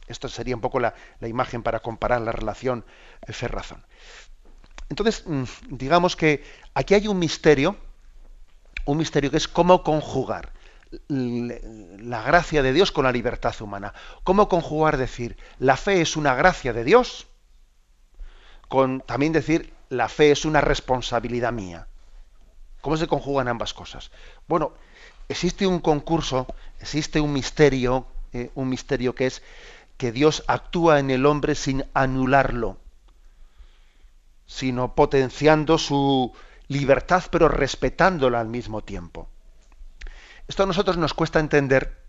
Esto 0.07 0.29
sería 0.29 0.55
un 0.55 0.61
poco 0.61 0.79
la, 0.79 0.93
imagen 1.21 1.63
para 1.63 1.79
comparar 1.79 2.21
la 2.21 2.31
relación 2.31 2.85
fe-razón. 3.27 3.83
Entonces, 4.89 5.23
mm, 5.25 5.43
digamos 5.69 6.15
que 6.15 6.43
aquí 6.73 6.93
hay 6.93 7.07
un 7.07 7.17
misterio, 7.17 7.77
un 8.85 8.97
misterio 8.97 9.31
que 9.31 9.37
es 9.37 9.47
cómo 9.47 9.83
conjugar 9.83 10.53
la 11.09 12.21
gracia 12.21 12.61
de 12.61 12.73
Dios 12.73 12.91
con 12.91 13.05
la 13.05 13.11
libertad 13.11 13.55
humana. 13.61 13.93
¿Cómo 14.23 14.47
conjugar 14.47 14.97
decir, 14.97 15.37
la 15.59 15.77
fe 15.77 16.01
es 16.01 16.15
una 16.15 16.35
gracia 16.35 16.73
de 16.73 16.83
Dios? 16.83 17.27
Con 18.69 19.01
también 19.01 19.33
decir, 19.33 19.73
la 19.89 20.09
fe 20.09 20.31
es 20.31 20.45
una 20.45 20.61
responsabilidad 20.61 21.51
mía. 21.51 21.87
¿Cómo 22.81 22.97
se 22.97 23.07
conjugan 23.07 23.47
ambas 23.47 23.73
cosas? 23.73 24.11
Bueno, 24.47 24.73
existe 25.27 25.65
un 25.65 25.79
concurso, 25.79 26.47
existe 26.79 27.19
un 27.19 27.33
misterio, 27.33 28.05
eh, 28.33 28.51
un 28.55 28.69
misterio 28.69 29.15
que 29.15 29.27
es 29.27 29.41
que 29.97 30.11
Dios 30.11 30.43
actúa 30.47 30.99
en 30.99 31.09
el 31.09 31.25
hombre 31.25 31.55
sin 31.55 31.85
anularlo 31.93 32.77
sino 34.45 34.95
potenciando 34.95 35.77
su 35.77 36.33
libertad, 36.67 37.23
pero 37.31 37.47
respetándola 37.47 38.39
al 38.39 38.47
mismo 38.47 38.81
tiempo. 38.81 39.27
Esto 40.47 40.63
a 40.63 40.67
nosotros 40.67 40.97
nos 40.97 41.13
cuesta 41.13 41.39
entender, 41.39 42.03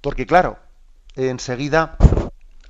porque 0.00 0.26
claro, 0.26 0.58
enseguida, 1.14 1.96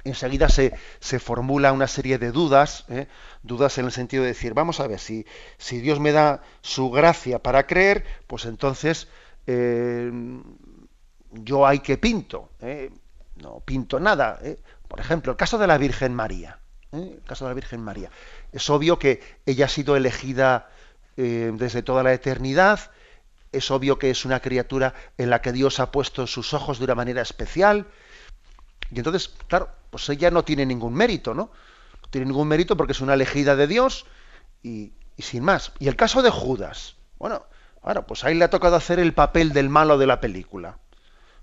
enseguida 0.05 0.49
se, 0.49 0.75
se 1.01 1.18
formula 1.18 1.73
una 1.73 1.88
serie 1.88 2.18
de 2.18 2.31
dudas, 2.33 2.85
¿eh? 2.88 3.09
dudas 3.42 3.79
en 3.79 3.87
el 3.87 3.92
sentido 3.92 4.23
de 4.23 4.31
decir, 4.31 4.53
vamos 4.53 4.81
a 4.81 4.87
ver, 4.87 4.99
si, 4.99 5.27
si 5.57 5.81
Dios 5.81 6.01
me 6.01 6.12
da 6.12 6.42
su 6.61 6.90
gracia 6.90 7.38
para 7.38 7.66
creer, 7.66 8.05
pues 8.27 8.44
entonces 8.44 9.09
eh, 9.47 10.11
yo 11.33 11.66
hay 11.66 11.81
que 11.81 11.97
pinto, 11.97 12.51
¿eh? 12.61 12.90
No 13.37 13.61
pinto 13.61 14.01
nada. 14.01 14.38
Por 14.88 15.01
ejemplo, 15.01 15.33
el 15.33 15.38
caso 15.38 15.59
de 15.59 15.66
la 15.66 15.79
Virgen 15.79 16.14
María. 16.14 16.59
El 16.92 17.23
caso 17.27 17.44
de 17.44 17.51
la 17.51 17.55
Virgen 17.55 17.81
María. 17.81 18.11
Es 18.53 18.70
obvio 18.70 18.99
que 18.99 19.20
ella 19.47 19.66
ha 19.66 19.68
sido 19.68 19.97
elegida 19.97 20.68
eh, 21.16 21.53
desde 21.55 21.83
toda 21.83 22.03
la 22.03 22.12
eternidad, 22.12 22.90
es 23.53 23.70
obvio 23.70 23.99
que 23.99 24.11
es 24.11 24.25
una 24.25 24.40
criatura 24.40 24.94
en 25.16 25.31
la 25.31 25.40
que 25.40 25.53
Dios 25.53 25.79
ha 25.79 25.92
puesto 25.92 26.27
sus 26.27 26.53
ojos 26.55 26.79
de 26.79 26.85
una 26.85 26.97
manera 26.97 27.23
especial. 27.23 27.87
Y 28.90 28.99
entonces, 28.99 29.33
claro, 29.47 29.70
pues 29.90 30.09
ella 30.09 30.31
no 30.31 30.44
tiene 30.44 30.66
ningún 30.66 30.94
mérito, 30.94 31.35
¿no? 31.35 31.51
No 32.03 32.09
tiene 32.11 32.27
ningún 32.27 32.49
mérito 32.49 32.77
porque 32.77 32.92
es 32.92 33.01
una 33.01 33.14
elegida 33.14 33.55
de 33.55 33.68
Dios 33.68 34.07
y, 34.62 34.92
sin 35.18 35.44
más. 35.44 35.73
Y 35.79 35.87
el 35.87 35.94
caso 35.94 36.20
de 36.23 36.31
Judas, 36.31 36.97
bueno, 37.18 37.47
ahora 37.83 38.07
pues 38.07 38.25
ahí 38.25 38.35
le 38.35 38.44
ha 38.44 38.51
tocado 38.51 38.75
hacer 38.75 38.99
el 38.99 39.14
papel 39.14 39.53
del 39.53 39.68
malo 39.68 39.99
de 39.99 40.07
la 40.09 40.20
película. 40.20 40.79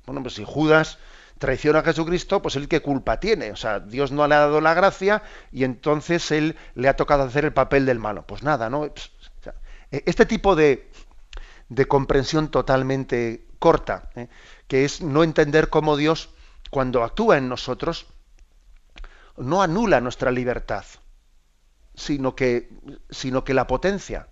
Bueno, 0.05 0.21
pues 0.21 0.35
si 0.35 0.43
Judas 0.43 0.97
traiciona 1.41 1.79
a 1.79 1.83
Jesucristo, 1.83 2.39
pues 2.39 2.55
él 2.55 2.67
qué 2.67 2.83
culpa 2.83 3.19
tiene. 3.19 3.51
O 3.51 3.55
sea, 3.55 3.79
Dios 3.79 4.11
no 4.11 4.27
le 4.27 4.35
ha 4.35 4.41
dado 4.41 4.61
la 4.61 4.75
gracia 4.75 5.23
y 5.51 5.63
entonces 5.63 6.29
él 6.29 6.55
le 6.75 6.87
ha 6.87 6.95
tocado 6.95 7.23
hacer 7.23 7.45
el 7.45 7.51
papel 7.51 7.87
del 7.87 7.97
malo. 7.97 8.27
Pues 8.27 8.43
nada, 8.43 8.69
¿no? 8.69 8.85
E, 8.85 8.93
este 10.05 10.27
tipo 10.27 10.55
de, 10.55 10.91
de 11.67 11.87
comprensión 11.87 12.51
totalmente 12.51 13.47
corta, 13.57 14.11
¿eh? 14.15 14.27
que 14.67 14.85
es 14.85 15.01
no 15.01 15.23
entender 15.23 15.69
cómo 15.69 15.97
Dios, 15.97 16.29
cuando 16.69 17.03
actúa 17.03 17.39
en 17.39 17.49
nosotros, 17.49 18.05
no 19.35 19.63
anula 19.63 19.99
nuestra 19.99 20.29
libertad, 20.29 20.85
sino 21.95 22.35
que, 22.35 22.69
sino 23.09 23.43
que 23.43 23.55
la 23.55 23.65
potencia. 23.65 24.27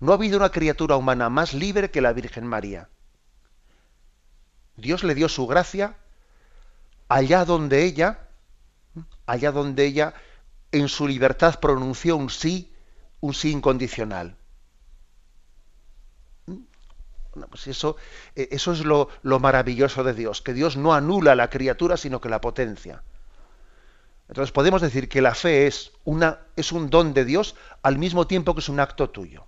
No 0.00 0.10
ha 0.10 0.16
habido 0.16 0.38
una 0.38 0.50
criatura 0.50 0.96
humana 0.96 1.30
más 1.30 1.54
libre 1.54 1.92
que 1.92 2.00
la 2.00 2.12
Virgen 2.12 2.48
María. 2.48 2.88
Dios 4.76 5.04
le 5.04 5.14
dio 5.14 5.28
su 5.28 5.46
gracia 5.46 5.96
allá 7.08 7.44
donde 7.44 7.84
ella, 7.84 8.28
allá 9.26 9.52
donde 9.52 9.84
ella 9.84 10.14
en 10.72 10.88
su 10.88 11.06
libertad 11.06 11.60
pronunció 11.60 12.16
un 12.16 12.30
sí, 12.30 12.74
un 13.20 13.34
sí 13.34 13.50
incondicional. 13.50 14.36
pues 17.50 17.66
eso, 17.66 17.96
e, 18.36 18.48
eso 18.52 18.72
es 18.72 18.84
lo, 18.84 19.08
lo, 19.22 19.40
maravilloso 19.40 20.04
de 20.04 20.14
Dios, 20.14 20.40
que 20.40 20.52
Dios 20.54 20.76
no 20.76 20.94
anula 20.94 21.32
a 21.32 21.36
la 21.36 21.50
criatura, 21.50 21.96
sino 21.96 22.20
que 22.20 22.28
la 22.28 22.40
potencia. 22.40 23.02
Entonces 24.28 24.52
podemos 24.52 24.80
decir 24.80 25.08
que 25.08 25.20
la 25.20 25.34
fe 25.34 25.66
es, 25.66 25.92
una, 26.04 26.38
es 26.56 26.72
un 26.72 26.90
don 26.90 27.12
de 27.12 27.24
Dios 27.24 27.56
al 27.82 27.98
mismo 27.98 28.26
tiempo 28.26 28.54
que 28.54 28.60
es 28.60 28.68
un 28.68 28.80
acto 28.80 29.10
tuyo. 29.10 29.46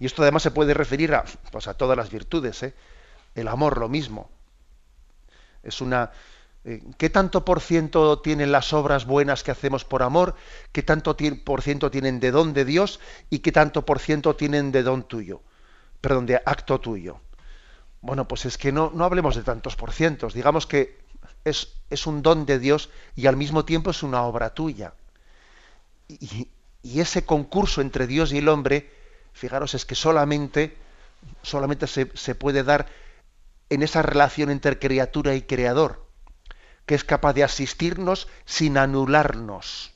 Y 0.00 0.06
esto 0.06 0.22
además 0.22 0.42
se 0.42 0.50
puede 0.50 0.74
referir 0.74 1.14
a, 1.14 1.24
pues 1.52 1.68
a 1.68 1.74
todas 1.74 1.96
las 1.96 2.10
virtudes. 2.10 2.62
¿eh? 2.64 2.74
El 3.34 3.48
amor, 3.48 3.78
lo 3.78 3.88
mismo. 3.88 4.30
Es 5.62 5.80
una. 5.80 6.10
Eh, 6.64 6.82
¿Qué 6.96 7.10
tanto 7.10 7.44
por 7.44 7.60
ciento 7.60 8.20
tienen 8.20 8.52
las 8.52 8.72
obras 8.72 9.04
buenas 9.04 9.42
que 9.42 9.50
hacemos 9.50 9.84
por 9.84 10.02
amor? 10.02 10.34
¿Qué 10.70 10.82
tanto 10.82 11.16
por 11.44 11.62
ciento 11.62 11.90
tienen 11.90 12.20
de 12.20 12.30
don 12.30 12.52
de 12.52 12.64
Dios? 12.64 13.00
¿Y 13.30 13.40
qué 13.40 13.52
tanto 13.52 13.84
por 13.84 13.98
ciento 13.98 14.36
tienen 14.36 14.70
de 14.70 14.82
don 14.82 15.02
tuyo? 15.02 15.42
Perdón, 16.00 16.26
de 16.26 16.40
acto 16.44 16.80
tuyo. 16.80 17.20
Bueno, 18.00 18.26
pues 18.28 18.44
es 18.44 18.58
que 18.58 18.72
no, 18.72 18.90
no 18.94 19.04
hablemos 19.04 19.36
de 19.36 19.42
tantos 19.42 19.76
por 19.76 19.92
cientos. 19.92 20.34
Digamos 20.34 20.66
que 20.66 20.98
es, 21.44 21.74
es, 21.90 22.06
un 22.06 22.22
don 22.22 22.46
de 22.46 22.58
Dios 22.58 22.90
y 23.14 23.26
al 23.26 23.36
mismo 23.36 23.64
tiempo 23.64 23.90
es 23.90 24.02
una 24.02 24.22
obra 24.22 24.54
tuya. 24.54 24.94
Y, 26.08 26.48
y 26.82 27.00
ese 27.00 27.24
concurso 27.24 27.80
entre 27.80 28.06
Dios 28.06 28.32
y 28.32 28.38
el 28.38 28.48
hombre, 28.48 28.90
fijaros, 29.32 29.74
es 29.74 29.84
que 29.84 29.94
solamente, 29.94 30.76
solamente 31.42 31.86
se, 31.86 32.10
se 32.14 32.34
puede 32.34 32.64
dar 32.64 32.86
en 33.72 33.82
esa 33.82 34.02
relación 34.02 34.50
entre 34.50 34.78
criatura 34.78 35.34
y 35.34 35.42
creador, 35.42 36.06
que 36.84 36.94
es 36.94 37.04
capaz 37.04 37.32
de 37.32 37.44
asistirnos 37.44 38.28
sin 38.44 38.76
anularnos. 38.76 39.94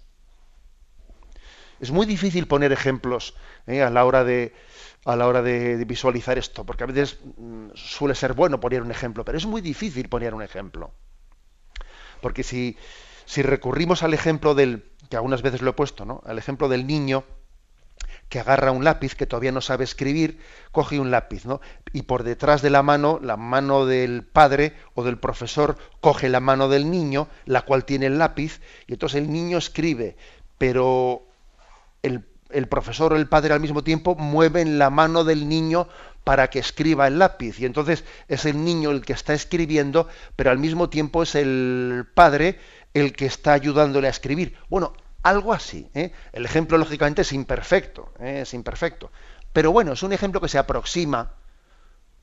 Es 1.78 1.90
muy 1.90 2.06
difícil 2.06 2.46
poner 2.46 2.72
ejemplos 2.72 3.34
¿eh? 3.66 3.82
a 3.82 3.90
la 3.90 4.04
hora 4.06 4.24
de 4.24 4.54
a 5.04 5.14
la 5.14 5.28
hora 5.28 5.40
de, 5.40 5.84
visualizar 5.84 6.36
esto, 6.36 6.64
porque 6.64 6.82
a 6.82 6.86
veces 6.88 7.20
mm, 7.36 7.68
suele 7.74 8.16
ser 8.16 8.32
bueno 8.32 8.58
poner 8.58 8.82
un 8.82 8.90
ejemplo, 8.90 9.24
pero 9.24 9.38
es 9.38 9.46
muy 9.46 9.60
difícil 9.60 10.08
poner 10.08 10.34
un 10.34 10.42
ejemplo. 10.42 10.90
Porque 12.20 12.42
si, 12.42 12.76
si 13.24 13.42
recurrimos 13.42 14.02
al 14.02 14.14
ejemplo 14.14 14.56
del, 14.56 14.90
que 15.08 15.14
algunas 15.14 15.42
veces 15.42 15.62
lo 15.62 15.70
he 15.70 15.74
puesto, 15.74 16.04
¿no? 16.04 16.22
Al 16.26 16.38
ejemplo 16.38 16.68
del 16.68 16.88
niño 16.88 17.22
que 18.28 18.40
agarra 18.40 18.72
un 18.72 18.84
lápiz 18.84 19.14
que 19.14 19.26
todavía 19.26 19.52
no 19.52 19.60
sabe 19.60 19.84
escribir, 19.84 20.38
coge 20.72 20.98
un 20.98 21.10
lápiz, 21.10 21.44
¿no? 21.44 21.60
Y 21.92 22.02
por 22.02 22.22
detrás 22.22 22.62
de 22.62 22.70
la 22.70 22.82
mano, 22.82 23.20
la 23.22 23.36
mano 23.36 23.86
del 23.86 24.24
padre 24.24 24.74
o 24.94 25.04
del 25.04 25.18
profesor 25.18 25.76
coge 26.00 26.28
la 26.28 26.40
mano 26.40 26.68
del 26.68 26.90
niño, 26.90 27.28
la 27.44 27.62
cual 27.62 27.84
tiene 27.84 28.06
el 28.06 28.18
lápiz, 28.18 28.60
y 28.86 28.94
entonces 28.94 29.22
el 29.22 29.32
niño 29.32 29.58
escribe, 29.58 30.16
pero 30.58 31.22
el, 32.02 32.24
el 32.50 32.66
profesor 32.66 33.12
o 33.12 33.16
el 33.16 33.28
padre 33.28 33.54
al 33.54 33.60
mismo 33.60 33.84
tiempo 33.84 34.16
mueven 34.16 34.78
la 34.78 34.90
mano 34.90 35.24
del 35.24 35.48
niño 35.48 35.88
para 36.24 36.50
que 36.50 36.58
escriba 36.58 37.06
el 37.06 37.20
lápiz. 37.20 37.60
Y 37.60 37.66
entonces 37.66 38.02
es 38.26 38.46
el 38.46 38.64
niño 38.64 38.90
el 38.90 39.02
que 39.02 39.12
está 39.12 39.32
escribiendo, 39.32 40.08
pero 40.34 40.50
al 40.50 40.58
mismo 40.58 40.90
tiempo 40.90 41.22
es 41.22 41.36
el 41.36 42.04
padre 42.14 42.58
el 42.94 43.12
que 43.12 43.26
está 43.26 43.52
ayudándole 43.52 44.08
a 44.08 44.10
escribir. 44.10 44.56
Bueno, 44.68 44.94
algo 45.28 45.52
así. 45.52 45.90
¿eh? 45.94 46.12
El 46.32 46.44
ejemplo, 46.44 46.78
lógicamente, 46.78 47.22
es 47.22 47.32
imperfecto, 47.32 48.12
¿eh? 48.20 48.42
es 48.42 48.54
imperfecto. 48.54 49.10
Pero 49.52 49.72
bueno, 49.72 49.92
es 49.92 50.02
un 50.02 50.12
ejemplo 50.12 50.40
que 50.40 50.48
se 50.48 50.58
aproxima 50.58 51.32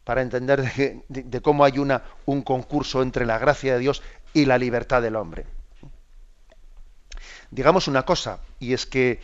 para 0.05 0.21
entender 0.21 0.61
de, 1.09 1.41
cómo 1.41 1.65
hay 1.65 1.79
una, 1.79 2.03
un 2.25 2.41
concurso 2.41 3.01
entre 3.01 3.25
la 3.25 3.37
gracia 3.39 3.73
de 3.73 3.79
Dios 3.79 4.01
y 4.33 4.45
la 4.45 4.57
libertad 4.57 5.01
del 5.01 5.17
hombre. 5.17 5.45
Digamos 7.51 7.87
una 7.87 8.03
cosa, 8.03 8.39
y 8.59 8.73
es 8.73 8.85
que 8.85 9.19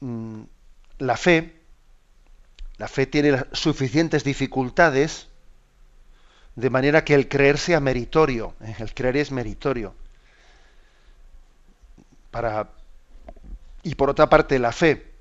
mm, 0.00 0.42
la 0.98 1.16
fe, 1.16 1.60
la 2.76 2.88
fe 2.88 3.06
tiene 3.06 3.44
suficientes 3.52 4.22
dificultades 4.24 5.28
de 6.54 6.70
manera 6.70 7.04
que 7.04 7.14
el 7.14 7.28
creer 7.28 7.58
sea 7.58 7.80
meritorio. 7.80 8.54
¿eh? 8.60 8.76
El 8.78 8.94
creer 8.94 9.16
es 9.16 9.32
meritorio 9.32 9.94
y 13.82 13.94
por 13.94 14.10
otra 14.10 14.28
parte 14.28 14.58
la 14.58 14.72
fe, 14.72 15.12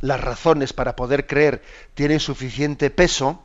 las 0.00 0.20
razones 0.20 0.72
para 0.72 0.96
poder 0.96 1.26
creer 1.26 1.62
tienen 1.94 2.20
suficiente 2.20 2.90
peso 2.90 3.42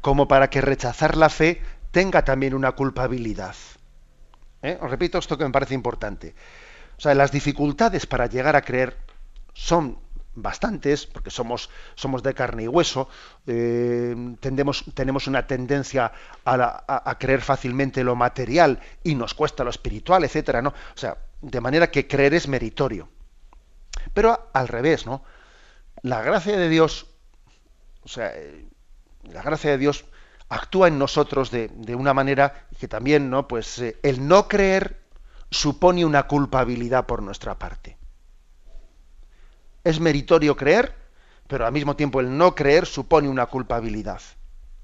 como 0.00 0.28
para 0.28 0.50
que 0.50 0.60
rechazar 0.60 1.16
la 1.16 1.28
fe 1.28 1.62
tenga 1.90 2.24
también 2.24 2.54
una 2.54 2.72
culpabilidad. 2.72 3.56
¿Eh? 4.62 4.78
Os 4.80 4.90
repito 4.90 5.18
esto 5.18 5.36
que 5.36 5.44
me 5.44 5.50
parece 5.50 5.74
importante. 5.74 6.34
O 6.98 7.00
sea, 7.00 7.14
las 7.14 7.32
dificultades 7.32 8.06
para 8.06 8.26
llegar 8.26 8.54
a 8.54 8.62
creer 8.62 8.96
son 9.52 9.98
bastantes, 10.36 11.06
porque 11.06 11.30
somos, 11.30 11.70
somos 11.94 12.22
de 12.22 12.34
carne 12.34 12.64
y 12.64 12.68
hueso, 12.68 13.08
eh, 13.46 14.14
tenemos 14.40 15.26
una 15.26 15.46
tendencia 15.46 16.12
a, 16.44 17.10
a, 17.10 17.18
creer 17.18 17.40
fácilmente 17.40 18.04
lo 18.04 18.14
material 18.14 18.78
y 19.02 19.14
nos 19.14 19.32
cuesta 19.32 19.64
lo 19.64 19.70
espiritual, 19.70 20.24
etcétera, 20.24 20.60
¿no? 20.60 20.70
O 20.70 20.98
sea, 20.98 21.16
de 21.40 21.60
manera 21.60 21.90
que 21.90 22.06
creer 22.06 22.34
es 22.34 22.48
meritorio. 22.48 23.08
Pero 24.14 24.50
al 24.52 24.68
revés, 24.68 25.06
¿no? 25.06 25.22
La 26.02 26.22
gracia 26.22 26.56
de 26.56 26.68
Dios, 26.68 27.06
o 28.02 28.08
sea, 28.08 28.32
eh, 28.34 28.66
la 29.24 29.42
gracia 29.42 29.70
de 29.70 29.78
Dios 29.78 30.04
actúa 30.48 30.88
en 30.88 30.98
nosotros 30.98 31.50
de, 31.50 31.70
una 31.96 32.14
manera 32.14 32.66
que 32.78 32.88
también, 32.88 33.30
¿no? 33.30 33.48
Pues 33.48 33.78
eh, 33.78 33.96
el 34.02 34.26
no 34.26 34.48
creer 34.48 35.00
supone 35.50 36.04
una 36.04 36.24
culpabilidad 36.24 37.06
por 37.06 37.22
nuestra 37.22 37.58
parte. 37.58 37.96
Es 39.84 40.00
meritorio 40.00 40.56
creer, 40.56 40.94
pero 41.46 41.66
al 41.66 41.72
mismo 41.72 41.96
tiempo 41.96 42.20
el 42.20 42.36
no 42.36 42.54
creer 42.54 42.86
supone 42.86 43.28
una 43.28 43.46
culpabilidad, 43.46 44.20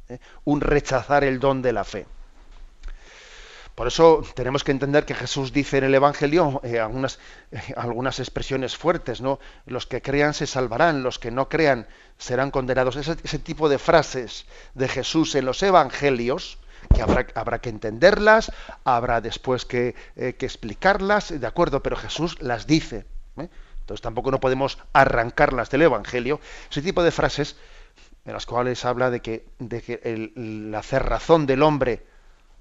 ¿eh? 0.09 0.19
un 0.45 0.61
rechazar 0.61 1.25
el 1.25 1.41
don 1.41 1.63
de 1.63 1.73
la 1.73 1.85
fe. 1.85 2.07
Por 3.75 3.87
eso 3.87 4.23
tenemos 4.35 4.65
que 4.65 4.71
entender 4.71 5.07
que 5.07 5.15
Jesús 5.15 5.53
dice 5.53 5.79
en 5.79 5.85
el 5.85 5.95
Evangelio 5.95 6.61
eh, 6.63 6.79
algunas, 6.79 7.19
eh, 7.51 7.73
algunas, 7.77 8.21
expresiones 8.21 8.77
fuertes, 8.77 9.23
¿no? 9.23 9.41
Los 9.65 9.87
que 9.87 10.03
crean 10.03 10.35
se 10.35 10.47
salvarán, 10.47 11.03
los 11.03 11.19
que 11.19 11.31
no 11.31 11.49
crean 11.49 11.87
serán 12.19 12.51
condenados. 12.51 12.97
Ese, 12.97 13.39
tipo 13.39 13.71
de 13.71 13.79
frases 13.79 14.45
de 14.75 14.89
Jesús 14.89 15.35
en 15.35 15.47
los 15.47 15.63
Evangelios, 15.63 16.59
que 16.95 17.01
habrá, 17.01 17.59
que 17.61 17.71
entenderlas, 17.71 18.53
habrá 18.85 19.23
después 19.23 19.65
que, 19.65 19.95
eh, 20.17 20.35
que, 20.35 20.45
explicarlas, 20.45 21.41
de 21.41 21.47
acuerdo, 21.47 21.83
pero 21.83 21.97
Jesús 21.97 22.41
las 22.43 22.67
dice. 22.67 23.07
Entonces 23.37 24.03
tampoco 24.03 24.31
no 24.31 24.39
podemos 24.39 24.79
arrancarlas 24.93 25.71
del 25.71 25.83
Evangelio. 25.83 26.41
Ese 26.71 26.83
tipo 26.83 27.03
de 27.03 27.11
frases 27.11 27.57
en 28.25 28.35
las 28.35 28.47
cuales 28.47 28.85
habla 28.85 29.11
de 29.11 29.21
que, 29.21 29.47
de 29.59 29.83
que 29.83 30.01
el, 30.05 30.71
la 30.71 30.83
cerrazón 30.83 31.47
del 31.47 31.63
hombre 31.63 32.12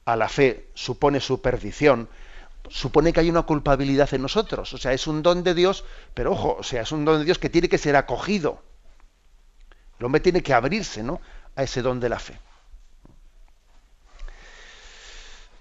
a 0.06 0.16
la 0.16 0.30
fe 0.30 0.70
supone 0.74 1.20
su 1.20 1.42
perdición, 1.42 2.10
supone 2.70 3.14
que 3.14 3.20
hay 3.20 3.30
una 3.30 3.44
culpabilidad 3.44 4.14
en 4.14 4.22
nosotros. 4.22 4.74
O 4.74 4.78
sea, 4.78 4.94
es 4.94 5.08
un 5.08 5.24
don 5.24 5.44
de 5.44 5.54
Dios, 5.54 5.84
pero 6.14 6.32
ojo, 6.32 6.58
o 6.60 6.64
sea, 6.64 6.82
es 6.82 6.92
un 6.92 7.06
don 7.06 7.20
de 7.20 7.26
Dios 7.26 7.40
que 7.40 7.50
tiene 7.50 7.70
que 7.70 7.78
ser 7.78 7.96
acogido. 7.96 8.62
El 10.00 10.06
hombre 10.06 10.22
tiene 10.22 10.42
que 10.42 10.54
abrirse 10.54 11.04
¿no? 11.04 11.22
a 11.56 11.64
ese 11.64 11.82
don 11.82 12.00
de 12.00 12.10
la 12.10 12.20
fe. 12.20 12.40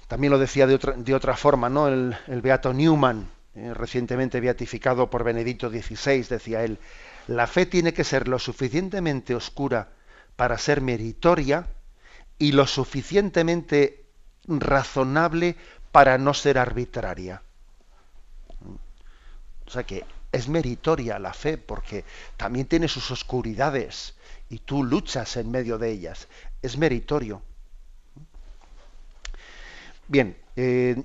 También 0.09 0.33
lo 0.33 0.39
decía 0.39 0.67
de 0.67 0.75
otra, 0.75 0.95
de 0.95 1.15
otra 1.15 1.37
forma, 1.37 1.69
¿no? 1.69 1.87
El, 1.87 2.17
Beato 2.43 2.73
Newman, 2.73 3.31
eh, 3.55 3.75
recientemente 3.75 4.41
beatificado 4.41 5.09
por 5.09 5.23
Benedicto 5.23 5.71
XVI, 5.71 6.25
decía 6.25 6.65
él, 6.65 6.79
la 7.29 7.47
fe 7.47 7.67
tiene 7.67 7.93
que 7.93 8.03
ser 8.03 8.27
lo 8.27 8.41
suficientemente 8.41 9.37
oscura 9.37 9.91
para 10.35 10.59
ser 10.59 10.81
meritoria 10.81 11.69
y 12.39 12.53
lo 12.53 12.67
suficientemente 12.67 14.00
razonable 14.59 15.57
para 15.93 16.19
no 16.19 16.35
ser 16.35 16.59
arbitraria. 16.59 17.43
O 19.67 19.71
sea 19.71 19.85
que 19.85 20.05
es 20.33 20.49
meritoria 20.49 21.19
la 21.19 21.33
fe 21.33 21.59
porque 21.59 22.05
también 22.37 22.67
tiene 22.67 22.89
sus 22.89 23.11
oscuridades 23.11 24.15
y 24.49 24.59
tú 24.59 24.85
luchas 24.85 25.37
en 25.37 25.51
medio 25.51 25.79
de 25.79 25.91
ellas. 25.91 26.29
Es 26.63 26.77
meritorio. 26.77 27.43
Bien, 30.09 30.37
eh, 30.57 31.01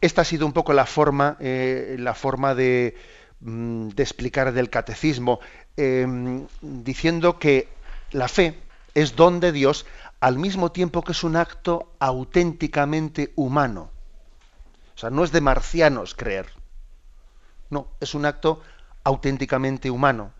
esta 0.00 0.22
ha 0.22 0.24
sido 0.24 0.46
un 0.46 0.52
poco 0.52 0.72
la 0.72 0.86
forma, 0.86 1.36
eh, 1.40 1.96
la 1.98 2.14
forma 2.14 2.54
de, 2.54 2.96
mm, 3.40 3.88
de, 3.88 4.02
explicar 4.02 4.52
del 4.54 4.70
catecismo, 4.70 5.40
em, 5.76 6.46
diciendo 6.62 7.38
que 7.38 7.68
la 8.12 8.28
fe 8.28 8.58
es 8.94 9.14
don 9.14 9.40
de 9.40 9.52
Dios 9.52 9.84
al 10.20 10.38
mismo 10.38 10.70
tiempo 10.70 11.02
que 11.02 11.12
es 11.12 11.24
un 11.24 11.36
acto 11.36 11.92
auténticamente 11.98 13.32
humano. 13.36 13.90
O 14.94 14.98
sea, 14.98 15.10
no 15.10 15.24
es 15.24 15.32
de 15.32 15.40
marcianos 15.40 16.14
creer. 16.14 16.46
No, 17.70 17.88
es 18.00 18.14
un 18.14 18.26
acto 18.26 18.60
auténticamente 19.04 19.90
humano, 19.90 20.32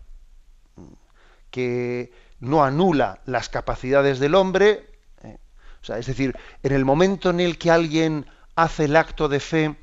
que 1.49 2.13
no 2.39 2.63
anula 2.63 3.21
las 3.25 3.49
capacidades 3.49 4.19
del 4.19 4.35
hombre. 4.35 4.87
Eh, 5.23 5.37
o 5.81 5.85
sea, 5.85 5.97
es 5.97 6.05
decir, 6.05 6.37
en 6.61 6.73
el 6.73 6.85
momento 6.85 7.29
en 7.29 7.39
el 7.39 7.57
que 7.57 7.71
alguien 7.71 8.27
hace 8.55 8.85
el 8.85 8.95
acto 8.95 9.29
de 9.29 9.39
fe, 9.39 9.75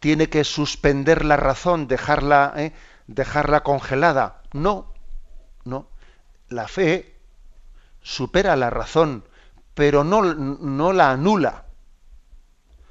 tiene 0.00 0.28
que 0.28 0.44
suspender 0.44 1.24
la 1.24 1.36
razón, 1.36 1.88
dejarla, 1.88 2.52
eh, 2.56 2.72
dejarla 3.06 3.62
congelada. 3.62 4.42
No, 4.52 4.92
no. 5.64 5.88
La 6.48 6.68
fe 6.68 7.14
supera 8.02 8.56
la 8.56 8.70
razón, 8.70 9.24
pero 9.76 10.04
no, 10.04 10.22
no 10.22 10.94
la 10.94 11.10
anula. 11.10 11.66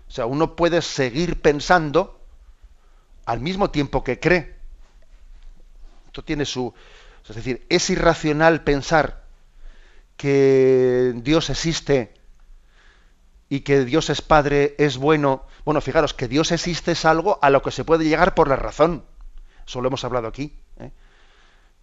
O 0.08 0.12
sea, 0.12 0.28
uno 0.28 0.56
puede 0.56 0.84
seguir 0.84 1.42
pensando 1.42 2.22
al 3.26 3.40
mismo 3.40 3.72
tiempo 3.72 4.04
que 4.04 4.20
cree. 4.20 4.56
Esto 6.06 6.24
tiene 6.24 6.46
su... 6.46 6.76
Es 7.28 7.36
decir, 7.36 7.66
es 7.70 7.90
irracional 7.90 8.64
pensar 8.64 9.24
que 10.16 11.14
Dios 11.16 11.50
existe 11.50 12.14
y 13.50 13.62
que 13.62 13.84
Dios 13.84 14.12
es 14.12 14.22
Padre, 14.22 14.76
es 14.78 14.98
bueno. 14.98 15.48
Bueno, 15.66 15.82
fijaros, 15.82 16.14
que 16.14 16.28
Dios 16.28 16.52
existe 16.52 16.92
es 16.92 17.04
algo 17.04 17.40
a 17.42 17.50
lo 17.50 17.64
que 17.64 17.72
se 17.72 17.84
puede 17.84 18.06
llegar 18.06 18.36
por 18.36 18.48
la 18.48 18.58
razón. 18.58 19.04
Eso 19.66 19.82
lo 19.82 19.88
hemos 19.88 20.04
hablado 20.04 20.28
aquí. 20.28 20.56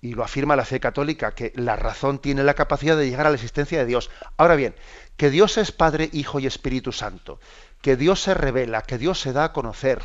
Y 0.03 0.12
lo 0.15 0.25
afirma 0.25 0.57
la 0.57 0.67
fe 0.67 0.81
católica, 0.81 1.35
que 1.35 1.53
la 1.55 1.77
razón 1.77 2.19
tiene 2.19 2.43
la 2.43 2.53
capacidad 2.55 2.97
de 2.97 3.09
llegar 3.09 3.27
a 3.27 3.31
la 3.31 3.37
existencia 3.37 3.79
de 3.79 3.87
Dios. 3.87 4.11
Ahora 4.37 4.57
bien, 4.57 4.75
que 5.17 5.31
Dios 5.31 5.57
es 5.57 5.73
Padre, 5.73 6.11
Hijo 6.12 6.41
y 6.41 6.47
Espíritu 6.47 6.93
Santo, 6.93 7.38
que 7.81 7.97
Dios 7.97 8.21
se 8.21 8.35
revela, 8.35 8.83
que 8.83 8.99
Dios 8.99 9.21
se 9.21 9.33
da 9.33 9.45
a 9.45 9.53
conocer, 9.53 10.03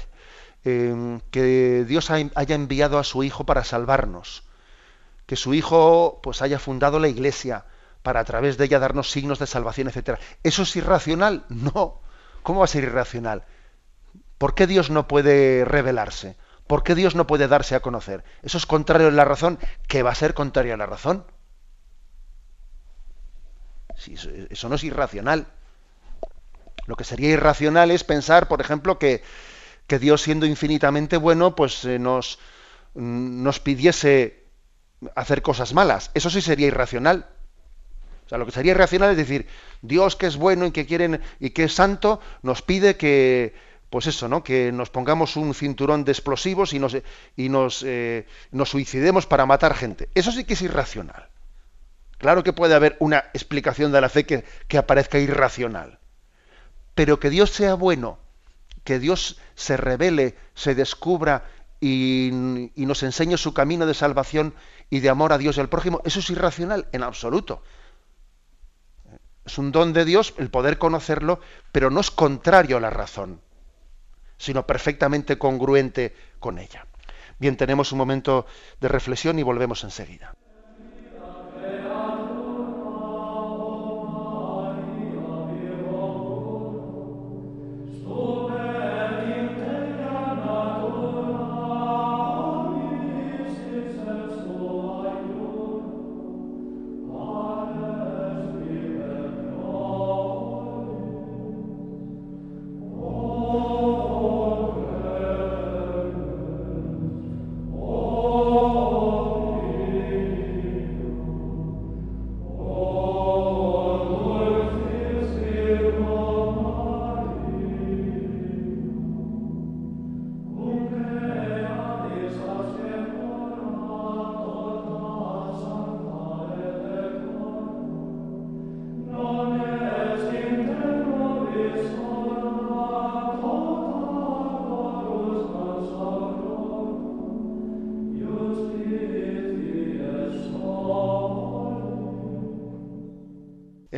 eh, 0.63 1.19
que 1.31 1.83
Dios 1.85 2.11
haya 2.11 2.55
enviado 2.55 2.99
a 2.99 3.03
su 3.03 3.23
Hijo 3.23 3.45
para 3.45 3.63
salvarnos, 3.63 4.43
que 5.25 5.35
su 5.35 5.53
Hijo 5.53 6.19
pues 6.21 6.41
haya 6.41 6.59
fundado 6.59 6.99
la 6.99 7.07
Iglesia 7.07 7.65
para 8.03 8.21
a 8.21 8.23
través 8.23 8.57
de 8.57 8.65
ella 8.65 8.79
darnos 8.79 9.11
signos 9.11 9.39
de 9.39 9.47
salvación, 9.47 9.87
etcétera. 9.87 10.19
¿Eso 10.43 10.61
es 10.61 10.75
irracional? 10.75 11.45
No. 11.49 12.01
¿Cómo 12.43 12.59
va 12.59 12.65
a 12.65 12.69
ser 12.69 12.83
irracional? 12.83 13.43
¿Por 14.37 14.55
qué 14.55 14.67
Dios 14.67 14.89
no 14.89 15.07
puede 15.07 15.65
revelarse? 15.65 16.37
¿Por 16.67 16.83
qué 16.83 16.95
Dios 16.95 17.15
no 17.15 17.27
puede 17.27 17.47
darse 17.47 17.75
a 17.75 17.79
conocer? 17.79 18.23
¿Eso 18.43 18.57
es 18.57 18.65
contrario 18.65 19.07
a 19.07 19.11
la 19.11 19.25
razón? 19.25 19.57
¿Qué 19.87 20.03
va 20.03 20.11
a 20.11 20.15
ser 20.15 20.33
contrario 20.33 20.73
a 20.73 20.77
la 20.77 20.85
razón? 20.85 21.25
Eso 24.49 24.69
no 24.69 24.75
es 24.75 24.83
irracional. 24.83 25.47
Lo 26.85 26.95
que 26.95 27.03
sería 27.03 27.29
irracional 27.29 27.91
es 27.91 28.03
pensar, 28.03 28.47
por 28.47 28.61
ejemplo, 28.61 28.99
que, 28.99 29.23
que 29.87 29.99
Dios 29.99 30.21
siendo 30.21 30.45
infinitamente 30.45 31.17
bueno, 31.17 31.55
pues 31.55 31.83
eh, 31.85 31.99
nos, 31.99 32.39
nos 32.93 33.59
pidiese 33.59 34.45
hacer 35.15 35.41
cosas 35.41 35.73
malas. 35.73 36.11
Eso 36.13 36.29
sí 36.29 36.41
sería 36.41 36.67
irracional. 36.67 37.27
O 38.25 38.29
sea, 38.29 38.37
lo 38.37 38.45
que 38.45 38.51
sería 38.51 38.71
irracional 38.71 39.11
es 39.11 39.17
decir, 39.17 39.47
Dios 39.81 40.15
que 40.15 40.27
es 40.27 40.35
bueno 40.35 40.65
y 40.65 40.71
que 40.71 40.85
quieren 40.85 41.21
y 41.39 41.51
que 41.51 41.65
es 41.65 41.73
santo, 41.73 42.19
nos 42.41 42.61
pide 42.61 42.97
que, 42.97 43.55
pues 43.89 44.07
eso, 44.07 44.27
¿no? 44.27 44.43
Que 44.43 44.71
nos 44.71 44.89
pongamos 44.89 45.35
un 45.35 45.53
cinturón 45.53 46.03
de 46.03 46.11
explosivos 46.11 46.73
y 46.73 46.79
nos, 46.79 46.97
y 47.35 47.49
nos, 47.49 47.83
eh, 47.83 48.27
nos 48.51 48.69
suicidemos 48.69 49.25
para 49.25 49.45
matar 49.45 49.73
gente. 49.73 50.09
Eso 50.15 50.31
sí 50.31 50.43
que 50.43 50.53
es 50.53 50.61
irracional. 50.61 51.29
Claro 52.17 52.43
que 52.43 52.53
puede 52.53 52.75
haber 52.75 52.97
una 52.99 53.25
explicación 53.33 53.91
de 53.91 54.01
la 54.01 54.09
fe 54.09 54.25
que, 54.25 54.43
que 54.67 54.77
aparezca 54.77 55.19
irracional. 55.19 55.99
Pero 56.95 57.19
que 57.19 57.29
Dios 57.29 57.51
sea 57.51 57.75
bueno 57.75 58.19
que 58.87 58.99
Dios 58.99 59.37
se 59.53 59.75
revele, 59.75 60.37
se 60.55 60.73
descubra 60.73 61.43
y, 61.81 62.31
y, 62.73 62.85
nos 62.85 63.03
enseñe 63.03 63.35
su 63.35 63.53
camino 63.53 63.85
de 63.85 63.93
salvación 63.93 64.53
y 64.89 65.01
de 65.01 65.09
amor 65.09 65.33
a 65.33 65.37
Dios 65.37 65.57
y 65.57 65.59
al 65.59 65.67
prójimo, 65.67 65.99
eso 66.05 66.21
es 66.21 66.29
irracional 66.29 66.87
en 66.93 67.03
absoluto. 67.03 67.61
Es 69.45 69.57
un 69.57 69.73
don 69.73 69.91
de 69.91 70.05
Dios 70.05 70.33
el 70.37 70.49
poder 70.49 70.77
conocerlo, 70.77 71.41
pero 71.73 71.89
no 71.89 71.99
es 71.99 72.11
contrario 72.11 72.77
a 72.77 72.79
la 72.79 72.89
razón, 72.89 73.41
sino 74.37 74.65
perfectamente 74.65 75.37
congruente 75.37 76.15
con 76.39 76.59
ella. 76.59 76.85
Bien, 77.39 77.57
tenemos 77.57 77.91
un 77.91 77.97
momento 77.97 78.45
de 78.79 78.87
reflexión 78.87 79.37
y 79.39 79.43
volvemos 79.43 79.83
enseguida. 79.83 80.36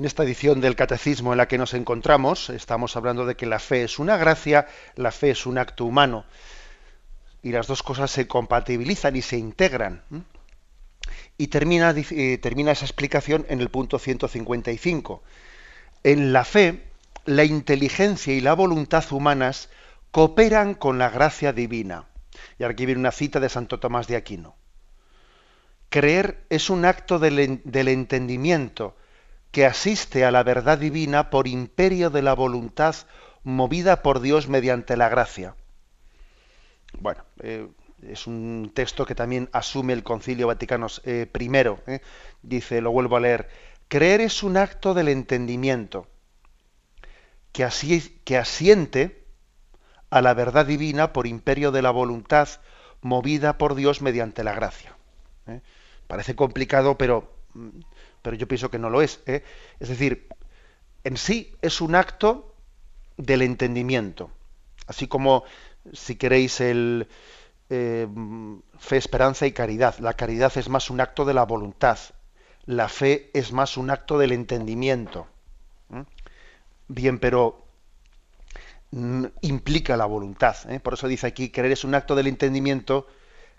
Esta 0.10 0.24
edición 0.24 0.60
del 0.60 0.76
Catecismo 0.76 1.34
en 1.34 1.38
la 1.38 1.48
que 1.48 1.60
nos 1.60 1.76
encontramos, 1.76 2.50
estamos 2.50 2.98
hablando 2.98 3.28
de 3.28 3.36
que 3.36 3.46
la 3.46 3.60
fe 3.60 3.84
es 3.84 4.00
una 4.00 4.18
gracia, 4.18 4.68
la 4.96 5.12
fe 5.12 5.30
es 5.30 5.46
un 5.46 5.60
acto 5.60 5.86
humano, 5.86 6.26
y 7.44 7.52
las 7.52 7.68
dos 7.68 7.84
cosas 7.84 8.10
se 8.10 8.28
compatibilizan 8.28 9.16
y 9.16 9.22
se 9.22 9.38
integran. 9.38 10.02
Y 11.38 11.48
termina, 11.48 11.94
eh, 11.96 12.40
termina 12.42 12.72
esa 12.72 12.86
explicación 12.86 13.46
en 13.50 13.62
el 13.62 13.70
punto 13.70 14.00
155. 14.00 15.22
En 16.04 16.34
la 16.34 16.44
fe, 16.44 16.86
la 17.26 17.44
inteligencia 17.44 18.34
y 18.34 18.42
la 18.42 18.56
voluntad 18.56 19.06
humanas 19.12 19.70
cooperan 20.10 20.74
con 20.74 20.98
la 20.98 21.12
gracia 21.12 21.54
divina. 21.54 22.06
Y 22.58 22.64
aquí 22.64 22.88
viene 22.88 23.00
una 23.00 23.12
cita 23.12 23.40
de 23.40 23.50
Santo 23.50 23.80
Tomás 23.80 24.08
de 24.08 24.16
Aquino. 24.16 24.56
Creer 25.90 26.44
es 26.50 26.72
un 26.72 26.86
acto 26.86 27.20
del, 27.20 27.62
del 27.64 27.88
entendimiento, 27.90 28.96
que 29.52 29.66
asiste 29.66 30.26
a 30.26 30.32
la 30.32 30.44
verdad 30.44 30.78
divina 30.78 31.30
por 31.30 31.48
imperio 31.48 32.10
de 32.10 32.22
la 32.22 32.34
voluntad 32.34 32.96
movida 33.44 34.02
por 34.02 34.20
Dios 34.20 34.48
mediante 34.48 34.96
la 34.98 35.10
gracia. 35.10 35.56
Bueno, 37.00 37.24
eh, 37.42 37.68
es 38.02 38.28
un 38.28 38.72
texto 38.74 39.06
que 39.06 39.16
también 39.16 39.50
asume 39.52 39.94
el 39.94 40.04
Concilio 40.04 40.48
Vaticano 40.48 40.88
eh, 41.04 41.30
I. 41.38 41.50
Eh. 41.88 42.02
Dice, 42.42 42.82
lo 42.82 42.92
vuelvo 42.92 43.18
a 43.18 43.20
leer, 43.20 43.50
creer 43.88 44.22
es 44.22 44.44
un 44.44 44.58
acto 44.58 44.94
del 44.94 45.08
entendimiento 45.10 46.08
que, 47.52 47.64
asiente 47.64 49.26
a 50.10 50.22
la 50.22 50.34
verdad 50.34 50.66
divina 50.66 51.14
por 51.14 51.28
imperio 51.28 51.72
de 51.72 51.82
la 51.82 51.92
voluntad 51.92 52.48
movida 53.02 53.58
por 53.58 53.76
Dios 53.76 54.02
mediante 54.02 54.44
la 54.44 54.54
gracia. 54.54 54.96
Parece 56.08 56.36
complicado, 56.36 56.98
pero 56.98 57.34
mm, 57.54 57.80
pero 58.22 58.36
yo 58.36 58.48
pienso 58.48 58.70
que 58.70 58.80
no 58.80 58.90
lo 58.90 59.02
es. 59.02 59.22
¿eh? 59.26 59.44
Es 59.80 59.90
decir, 59.90 60.28
en 61.04 61.18
sí 61.18 61.56
es 61.62 61.82
un 61.82 61.96
acto 61.96 62.56
del 63.18 63.42
entendimiento, 63.42 64.32
así 64.88 65.08
como, 65.08 65.44
si 65.94 66.16
queréis, 66.16 66.62
el 66.62 67.08
eh, 67.70 68.08
fe, 68.80 68.98
esperanza 68.98 69.46
y 69.46 69.52
caridad. 69.52 69.98
La 70.00 70.14
caridad 70.14 70.52
es 70.58 70.70
más 70.70 70.90
un 70.90 71.02
acto 71.02 71.26
de 71.26 71.34
la 71.34 71.44
voluntad, 71.44 72.00
la 72.66 72.90
fe 72.90 73.30
es 73.34 73.52
más 73.52 73.78
un 73.78 73.90
acto 73.90 74.18
del 74.18 74.32
entendimiento. 74.32 75.28
Bien, 76.88 77.20
pero 77.20 77.66
mm, 78.92 79.26
implica 79.42 79.98
la 79.98 80.06
voluntad. 80.06 80.56
¿eh? 80.70 80.80
Por 80.80 80.94
eso 80.94 81.08
dice 81.08 81.28
aquí, 81.28 81.50
creer 81.50 81.72
es 81.72 81.84
un 81.84 81.96
acto 81.96 82.16
del 82.16 82.28
entendimiento 82.28 83.08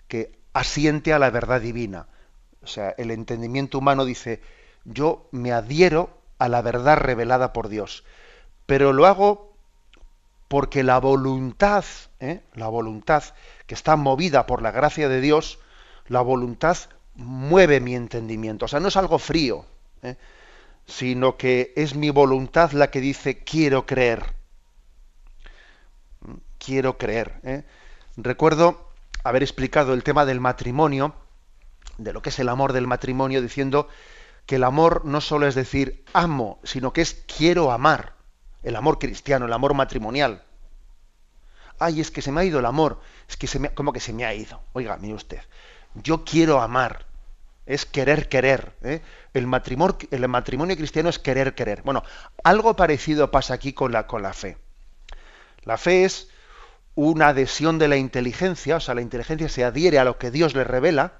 que 0.07 0.37
asiente 0.53 1.13
a 1.13 1.19
la 1.19 1.29
verdad 1.29 1.61
divina. 1.61 2.07
O 2.63 2.67
sea, 2.67 2.93
el 2.97 3.11
entendimiento 3.11 3.77
humano 3.77 4.05
dice, 4.05 4.41
yo 4.85 5.27
me 5.31 5.51
adhiero 5.51 6.09
a 6.37 6.47
la 6.47 6.61
verdad 6.61 6.97
revelada 6.97 7.53
por 7.53 7.69
Dios, 7.69 8.03
pero 8.65 8.93
lo 8.93 9.05
hago 9.05 9.51
porque 10.47 10.83
la 10.83 10.99
voluntad, 10.99 11.85
¿eh? 12.19 12.41
la 12.55 12.67
voluntad 12.67 13.23
que 13.67 13.73
está 13.73 13.95
movida 13.95 14.45
por 14.45 14.61
la 14.61 14.71
gracia 14.71 15.07
de 15.07 15.21
Dios, 15.21 15.59
la 16.07 16.21
voluntad 16.21 16.77
mueve 17.15 17.79
mi 17.79 17.95
entendimiento. 17.95 18.65
O 18.65 18.67
sea, 18.67 18.79
no 18.79 18.89
es 18.89 18.97
algo 18.97 19.17
frío, 19.17 19.65
¿eh? 20.03 20.17
sino 20.85 21.37
que 21.37 21.73
es 21.75 21.95
mi 21.95 22.09
voluntad 22.09 22.71
la 22.71 22.91
que 22.91 22.99
dice 22.99 23.43
quiero 23.43 23.85
creer. 23.85 24.33
Quiero 26.57 26.97
creer. 26.97 27.39
¿eh? 27.43 27.63
Recuerdo 28.17 28.89
haber 29.23 29.43
explicado 29.43 29.93
el 29.93 30.03
tema 30.03 30.25
del 30.25 30.41
matrimonio, 30.41 31.15
de 31.97 32.13
lo 32.13 32.21
que 32.21 32.29
es 32.29 32.39
el 32.39 32.49
amor 32.49 32.73
del 32.73 32.87
matrimonio, 32.87 33.41
diciendo 33.41 33.87
que 34.45 34.55
el 34.55 34.63
amor 34.63 35.05
no 35.05 35.21
solo 35.21 35.47
es 35.47 35.55
decir 35.55 36.03
amo, 36.13 36.59
sino 36.63 36.93
que 36.93 37.01
es 37.01 37.23
quiero 37.37 37.71
amar. 37.71 38.13
El 38.63 38.75
amor 38.75 38.99
cristiano, 38.99 39.45
el 39.45 39.53
amor 39.53 39.73
matrimonial. 39.73 40.43
Ay, 41.79 41.99
es 41.99 42.11
que 42.11 42.21
se 42.21 42.31
me 42.31 42.41
ha 42.41 42.45
ido 42.45 42.59
el 42.59 42.65
amor. 42.65 43.01
Es 43.27 43.37
que 43.37 43.47
se 43.47 43.57
me, 43.57 43.73
¿cómo 43.73 43.91
que 43.91 43.99
se 43.99 44.13
me 44.13 44.25
ha 44.25 44.33
ido? 44.33 44.61
Oiga, 44.73 44.97
mire 44.97 45.15
usted. 45.15 45.41
Yo 45.95 46.23
quiero 46.23 46.61
amar. 46.61 47.05
Es 47.65 47.85
querer 47.85 48.29
querer. 48.29 48.73
¿eh? 48.83 49.01
El, 49.33 49.47
matrimonio, 49.47 49.97
el 50.11 50.27
matrimonio 50.27 50.75
cristiano 50.75 51.09
es 51.09 51.17
querer 51.17 51.55
querer. 51.55 51.81
Bueno, 51.81 52.03
algo 52.43 52.75
parecido 52.75 53.31
pasa 53.31 53.55
aquí 53.55 53.73
con 53.73 53.91
la, 53.91 54.05
con 54.05 54.21
la 54.21 54.33
fe. 54.33 54.57
La 55.63 55.77
fe 55.77 56.05
es 56.05 56.29
una 56.95 57.29
adhesión 57.29 57.79
de 57.79 57.87
la 57.87 57.97
inteligencia, 57.97 58.75
o 58.75 58.79
sea, 58.79 58.95
la 58.95 59.01
inteligencia 59.01 59.49
se 59.49 59.63
adhiere 59.63 59.99
a 59.99 60.03
lo 60.03 60.17
que 60.17 60.31
Dios 60.31 60.53
le 60.53 60.63
revela, 60.63 61.13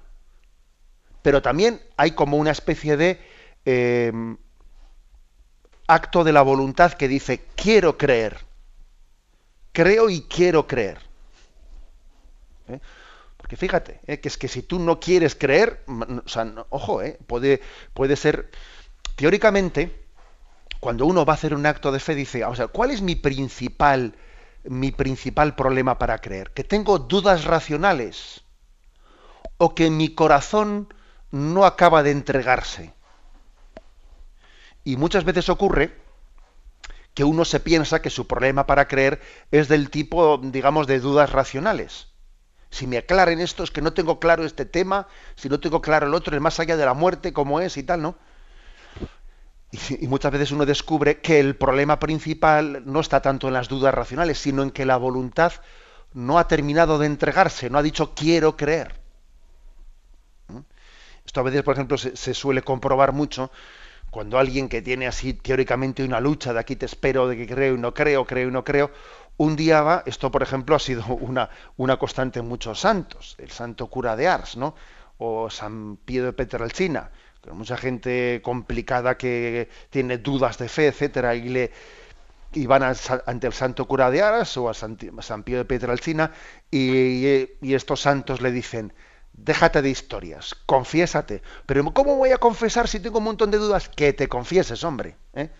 pero 1.22 1.40
también 1.40 1.80
hay 1.96 2.12
como 2.12 2.36
una 2.36 2.50
especie 2.50 2.96
de 2.96 3.20
em, 3.64 4.36
acto 5.86 6.24
de 6.24 6.32
la 6.32 6.42
voluntad 6.42 6.92
que 6.92 7.08
dice, 7.08 7.44
quiero 7.54 7.96
creer, 7.96 8.38
creo 9.72 10.10
y 10.10 10.22
quiero 10.22 10.66
creer. 10.66 10.98
¿Eh? 12.68 12.80
Porque 13.36 13.56
fíjate, 13.56 14.00
¿eh? 14.06 14.20
que 14.20 14.28
es 14.28 14.36
que 14.36 14.48
si 14.48 14.62
tú 14.62 14.78
no 14.78 15.00
quieres 15.00 15.34
creer, 15.34 15.84
ojo, 16.70 17.02
¿eh? 17.02 17.18
puede, 17.26 17.60
puede 17.94 18.16
ser, 18.16 18.50
teóricamente, 19.16 20.06
cuando 20.80 21.06
uno 21.06 21.24
va 21.24 21.34
a 21.34 21.36
hacer 21.36 21.54
un 21.54 21.66
acto 21.66 21.92
de 21.92 22.00
fe, 22.00 22.14
dice, 22.14 22.44
o 22.44 22.54
sea, 22.56 22.66
¿cuál 22.66 22.90
es 22.90 23.02
mi 23.02 23.14
principal, 23.14 24.16
mi 24.64 24.90
principal 24.90 25.54
problema 25.54 25.98
para 25.98 26.18
creer? 26.18 26.50
Que 26.52 26.64
tengo 26.64 26.98
dudas 26.98 27.44
racionales 27.44 28.42
o 29.58 29.74
que 29.74 29.90
mi 29.90 30.14
corazón 30.14 30.92
no 31.32 31.64
acaba 31.64 32.04
de 32.04 32.12
entregarse. 32.12 32.94
Y 34.84 34.96
muchas 34.96 35.24
veces 35.24 35.48
ocurre 35.48 35.96
que 37.14 37.24
uno 37.24 37.44
se 37.44 37.60
piensa 37.60 38.00
que 38.00 38.10
su 38.10 38.26
problema 38.26 38.66
para 38.66 38.86
creer 38.88 39.20
es 39.50 39.68
del 39.68 39.90
tipo, 39.90 40.38
digamos, 40.38 40.86
de 40.86 41.00
dudas 41.00 41.30
racionales. 41.30 42.08
Si 42.70 42.86
me 42.86 42.98
aclaren 42.98 43.40
esto, 43.40 43.64
es 43.64 43.70
que 43.70 43.82
no 43.82 43.92
tengo 43.92 44.18
claro 44.18 44.44
este 44.44 44.64
tema, 44.64 45.08
si 45.36 45.48
no 45.48 45.60
tengo 45.60 45.82
claro 45.82 46.06
el 46.06 46.14
otro, 46.14 46.34
el 46.34 46.40
más 46.40 46.58
allá 46.58 46.76
de 46.76 46.86
la 46.86 46.94
muerte, 46.94 47.32
cómo 47.32 47.60
es 47.60 47.76
y 47.76 47.82
tal, 47.82 48.00
¿no? 48.00 48.16
Y, 49.70 50.04
y, 50.04 50.08
muchas 50.08 50.32
veces 50.32 50.52
uno 50.52 50.66
descubre 50.66 51.20
que 51.20 51.40
el 51.40 51.56
problema 51.56 51.98
principal 51.98 52.82
no 52.84 53.00
está 53.00 53.22
tanto 53.22 53.48
en 53.48 53.54
las 53.54 53.68
dudas 53.68 53.94
racionales, 53.94 54.38
sino 54.38 54.62
en 54.62 54.70
que 54.70 54.84
la 54.84 54.98
voluntad 54.98 55.52
no 56.12 56.38
ha 56.38 56.46
terminado 56.46 56.98
de 56.98 57.06
entregarse, 57.06 57.70
no 57.70 57.78
ha 57.78 57.82
dicho 57.82 58.14
quiero 58.14 58.56
creer. 58.56 59.01
Esto 61.24 61.40
a 61.40 61.42
veces, 61.44 61.62
por 61.62 61.74
ejemplo, 61.74 61.96
se, 61.98 62.34
suele 62.34 62.62
comprobar 62.62 63.12
mucho 63.12 63.50
cuando 64.10 64.38
alguien 64.38 64.68
que 64.68 64.82
tiene 64.82 65.06
así 65.06 65.32
teóricamente 65.32 66.04
una 66.04 66.20
lucha 66.20 66.52
de 66.52 66.60
aquí 66.60 66.76
te 66.76 66.86
espero, 66.86 67.28
de 67.28 67.36
que 67.36 67.46
creo 67.46 67.74
y 67.74 67.78
no 67.78 67.94
creo, 67.94 68.26
creo 68.26 68.48
y 68.48 68.52
no 68.52 68.64
creo, 68.64 68.90
un 69.38 69.56
día 69.56 69.80
va, 69.82 70.02
esto 70.04 70.30
por 70.30 70.42
ejemplo 70.42 70.76
ha 70.76 70.78
sido 70.78 71.04
una, 71.20 71.48
una 71.76 71.98
constante 71.98 72.40
en 72.40 72.48
muchos 72.48 72.80
santos, 72.80 73.36
el 73.38 73.50
santo 73.50 73.86
cura 73.86 74.16
de 74.16 74.28
Ars, 74.28 74.56
¿no? 74.56 74.74
O 75.18 75.48
San 75.48 75.96
Pío 75.96 76.24
de 76.24 76.32
Petralcina, 76.32 77.10
mucha 77.52 77.76
gente 77.76 78.40
complicada 78.42 79.16
que 79.16 79.68
tiene 79.90 80.18
dudas 80.18 80.58
de 80.58 80.68
fe, 80.68 80.88
etcétera, 80.88 81.34
y 81.34 81.48
le 81.48 81.72
y 82.54 82.66
van 82.66 82.82
ante 82.82 83.46
el 83.46 83.52
santo 83.54 83.86
cura 83.86 84.10
de 84.10 84.20
Ars 84.20 84.58
o 84.58 84.68
a 84.68 84.74
San, 84.74 84.96
Pío 84.96 85.56
de 85.56 85.64
Petralcina 85.64 86.32
y 86.70 87.72
estos 87.72 88.02
santos 88.02 88.42
le 88.42 88.52
dicen, 88.52 88.92
déjate 89.32 89.82
de 89.82 89.90
historias, 89.90 90.54
confiésate. 90.66 91.42
Pero 91.66 91.92
¿cómo 91.92 92.16
voy 92.16 92.30
a 92.30 92.38
confesar 92.38 92.88
si 92.88 93.00
tengo 93.00 93.18
un 93.18 93.24
montón 93.24 93.50
de 93.50 93.58
dudas? 93.58 93.88
Que 93.88 94.12
te 94.12 94.28
confieses, 94.28 94.84
hombre. 94.84 95.16
¿eh? 95.34 95.50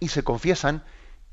Y 0.00 0.08
se 0.08 0.22
confiesan 0.22 0.82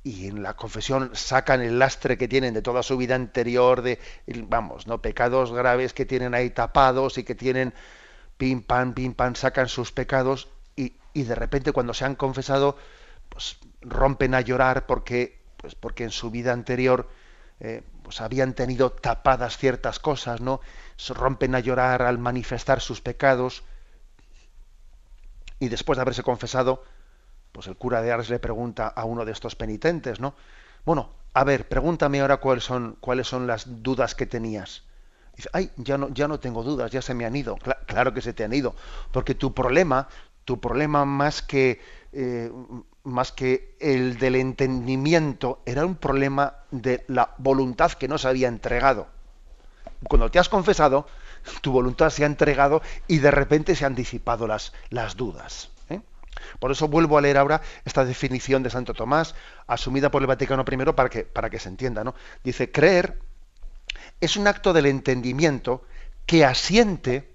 y 0.04 0.28
en 0.28 0.42
la 0.42 0.56
confesión 0.56 1.12
sacan 1.14 1.62
el 1.62 1.78
lastre 1.78 2.18
que 2.18 2.28
tienen 2.28 2.54
de 2.54 2.62
toda 2.62 2.82
su 2.82 2.98
vida 2.98 3.16
anterior, 3.16 3.82
de, 3.82 4.00
vamos, 4.48 4.88
no 4.88 5.02
pecados 5.02 5.52
graves 5.52 5.94
que 5.94 6.06
tienen 6.06 6.34
ahí 6.34 6.50
tapados 6.50 7.18
y 7.18 7.24
que 7.24 7.36
tienen 7.36 7.74
pim 8.38 8.64
pam, 8.64 8.94
pim 8.94 9.14
pam, 9.14 9.36
sacan 9.36 9.68
sus 9.68 9.92
pecados 9.92 10.50
y, 10.76 11.24
de 11.24 11.36
repente 11.36 11.74
cuando 11.74 11.94
se 11.94 12.06
han 12.06 12.16
confesado, 12.16 12.78
pues 13.30 13.58
rompen 13.82 14.34
a 14.34 14.42
llorar 14.42 14.86
porque, 14.86 15.44
pues 15.58 15.76
porque 15.76 16.06
en 16.06 16.10
su 16.10 16.32
vida 16.32 16.54
anterior 16.54 17.10
eh, 17.60 17.84
pues 18.02 18.22
habían 18.22 18.54
tenido 18.54 18.92
tapadas 18.92 19.58
ciertas 19.58 20.00
cosas, 20.00 20.42
¿no? 20.42 20.62
Rompen 21.10 21.56
a 21.56 21.60
llorar 21.60 22.02
al 22.02 22.18
manifestar 22.18 22.82
sus 22.82 23.02
pecados 23.02 23.64
y 25.60 25.70
después 25.70 25.98
de 25.98 26.02
haberse 26.02 26.24
confesado, 26.24 26.84
pues 27.52 27.68
el 27.68 27.76
cura 27.76 28.02
de 28.02 28.12
Ars 28.12 28.30
le 28.30 28.40
pregunta 28.40 28.88
a 28.88 29.06
uno 29.06 29.26
de 29.26 29.32
estos 29.32 29.56
penitentes, 29.56 30.20
¿no? 30.20 30.34
Bueno, 30.86 31.10
a 31.34 31.44
ver, 31.44 31.68
pregúntame 31.68 32.22
ahora 32.22 32.38
cuáles 32.38 32.64
son, 32.64 32.98
cuáles 33.00 33.28
son 33.28 33.48
las 33.48 33.84
dudas 33.84 34.16
que 34.16 34.26
tenías. 34.26 34.84
Dice, 35.36 35.50
ay, 35.54 35.72
ya 35.78 35.98
no, 35.98 36.10
ya 36.10 36.28
no 36.28 36.40
tengo 36.40 36.64
dudas, 36.64 36.92
ya 36.92 37.02
se 37.02 37.14
me 37.14 37.26
han 37.26 37.36
ido. 37.36 37.58
claro 37.86 38.14
que 38.14 38.22
se 38.22 38.34
te 38.34 38.44
han 38.44 38.54
ido, 38.54 38.76
porque 39.12 39.36
tu 39.36 39.54
problema, 39.54 40.08
tu 40.46 40.60
problema 40.60 41.06
más 41.06 41.42
que 41.42 41.80
eh, 42.12 42.52
más 43.04 43.32
que 43.32 43.76
el 43.80 44.18
del 44.18 44.36
entendimiento, 44.36 45.62
era 45.66 45.86
un 45.86 45.96
problema 45.96 46.58
de 46.72 47.04
la 47.08 47.34
voluntad 47.38 47.92
que 47.94 48.08
no 48.08 48.18
se 48.18 48.28
había 48.28 48.48
entregado. 48.48 49.08
Cuando 50.08 50.32
te 50.32 50.40
has 50.40 50.50
confesado, 50.50 51.08
tu 51.62 51.72
voluntad 51.72 52.10
se 52.10 52.24
ha 52.24 52.28
entregado 52.28 52.82
y 53.08 53.20
de 53.20 53.32
repente 53.32 53.76
se 53.76 53.86
han 53.86 53.96
disipado 53.96 54.48
las, 54.48 54.74
las 54.90 55.16
dudas. 55.16 55.70
¿eh? 55.90 56.02
Por 56.60 56.72
eso 56.72 56.88
vuelvo 56.88 57.18
a 57.18 57.22
leer 57.22 57.38
ahora 57.38 57.62
esta 57.86 58.06
definición 58.06 58.64
de 58.64 58.70
Santo 58.70 58.94
Tomás, 58.94 59.36
asumida 59.68 60.12
por 60.12 60.22
el 60.22 60.28
Vaticano 60.28 60.66
I, 60.70 60.92
para 60.94 61.10
que, 61.10 61.24
para 61.24 61.50
que 61.50 61.60
se 61.60 61.70
entienda. 61.70 62.04
¿no? 62.04 62.16
Dice, 62.44 62.72
creer 62.72 63.20
es 64.20 64.38
un 64.38 64.48
acto 64.48 64.74
del 64.74 64.86
entendimiento 64.86 65.84
que 66.26 66.46
asiente 66.46 67.32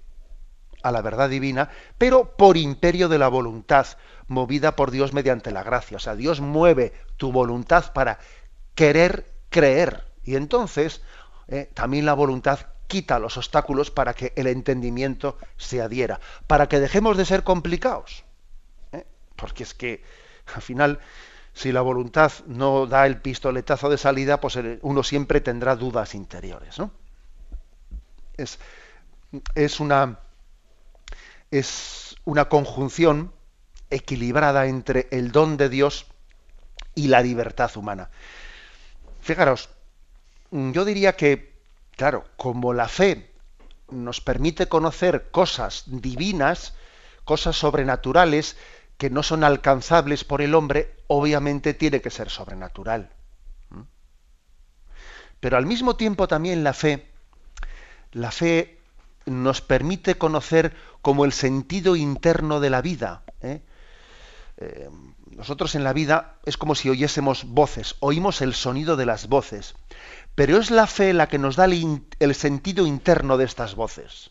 a 0.83 0.91
la 0.91 1.01
verdad 1.01 1.29
divina, 1.29 1.69
pero 1.97 2.35
por 2.37 2.57
imperio 2.57 3.09
de 3.09 3.17
la 3.17 3.27
voluntad, 3.27 3.87
movida 4.27 4.75
por 4.75 4.91
Dios 4.91 5.13
mediante 5.13 5.51
la 5.51 5.63
gracia. 5.63 5.97
O 5.97 5.99
sea, 5.99 6.15
Dios 6.15 6.41
mueve 6.41 6.93
tu 7.17 7.31
voluntad 7.31 7.93
para 7.93 8.19
querer 8.75 9.31
creer. 9.49 10.05
Y 10.23 10.35
entonces 10.35 11.01
eh, 11.47 11.69
también 11.73 12.05
la 12.05 12.13
voluntad 12.13 12.59
quita 12.87 13.19
los 13.19 13.37
obstáculos 13.37 13.91
para 13.91 14.13
que 14.13 14.33
el 14.35 14.47
entendimiento 14.47 15.37
se 15.57 15.81
adhiera, 15.81 16.19
para 16.47 16.67
que 16.67 16.79
dejemos 16.79 17.17
de 17.17 17.25
ser 17.25 17.43
complicados. 17.43 18.23
¿eh? 18.93 19.05
Porque 19.35 19.63
es 19.63 19.73
que 19.73 20.03
al 20.55 20.61
final, 20.61 20.99
si 21.53 21.71
la 21.71 21.81
voluntad 21.81 22.31
no 22.47 22.85
da 22.85 23.05
el 23.05 23.21
pistoletazo 23.21 23.89
de 23.89 23.97
salida, 23.97 24.39
pues 24.39 24.57
uno 24.81 25.03
siempre 25.03 25.41
tendrá 25.41 25.75
dudas 25.75 26.15
interiores. 26.15 26.79
¿no? 26.79 26.91
Es, 28.37 28.59
es, 29.55 29.79
una, 29.79 30.19
es 31.51 32.15
una 32.23 32.47
conjunción 32.47 33.33
equilibrada 33.89 34.67
entre 34.67 35.07
el 35.11 35.31
don 35.31 35.57
de 35.57 35.69
Dios 35.69 36.07
y 36.95 37.07
la 37.07 37.21
libertad 37.21 37.75
humana. 37.75 38.09
Fijaros, 39.21 39.69
yo 40.51 40.85
diría 40.85 41.15
que, 41.15 41.53
claro, 41.95 42.25
como 42.37 42.73
la 42.73 42.87
fe 42.87 43.31
nos 43.89 44.21
permite 44.21 44.67
conocer 44.67 45.29
cosas 45.31 45.83
divinas, 45.87 46.73
cosas 47.23 47.55
sobrenaturales 47.55 48.57
que 48.97 49.09
no 49.09 49.23
son 49.23 49.43
alcanzables 49.43 50.23
por 50.23 50.41
el 50.41 50.55
hombre, 50.55 50.95
obviamente 51.07 51.73
tiene 51.73 52.01
que 52.01 52.09
ser 52.09 52.29
sobrenatural. 52.29 53.09
¿Mm? 53.69 53.81
Pero 55.39 55.57
al 55.57 55.65
mismo 55.65 55.95
tiempo 55.95 56.27
también 56.27 56.63
la 56.63 56.73
fe, 56.73 57.07
la 58.11 58.31
fe 58.31 58.79
nos 59.25 59.61
permite 59.61 60.15
conocer 60.15 60.75
como 61.01 61.25
el 61.25 61.31
sentido 61.31 61.95
interno 61.95 62.59
de 62.59 62.69
la 62.69 62.81
vida. 62.81 63.23
¿eh? 63.41 63.61
Eh, 64.57 64.89
nosotros 65.31 65.75
en 65.75 65.83
la 65.83 65.93
vida 65.93 66.39
es 66.45 66.57
como 66.57 66.73
si 66.73 66.89
oyésemos 66.89 67.43
voces, 67.45 67.95
oímos 67.99 68.41
el 68.41 68.55
sonido 68.55 68.95
de 68.95 69.05
las 69.05 69.27
voces, 69.27 69.75
pero 70.37 70.59
es 70.59 70.69
la 70.69 70.85
fe 70.85 71.13
la 71.13 71.27
que 71.29 71.39
nos 71.39 71.55
da 71.55 71.65
el, 71.65 72.35
sentido 72.35 72.85
interno 72.85 73.37
de 73.37 73.45
estas 73.45 73.73
voces. 73.73 74.29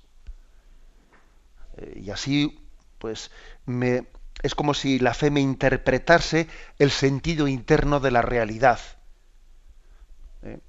Eh, 1.78 2.02
y 2.04 2.11
así, 2.11 2.61
pues, 2.98 3.32
me, 3.64 4.07
es 4.40 4.54
como 4.54 4.72
si 4.72 5.00
la 5.00 5.14
fe 5.14 5.32
me 5.32 5.40
interpretase 5.40 6.46
el 6.78 6.92
sentido 6.92 7.48
interno 7.48 7.98
de 7.98 8.12
la 8.12 8.22
realidad. 8.22 8.78
Eh, 10.44 10.61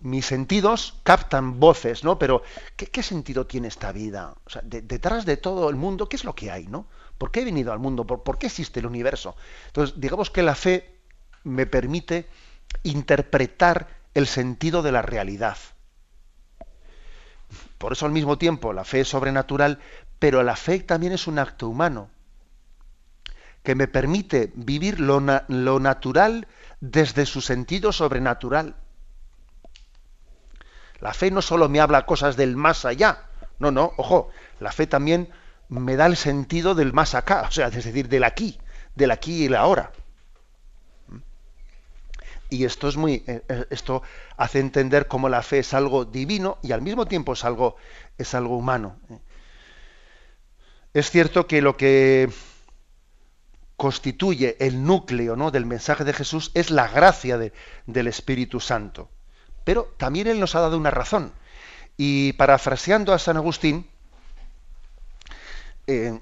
mis 0.00 0.26
sentidos 0.26 0.98
captan 1.04 1.60
voces, 1.60 2.02
¿no? 2.02 2.18
Pero 2.18 2.42
¿qué, 2.74 3.04
sentido 3.04 3.46
tiene 3.46 3.68
esta 3.68 3.92
vida? 3.92 4.34
O 4.44 4.50
sea, 4.50 4.62
detrás 4.64 5.24
de 5.24 5.36
todo 5.36 5.70
el 5.70 5.76
mundo, 5.76 6.08
¿qué 6.08 6.16
es 6.16 6.24
lo 6.24 6.34
que 6.34 6.50
hay, 6.50 6.66
no? 6.66 6.88
¿Por 7.18 7.30
qué 7.30 7.42
he 7.42 7.44
venido 7.44 7.72
al 7.72 7.78
mundo? 7.78 8.04
¿Por, 8.04 8.36
qué 8.36 8.48
existe 8.48 8.80
el 8.80 8.86
universo? 8.86 9.36
Entonces, 9.68 10.00
digamos 10.00 10.28
que 10.28 10.42
la 10.42 10.56
fe 10.56 10.98
me 11.44 11.66
permite 11.66 12.28
interpretar 12.82 14.01
el 14.14 14.26
sentido 14.26 14.82
de 14.82 14.92
la 14.92 15.02
realidad. 15.02 15.56
Por 17.78 17.92
eso 17.92 18.06
al 18.06 18.12
mismo 18.12 18.38
tiempo 18.38 18.72
la 18.72 18.84
fe 18.84 19.00
es 19.00 19.08
sobrenatural, 19.08 19.80
pero 20.18 20.42
la 20.42 20.56
fe 20.56 20.80
también 20.80 21.12
es 21.12 21.26
un 21.26 21.38
acto 21.38 21.68
humano 21.68 22.10
que 23.62 23.74
me 23.74 23.88
permite 23.88 24.52
vivir 24.54 25.00
lo, 25.00 25.22
lo 25.48 25.80
natural 25.80 26.48
desde 26.80 27.26
su 27.26 27.40
sentido 27.40 27.92
sobrenatural. 27.92 28.74
La 31.00 31.14
fe 31.14 31.30
no 31.30 31.42
solo 31.42 31.68
me 31.68 31.80
habla 31.80 32.06
cosas 32.06 32.36
del 32.36 32.56
más 32.56 32.84
allá, 32.84 33.26
no, 33.58 33.70
no, 33.70 33.92
ojo, 33.96 34.30
la 34.60 34.72
fe 34.72 34.86
también 34.86 35.30
me 35.68 35.96
da 35.96 36.06
el 36.06 36.16
sentido 36.16 36.74
del 36.74 36.92
más 36.92 37.14
acá, 37.14 37.42
o 37.48 37.50
sea, 37.50 37.68
es 37.68 37.84
decir, 37.84 38.08
del 38.08 38.24
aquí, 38.24 38.58
del 38.94 39.10
aquí 39.10 39.42
y 39.42 39.46
el 39.46 39.54
ahora. 39.54 39.92
Y 42.52 42.66
esto 42.66 42.86
es 42.86 42.98
muy, 42.98 43.24
eh, 43.26 43.42
eh, 43.48 43.64
esto 43.70 44.02
hace 44.36 44.58
entender 44.58 45.08
cómo 45.08 45.30
la 45.30 45.42
fe 45.42 45.60
es 45.60 45.72
algo 45.72 46.04
divino 46.04 46.58
y 46.60 46.72
al 46.72 46.82
mismo 46.82 47.06
tiempo 47.06 47.32
es 47.32 47.46
algo, 47.46 47.76
es 48.18 48.34
algo 48.34 48.58
humano. 48.58 48.96
¿eh? 49.08 49.18
Es 50.92 51.10
cierto 51.10 51.46
que 51.46 51.62
lo 51.62 51.78
que 51.78 52.28
constituye 53.76 54.58
el 54.60 54.84
núcleo 54.84 55.34
¿no? 55.34 55.50
del 55.50 55.64
mensaje 55.64 56.04
de 56.04 56.12
Jesús 56.12 56.50
es 56.52 56.70
la 56.70 56.88
gracia 56.88 57.38
del 57.38 58.06
Espíritu 58.06 58.60
Santo. 58.60 59.08
Pero 59.64 59.94
también 59.96 60.26
Él 60.26 60.38
nos 60.38 60.54
ha 60.54 60.60
dado 60.60 60.76
una 60.76 60.90
razón. 60.90 61.32
Y 61.96 62.34
parafraseando 62.34 63.14
a 63.14 63.18
San 63.18 63.38
Agustín, 63.38 63.88
eh, 65.86 66.20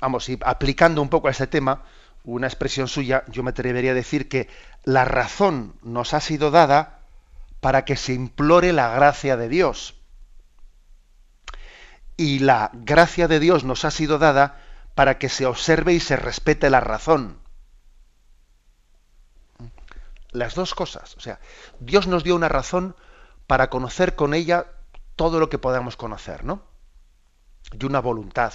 vamos, 0.00 0.26
y 0.30 0.38
aplicando 0.40 1.02
un 1.02 1.10
poco 1.10 1.28
a 1.28 1.32
este 1.32 1.48
tema, 1.48 1.84
una 2.24 2.46
expresión 2.46 2.88
suya, 2.88 3.24
yo 3.28 3.42
me 3.42 3.50
atrevería 3.50 3.92
a 3.92 3.94
decir 3.94 4.28
que 4.28 4.48
la 4.84 5.04
razón 5.04 5.74
nos 5.82 6.14
ha 6.14 6.20
sido 6.20 6.50
dada 6.50 7.00
para 7.60 7.84
que 7.84 7.96
se 7.96 8.12
implore 8.12 8.72
la 8.72 8.88
gracia 8.94 9.36
de 9.36 9.48
Dios. 9.48 9.96
Y 12.16 12.40
la 12.40 12.70
gracia 12.72 13.28
de 13.28 13.40
Dios 13.40 13.64
nos 13.64 13.84
ha 13.84 13.90
sido 13.90 14.18
dada 14.18 14.60
para 14.94 15.18
que 15.18 15.28
se 15.28 15.46
observe 15.46 15.94
y 15.94 16.00
se 16.00 16.16
respete 16.16 16.68
la 16.70 16.80
razón. 16.80 17.38
Las 20.30 20.54
dos 20.54 20.74
cosas. 20.74 21.16
O 21.16 21.20
sea, 21.20 21.40
Dios 21.80 22.06
nos 22.06 22.22
dio 22.22 22.36
una 22.36 22.48
razón 22.48 22.94
para 23.46 23.70
conocer 23.70 24.14
con 24.14 24.34
ella 24.34 24.66
todo 25.16 25.40
lo 25.40 25.48
que 25.48 25.58
podamos 25.58 25.96
conocer, 25.96 26.44
¿no? 26.44 26.70
y 27.72 27.84
una 27.84 28.00
voluntad. 28.00 28.52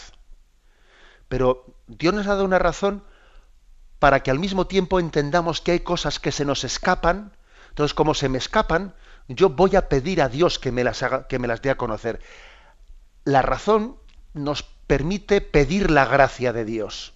Pero 1.27 1.65
Dios 1.87 2.13
nos 2.13 2.27
ha 2.27 2.31
dado 2.31 2.45
una 2.45 2.59
razón 2.59 3.03
para 3.99 4.21
que 4.21 4.31
al 4.31 4.39
mismo 4.39 4.67
tiempo 4.67 4.99
entendamos 4.99 5.61
que 5.61 5.71
hay 5.71 5.79
cosas 5.79 6.19
que 6.19 6.31
se 6.31 6.45
nos 6.45 6.63
escapan. 6.63 7.31
Entonces, 7.69 7.93
como 7.93 8.13
se 8.13 8.29
me 8.29 8.37
escapan, 8.37 8.93
yo 9.27 9.49
voy 9.49 9.75
a 9.75 9.89
pedir 9.89 10.21
a 10.21 10.29
Dios 10.29 10.59
que 10.59 10.71
me 10.71 10.83
las, 10.83 11.03
haga, 11.03 11.27
que 11.27 11.39
me 11.39 11.47
las 11.47 11.61
dé 11.61 11.69
a 11.69 11.77
conocer. 11.77 12.21
La 13.23 13.41
razón 13.41 13.97
nos 14.33 14.63
permite 14.63 15.41
pedir 15.41 15.91
la 15.91 16.05
gracia 16.05 16.53
de 16.53 16.65
Dios. 16.65 17.13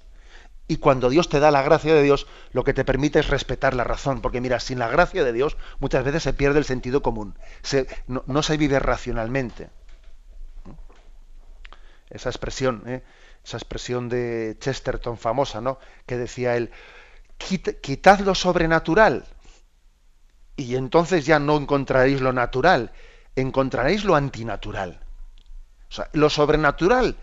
Y 0.67 0.77
cuando 0.77 1.09
Dios 1.09 1.29
te 1.29 1.39
da 1.39 1.49
la 1.49 1.63
gracia 1.63 1.93
de 1.93 2.03
Dios, 2.03 2.27
lo 2.51 2.63
que 2.63 2.73
te 2.73 2.85
permite 2.85 3.19
es 3.19 3.27
respetar 3.27 3.73
la 3.73 3.83
razón. 3.83 4.21
Porque 4.21 4.41
mira, 4.41 4.59
sin 4.59 4.79
la 4.79 4.87
gracia 4.87 5.23
de 5.23 5.33
Dios 5.33 5.57
muchas 5.79 6.03
veces 6.03 6.23
se 6.23 6.33
pierde 6.33 6.59
el 6.59 6.65
sentido 6.65 7.01
común. 7.01 7.35
no 8.07 8.43
se 8.43 8.57
vive 8.57 8.79
racionalmente 8.79 9.69
esa 12.09 12.29
expresión, 12.29 12.83
¿eh? 12.87 13.03
Esa 13.49 13.57
expresión 13.57 14.09
de 14.09 14.57
Chesterton 14.59 15.17
famosa, 15.17 15.59
¿no? 15.59 15.79
Que 16.05 16.17
decía 16.17 16.55
él, 16.55 16.71
quitad 17.37 18.19
lo 18.19 18.35
sobrenatural 18.35 19.25
y 20.55 20.75
entonces 20.75 21.25
ya 21.25 21.39
no 21.39 21.57
encontraréis 21.57 22.21
lo 22.21 22.31
natural, 22.31 22.91
encontraréis 23.35 24.03
lo 24.03 24.15
antinatural. 24.15 24.99
O 25.89 25.93
sea, 25.93 26.09
lo 26.13 26.29
sobrenatural 26.29 27.15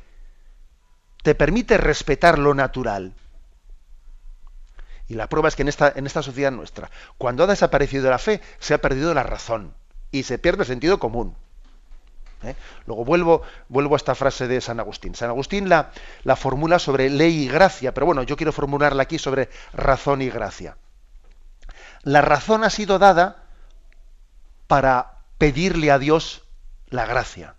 te 1.23 1.37
permite 1.37 1.79
respetar 1.79 2.39
lo 2.39 2.55
natural. 2.55 3.15
Y 5.07 5.15
la 5.15 5.29
prueba 5.29 5.49
es 5.49 5.55
que 5.55 5.63
en 5.63 5.69
esta, 5.69 5.93
en 5.95 6.07
esta 6.07 6.23
sociedad 6.23 6.51
nuestra, 6.51 6.91
cuando 7.19 7.45
ha 7.45 7.47
desaparecido 7.47 8.11
la 8.11 8.19
fe, 8.19 8.41
se 8.59 8.75
ha 8.75 8.81
perdido 8.81 9.15
la 9.15 9.23
razón 9.23 9.75
y 10.11 10.25
se 10.25 10.39
pierde 10.39 10.63
el 10.63 10.69
sentido 10.69 10.99
común. 10.99 11.37
¿Eh? 12.43 12.55
Luego 12.87 13.05
vuelvo, 13.05 13.43
vuelvo 13.69 13.95
a 13.95 13.97
esta 13.97 14.15
frase 14.15 14.47
de 14.47 14.61
San 14.61 14.81
Agustín. 14.81 15.15
San 15.15 15.31
Agustín 15.31 15.69
la, 15.69 15.91
la 16.25 16.37
formula 16.37 16.79
sobre 16.79 17.11
ley 17.11 17.45
y 17.45 17.49
gracia, 17.49 17.95
pero 17.95 18.07
bueno, 18.07 18.23
yo 18.23 18.37
quiero 18.37 18.53
formularla 18.53 19.03
aquí 19.03 19.19
sobre 19.19 19.49
razón 19.73 20.23
y 20.23 20.31
gracia. 20.31 20.77
La 22.03 22.23
razón 22.23 22.65
ha 22.65 22.71
sido 22.71 22.99
dada 22.99 23.45
para 24.67 25.19
pedirle 25.39 25.91
a 25.91 25.99
Dios 25.99 26.45
la 26.89 27.07
gracia. 27.07 27.57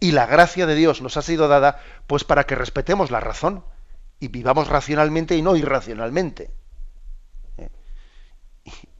Y 0.00 0.12
la 0.12 0.26
gracia 0.26 0.66
de 0.66 0.74
Dios 0.74 1.00
nos 1.00 1.16
ha 1.16 1.22
sido 1.22 1.48
dada 1.48 1.80
pues 2.06 2.24
para 2.24 2.44
que 2.44 2.56
respetemos 2.56 3.10
la 3.10 3.20
razón 3.20 3.64
y 4.20 4.28
vivamos 4.28 4.68
racionalmente 4.68 5.36
y 5.36 5.42
no 5.42 5.56
irracionalmente 5.56 6.50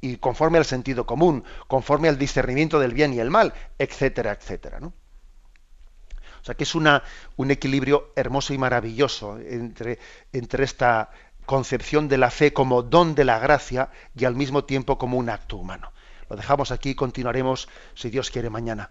y 0.00 0.16
conforme 0.16 0.58
al 0.58 0.64
sentido 0.64 1.06
común, 1.06 1.44
conforme 1.66 2.08
al 2.08 2.18
discernimiento 2.18 2.78
del 2.78 2.92
bien 2.92 3.14
y 3.14 3.20
el 3.20 3.30
mal, 3.30 3.54
etcétera, 3.78 4.32
etcétera. 4.32 4.80
¿no? 4.80 4.88
O 4.88 6.44
sea 6.44 6.54
que 6.54 6.64
es 6.64 6.74
una, 6.74 7.02
un 7.36 7.50
equilibrio 7.50 8.12
hermoso 8.16 8.52
y 8.52 8.58
maravilloso 8.58 9.38
entre, 9.38 9.98
entre 10.32 10.64
esta 10.64 11.10
concepción 11.46 12.08
de 12.08 12.18
la 12.18 12.30
fe 12.30 12.52
como 12.52 12.82
don 12.82 13.14
de 13.14 13.24
la 13.24 13.38
gracia 13.38 13.90
y 14.14 14.26
al 14.26 14.34
mismo 14.34 14.64
tiempo 14.64 14.98
como 14.98 15.16
un 15.16 15.30
acto 15.30 15.56
humano. 15.56 15.92
Lo 16.28 16.36
dejamos 16.36 16.70
aquí 16.70 16.90
y 16.90 16.94
continuaremos, 16.94 17.68
si 17.94 18.10
Dios 18.10 18.30
quiere, 18.30 18.50
mañana. 18.50 18.90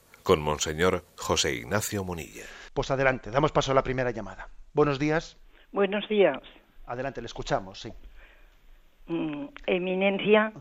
con 0.23 0.41
Monseñor 0.41 1.03
José 1.17 1.55
Ignacio 1.55 2.03
Munilla. 2.03 2.43
Pues 2.73 2.91
adelante, 2.91 3.31
damos 3.31 3.51
paso 3.51 3.71
a 3.71 3.75
la 3.75 3.83
primera 3.83 4.11
llamada. 4.11 4.47
Buenos 4.73 4.99
días. 4.99 5.37
Buenos 5.71 6.07
días. 6.07 6.39
Adelante, 6.85 7.21
le 7.21 7.27
escuchamos, 7.27 7.79
sí. 7.79 7.91
Mm, 9.07 9.45
eminencia. 9.65 10.51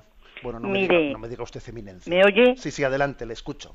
Bueno, 0.42 0.60
no, 0.60 0.68
Mire, 0.68 0.88
me 0.88 0.98
diga, 1.02 1.12
no 1.12 1.18
me 1.18 1.28
diga 1.28 1.42
usted 1.42 1.62
eminencia. 1.68 2.10
¿Me 2.10 2.24
oye? 2.24 2.56
Sí, 2.56 2.70
sí, 2.70 2.84
adelante, 2.84 3.26
le 3.26 3.34
escucho. 3.34 3.74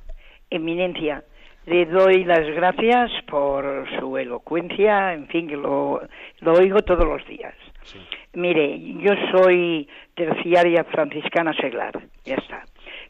Eminencia. 0.49 1.23
Le 1.65 1.85
doy 1.85 2.23
las 2.25 2.45
gracias 2.55 3.11
por 3.27 3.87
su 3.99 4.17
elocuencia, 4.17 5.13
en 5.13 5.27
fin, 5.27 5.47
que 5.47 5.55
lo, 5.57 6.01
lo 6.39 6.53
oigo 6.53 6.81
todos 6.81 7.05
los 7.05 7.25
días. 7.27 7.55
Sí. 7.83 7.99
Mire, 8.33 8.79
yo 8.99 9.13
soy 9.31 9.87
terciaria 10.15 10.83
franciscana 10.83 11.53
seglar, 11.53 11.99
ya 12.23 12.35
está. 12.35 12.63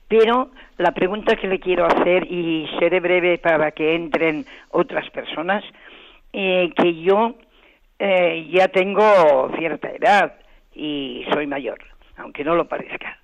Pero 0.07 0.51
la 0.77 0.91
pregunta 0.91 1.35
que 1.35 1.47
le 1.47 1.59
quiero 1.59 1.85
hacer, 1.85 2.31
y 2.31 2.67
seré 2.79 2.99
breve 2.99 3.37
para 3.37 3.71
que 3.71 3.95
entren 3.95 4.45
otras 4.69 5.09
personas, 5.09 5.63
eh, 6.33 6.71
que 6.75 7.01
yo 7.01 7.35
eh, 7.97 8.47
ya 8.51 8.67
tengo 8.67 9.49
cierta 9.57 9.89
edad 9.89 10.33
y 10.73 11.25
soy 11.31 11.47
mayor, 11.47 11.79
aunque 12.17 12.43
no 12.43 12.55
lo 12.55 12.67
parezca. 12.67 13.17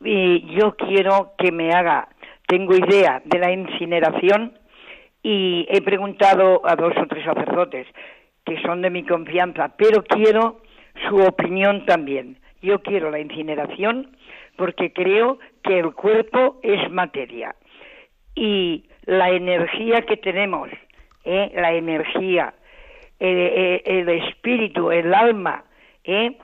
Yo 0.00 0.74
quiero 0.76 1.34
que 1.38 1.52
me 1.52 1.70
haga, 1.70 2.08
tengo 2.48 2.74
idea 2.74 3.22
de 3.24 3.38
la 3.38 3.52
incineración 3.52 4.58
y 5.22 5.64
he 5.70 5.80
preguntado 5.80 6.60
a 6.64 6.74
dos 6.74 6.92
o 6.96 7.06
tres 7.06 7.24
sacerdotes 7.24 7.86
que 8.44 8.60
son 8.62 8.82
de 8.82 8.90
mi 8.90 9.04
confianza, 9.04 9.72
pero 9.76 10.02
quiero 10.02 10.60
su 11.08 11.16
opinión 11.18 11.86
también. 11.86 12.38
Yo 12.60 12.82
quiero 12.82 13.10
la 13.10 13.20
incineración 13.20 14.16
porque 14.62 14.92
creo 14.92 15.40
que 15.64 15.80
el 15.80 15.92
cuerpo 15.92 16.60
es 16.62 16.88
materia 16.88 17.56
y 18.36 18.84
la 19.06 19.30
energía 19.30 20.02
que 20.02 20.16
tenemos, 20.16 20.70
¿eh? 21.24 21.50
la 21.52 21.72
energía, 21.72 22.54
el, 23.18 24.08
espíritu, 24.08 24.92
el 24.92 25.12
alma, 25.14 25.64
¿eh? 26.04 26.36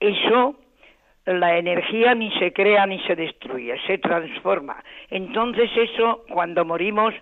eso, 0.00 0.54
la 1.26 1.58
energía 1.58 2.14
ni 2.14 2.30
se 2.38 2.50
crea 2.54 2.86
ni 2.86 2.98
se 3.00 3.14
destruye, 3.14 3.76
se 3.86 3.98
transforma. 3.98 4.82
Entonces 5.10 5.68
eso, 5.76 6.24
cuando 6.30 6.64
morimos, 6.64 7.12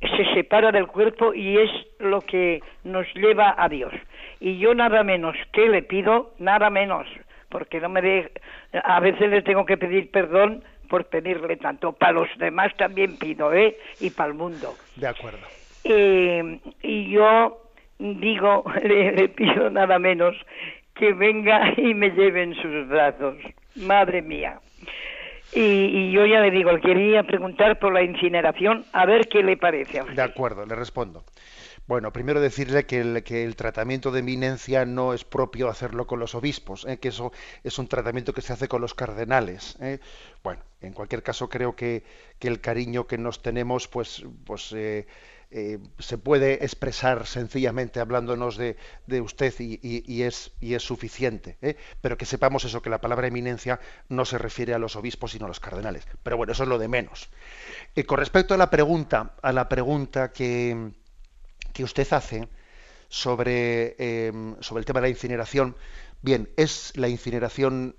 se 0.00 0.34
separa 0.34 0.72
del 0.72 0.88
cuerpo 0.88 1.32
y 1.32 1.58
es 1.58 1.70
lo 2.00 2.22
que 2.22 2.60
nos 2.82 3.06
lleva 3.14 3.54
a 3.56 3.68
Dios. 3.68 3.92
Y 4.40 4.58
yo 4.58 4.74
nada 4.74 5.04
menos 5.04 5.36
que 5.52 5.68
le 5.68 5.82
pido, 5.82 6.32
nada 6.40 6.70
menos, 6.70 7.06
porque 7.52 7.80
no 7.80 7.90
me 7.90 8.00
de, 8.00 8.32
a 8.82 8.98
veces 8.98 9.30
le 9.30 9.42
tengo 9.42 9.66
que 9.66 9.76
pedir 9.76 10.10
perdón 10.10 10.64
por 10.88 11.04
pedirle 11.04 11.56
tanto. 11.58 11.92
Para 11.92 12.12
los 12.12 12.28
demás 12.38 12.74
también 12.76 13.18
pido, 13.18 13.52
¿eh? 13.52 13.76
Y 14.00 14.10
para 14.10 14.30
el 14.30 14.34
mundo. 14.34 14.74
De 14.96 15.06
acuerdo. 15.06 15.46
Eh, 15.84 16.58
y 16.82 17.10
yo 17.10 17.62
digo, 17.98 18.64
le, 18.82 19.12
le, 19.12 19.28
pido 19.28 19.70
nada 19.70 19.98
menos 19.98 20.34
que 20.94 21.12
venga 21.12 21.72
y 21.76 21.94
me 21.94 22.10
lleve 22.10 22.42
en 22.42 22.54
sus 22.54 22.88
brazos. 22.88 23.36
Madre 23.76 24.22
mía. 24.22 24.58
Y, 25.52 25.60
y, 25.60 26.12
yo 26.12 26.24
ya 26.24 26.40
le 26.40 26.50
digo, 26.50 26.70
quería 26.80 27.22
preguntar 27.24 27.78
por 27.78 27.92
la 27.92 28.02
incineración, 28.02 28.86
a 28.94 29.04
ver 29.04 29.28
qué 29.28 29.42
le 29.42 29.58
parece 29.58 29.98
a 29.98 30.04
usted. 30.04 30.16
De 30.16 30.22
acuerdo, 30.22 30.64
le 30.64 30.74
respondo. 30.74 31.22
Bueno, 31.92 32.10
primero 32.10 32.40
decirle 32.40 32.86
que 32.86 33.02
el, 33.02 33.54
tratamiento 33.54 34.10
de 34.10 34.20
eminencia 34.20 34.86
no 34.86 35.12
es 35.12 35.24
propio 35.24 35.68
hacerlo 35.68 36.06
con 36.06 36.20
los 36.20 36.34
obispos, 36.34 36.86
¿eh? 36.86 36.98
que 36.98 37.08
eso 37.08 37.32
es 37.64 37.78
un 37.78 37.86
tratamiento 37.86 38.32
que 38.32 38.40
se 38.40 38.54
hace 38.54 38.66
con 38.66 38.80
los 38.80 38.94
cardenales. 38.94 39.76
¿eh? 39.78 39.98
Bueno, 40.42 40.62
en 40.80 40.94
cualquier 40.94 41.22
caso 41.22 41.50
creo 41.50 41.76
que, 41.76 42.02
el 42.40 42.62
cariño 42.62 43.06
que 43.06 43.18
nos 43.18 43.42
tenemos, 43.42 43.88
pues, 43.88 44.24
pues 44.46 44.72
eh, 44.72 45.06
se 45.98 46.16
puede 46.16 46.64
expresar 46.64 47.26
sencillamente 47.26 48.00
hablándonos 48.00 48.56
de, 48.56 48.74
usted 49.20 49.52
y, 49.58 50.22
es, 50.22 50.50
y, 50.62 50.72
es, 50.72 50.82
suficiente. 50.82 51.58
Pero 52.00 52.16
que 52.16 52.24
sepamos 52.24 52.64
eso, 52.64 52.80
que 52.80 52.88
la 52.88 53.02
palabra 53.02 53.26
eminencia 53.26 53.80
no 54.08 54.24
se 54.24 54.38
refiere 54.38 54.72
a 54.72 54.78
los 54.78 54.96
obispos 54.96 55.32
sino 55.32 55.44
a 55.44 55.48
los 55.48 55.60
cardenales. 55.60 56.06
Pero 56.22 56.38
bueno, 56.38 56.54
eso 56.54 56.62
es 56.62 56.70
lo 56.70 56.78
de 56.78 56.88
menos. 56.88 57.28
Con 58.06 58.16
respecto 58.16 58.54
a 58.54 58.56
la 58.56 58.70
pregunta, 58.70 59.34
a 59.42 59.52
la 59.52 59.68
pregunta 59.68 60.32
que, 60.32 60.94
que 61.72 61.84
usted 61.84 62.10
hace 62.12 62.48
sobre, 63.08 63.96
sobre 64.60 64.80
el 64.80 64.84
tema 64.84 65.00
de 65.00 65.06
la 65.06 65.10
incineración, 65.10 65.76
bien, 66.22 66.50
es 66.56 66.92
la 66.96 67.08
incineración 67.08 67.94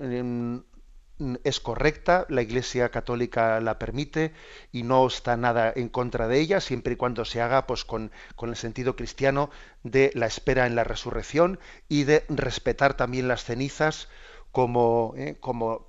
es 1.43 1.59
correcta, 1.59 2.25
la 2.29 2.41
Iglesia 2.41 2.89
Católica 2.89 3.59
la 3.59 3.77
permite 3.79 4.33
y 4.71 4.83
no 4.83 5.05
está 5.07 5.37
nada 5.37 5.71
en 5.75 5.89
contra 5.89 6.27
de 6.27 6.39
ella, 6.39 6.59
siempre 6.59 6.93
y 6.93 6.95
cuando 6.95 7.23
se 7.25 7.41
haga 7.41 7.67
pues, 7.67 7.85
con, 7.85 8.11
con, 8.35 8.49
el 8.49 8.55
sentido 8.55 8.95
cristiano 8.95 9.49
de 9.83 10.11
la 10.15 10.25
espera 10.25 10.65
en 10.65 10.75
la 10.75 10.83
resurrección 10.83 11.59
y 11.87 12.03
de 12.03 12.25
respetar 12.29 12.95
también 12.95 13.27
las 13.27 13.43
cenizas 13.43 14.09
como, 14.51 15.13
eh, 15.17 15.37
como 15.39 15.87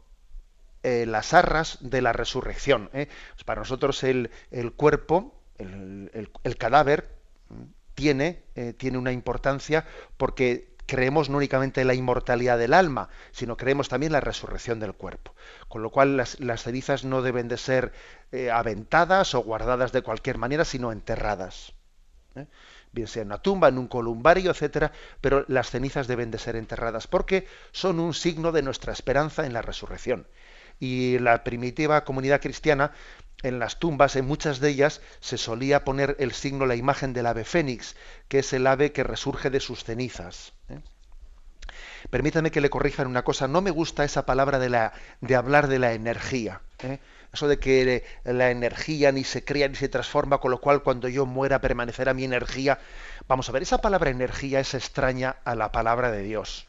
eh, 0.82 1.06
las 1.06 1.32
arras 1.32 1.78
de 1.80 2.02
la 2.02 2.12
resurrección. 2.12 2.90
Eh. 2.92 3.08
Pues 3.32 3.44
para 3.44 3.60
nosotros 3.60 4.02
el, 4.04 4.30
el 4.50 4.72
cuerpo, 4.72 5.40
el, 5.58 6.10
el, 6.42 6.56
cadáver, 6.56 7.08
tiene, 7.94 8.42
tiene 8.76 8.98
una 8.98 9.12
importancia 9.12 9.86
porque 10.16 10.74
creemos 10.86 11.30
no 11.30 11.38
únicamente 11.38 11.80
en 11.80 11.86
la 11.86 11.94
inmortalidad 11.94 12.58
del 12.58 12.74
alma, 12.74 13.08
sino 13.32 13.56
creemos 13.56 13.88
también 13.88 14.12
la 14.12 14.20
resurrección 14.20 14.80
del 14.80 14.94
cuerpo. 14.94 15.34
Con 15.68 15.82
lo 15.82 15.90
cual 15.90 16.16
las, 16.16 16.38
las 16.40 16.62
cenizas 16.62 17.04
no 17.04 17.22
deben 17.22 17.48
de 17.48 17.56
ser 17.56 17.92
eh, 18.32 18.50
aventadas 18.50 19.34
o 19.34 19.40
guardadas 19.40 19.92
de 19.92 20.02
cualquier 20.02 20.38
manera, 20.38 20.64
sino 20.64 20.92
enterradas. 20.92 21.72
¿eh? 22.34 22.46
Bien 22.92 23.08
sea 23.08 23.22
en 23.22 23.28
una 23.28 23.38
tumba, 23.42 23.68
en 23.68 23.78
un 23.78 23.88
columbario, 23.88 24.50
etcétera, 24.50 24.92
pero 25.20 25.44
las 25.48 25.70
cenizas 25.70 26.06
deben 26.06 26.30
de 26.30 26.38
ser 26.38 26.56
enterradas 26.56 27.06
porque 27.06 27.46
son 27.72 27.98
un 27.98 28.14
signo 28.14 28.52
de 28.52 28.62
nuestra 28.62 28.92
esperanza 28.92 29.46
en 29.46 29.52
la 29.52 29.62
resurrección. 29.62 30.26
Y 30.80 31.18
la 31.18 31.44
primitiva 31.44 32.04
comunidad 32.04 32.40
cristiana 32.40 32.92
en 33.42 33.58
las 33.58 33.78
tumbas, 33.78 34.16
en 34.16 34.26
muchas 34.26 34.58
de 34.58 34.70
ellas, 34.70 35.00
se 35.20 35.38
solía 35.38 35.84
poner 35.84 36.16
el 36.18 36.32
signo, 36.32 36.66
la 36.66 36.76
imagen 36.76 37.12
del 37.12 37.26
ave 37.26 37.44
fénix, 37.44 37.94
que 38.28 38.40
es 38.40 38.52
el 38.52 38.66
ave 38.66 38.92
que 38.92 39.04
resurge 39.04 39.50
de 39.50 39.60
sus 39.60 39.84
cenizas. 39.84 40.54
¿eh? 40.70 40.80
Permítame 42.10 42.50
que 42.50 42.60
le 42.60 42.70
corrijan 42.70 43.06
una 43.06 43.22
cosa, 43.22 43.46
no 43.46 43.60
me 43.60 43.70
gusta 43.70 44.04
esa 44.04 44.26
palabra 44.26 44.58
de, 44.58 44.70
la, 44.70 44.92
de 45.20 45.36
hablar 45.36 45.68
de 45.68 45.78
la 45.78 45.92
energía. 45.92 46.62
¿eh? 46.82 46.98
Eso 47.32 47.48
de 47.48 47.58
que 47.58 48.04
la 48.24 48.50
energía 48.50 49.12
ni 49.12 49.24
se 49.24 49.44
crea 49.44 49.68
ni 49.68 49.74
se 49.74 49.88
transforma, 49.88 50.38
con 50.38 50.50
lo 50.50 50.60
cual 50.60 50.82
cuando 50.82 51.08
yo 51.08 51.26
muera 51.26 51.60
permanecerá 51.60 52.14
mi 52.14 52.24
energía. 52.24 52.78
Vamos 53.28 53.48
a 53.48 53.52
ver, 53.52 53.62
esa 53.62 53.78
palabra 53.78 54.10
energía 54.10 54.60
es 54.60 54.72
extraña 54.74 55.36
a 55.44 55.54
la 55.54 55.72
palabra 55.72 56.10
de 56.10 56.22
Dios. 56.22 56.66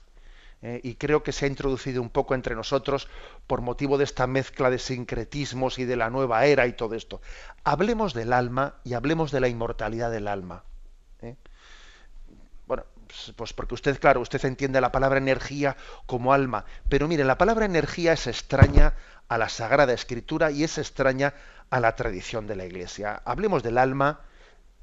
Eh, 0.68 0.82
y 0.82 0.96
creo 0.96 1.22
que 1.22 1.32
se 1.32 1.46
ha 1.46 1.48
introducido 1.48 2.02
un 2.02 2.10
poco 2.10 2.34
entre 2.34 2.56
nosotros 2.56 3.08
por 3.46 3.62
motivo 3.62 4.00
de 4.00 4.04
esta 4.04 4.26
mezcla 4.26 4.72
de 4.72 4.80
sincretismos 4.80 5.78
y 5.78 5.86
de 5.86 5.96
la 5.96 6.10
nueva 6.10 6.44
era 6.48 6.66
y 6.66 6.74
todo 6.74 6.96
esto. 6.96 7.22
Hablemos 7.64 8.16
del 8.16 8.34
alma 8.34 8.74
y 8.84 8.96
hablemos 8.96 9.32
de 9.32 9.42
la 9.42 9.48
inmortalidad 9.48 10.10
del 10.10 10.28
alma. 10.28 10.64
¿eh? 11.22 11.36
Bueno, 12.66 12.84
pues, 13.06 13.32
pues 13.36 13.54
porque 13.54 13.76
usted, 13.76 14.00
claro, 14.00 14.22
usted 14.22 14.44
entiende 14.44 14.82
la 14.82 14.92
palabra 14.92 15.20
energía 15.20 15.78
como 16.08 16.34
alma, 16.34 16.66
pero 16.90 17.08
mire, 17.08 17.26
la 17.26 17.38
palabra 17.38 17.66
energía 17.66 18.14
es 18.14 18.26
extraña 18.26 18.96
a 19.28 19.38
la 19.38 19.50
Sagrada 19.50 19.94
Escritura 19.94 20.50
y 20.50 20.64
es 20.64 20.80
extraña 20.80 21.36
a 21.70 21.80
la 21.80 21.96
tradición 21.96 22.48
de 22.48 22.56
la 22.56 22.66
Iglesia. 22.66 23.22
Hablemos 23.24 23.62
del 23.62 23.78
alma, 23.78 24.22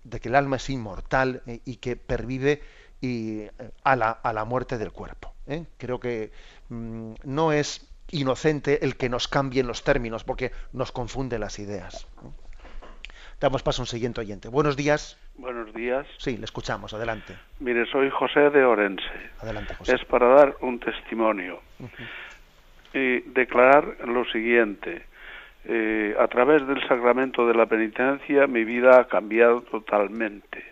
de 0.04 0.20
que 0.20 0.28
el 0.28 0.36
alma 0.36 0.56
es 0.58 0.70
inmortal 0.70 1.42
eh, 1.46 1.60
y 1.64 1.78
que 1.78 1.96
pervive 1.96 2.62
y, 3.02 3.40
eh, 3.40 3.50
a, 3.84 3.96
la, 3.96 4.10
a 4.10 4.32
la 4.32 4.46
muerte 4.46 4.78
del 4.78 4.92
cuerpo. 4.92 5.34
¿eh? 5.46 5.66
Creo 5.76 6.00
que 6.00 6.30
mmm, 6.70 7.12
no 7.24 7.52
es 7.52 7.86
inocente 8.10 8.84
el 8.84 8.96
que 8.96 9.10
nos 9.10 9.28
cambien 9.28 9.66
los 9.66 9.84
términos, 9.84 10.24
porque 10.24 10.52
nos 10.72 10.92
confunde 10.92 11.38
las 11.38 11.58
ideas. 11.58 12.06
Damos 13.40 13.62
paso 13.62 13.82
a 13.82 13.84
un 13.84 13.86
siguiente 13.88 14.20
oyente. 14.20 14.48
Buenos 14.48 14.76
días. 14.76 15.18
Buenos 15.36 15.74
días. 15.74 16.06
Sí, 16.18 16.36
le 16.36 16.44
escuchamos. 16.44 16.94
Adelante. 16.94 17.34
Mire, 17.58 17.86
soy 17.86 18.08
José 18.10 18.50
de 18.50 18.64
Orense. 18.64 19.02
Adelante, 19.40 19.74
José. 19.74 19.96
Es 19.96 20.04
para 20.04 20.28
dar 20.28 20.56
un 20.60 20.78
testimonio 20.78 21.60
uh 21.80 21.84
-huh. 21.84 22.08
y 22.94 23.20
declarar 23.32 23.96
lo 24.06 24.24
siguiente. 24.26 25.06
Eh, 25.64 26.14
a 26.18 26.26
través 26.28 26.66
del 26.66 26.80
sacramento 26.88 27.46
de 27.46 27.54
la 27.54 27.66
penitencia 27.66 28.46
mi 28.46 28.64
vida 28.64 29.00
ha 29.00 29.06
cambiado 29.06 29.62
totalmente, 29.62 30.71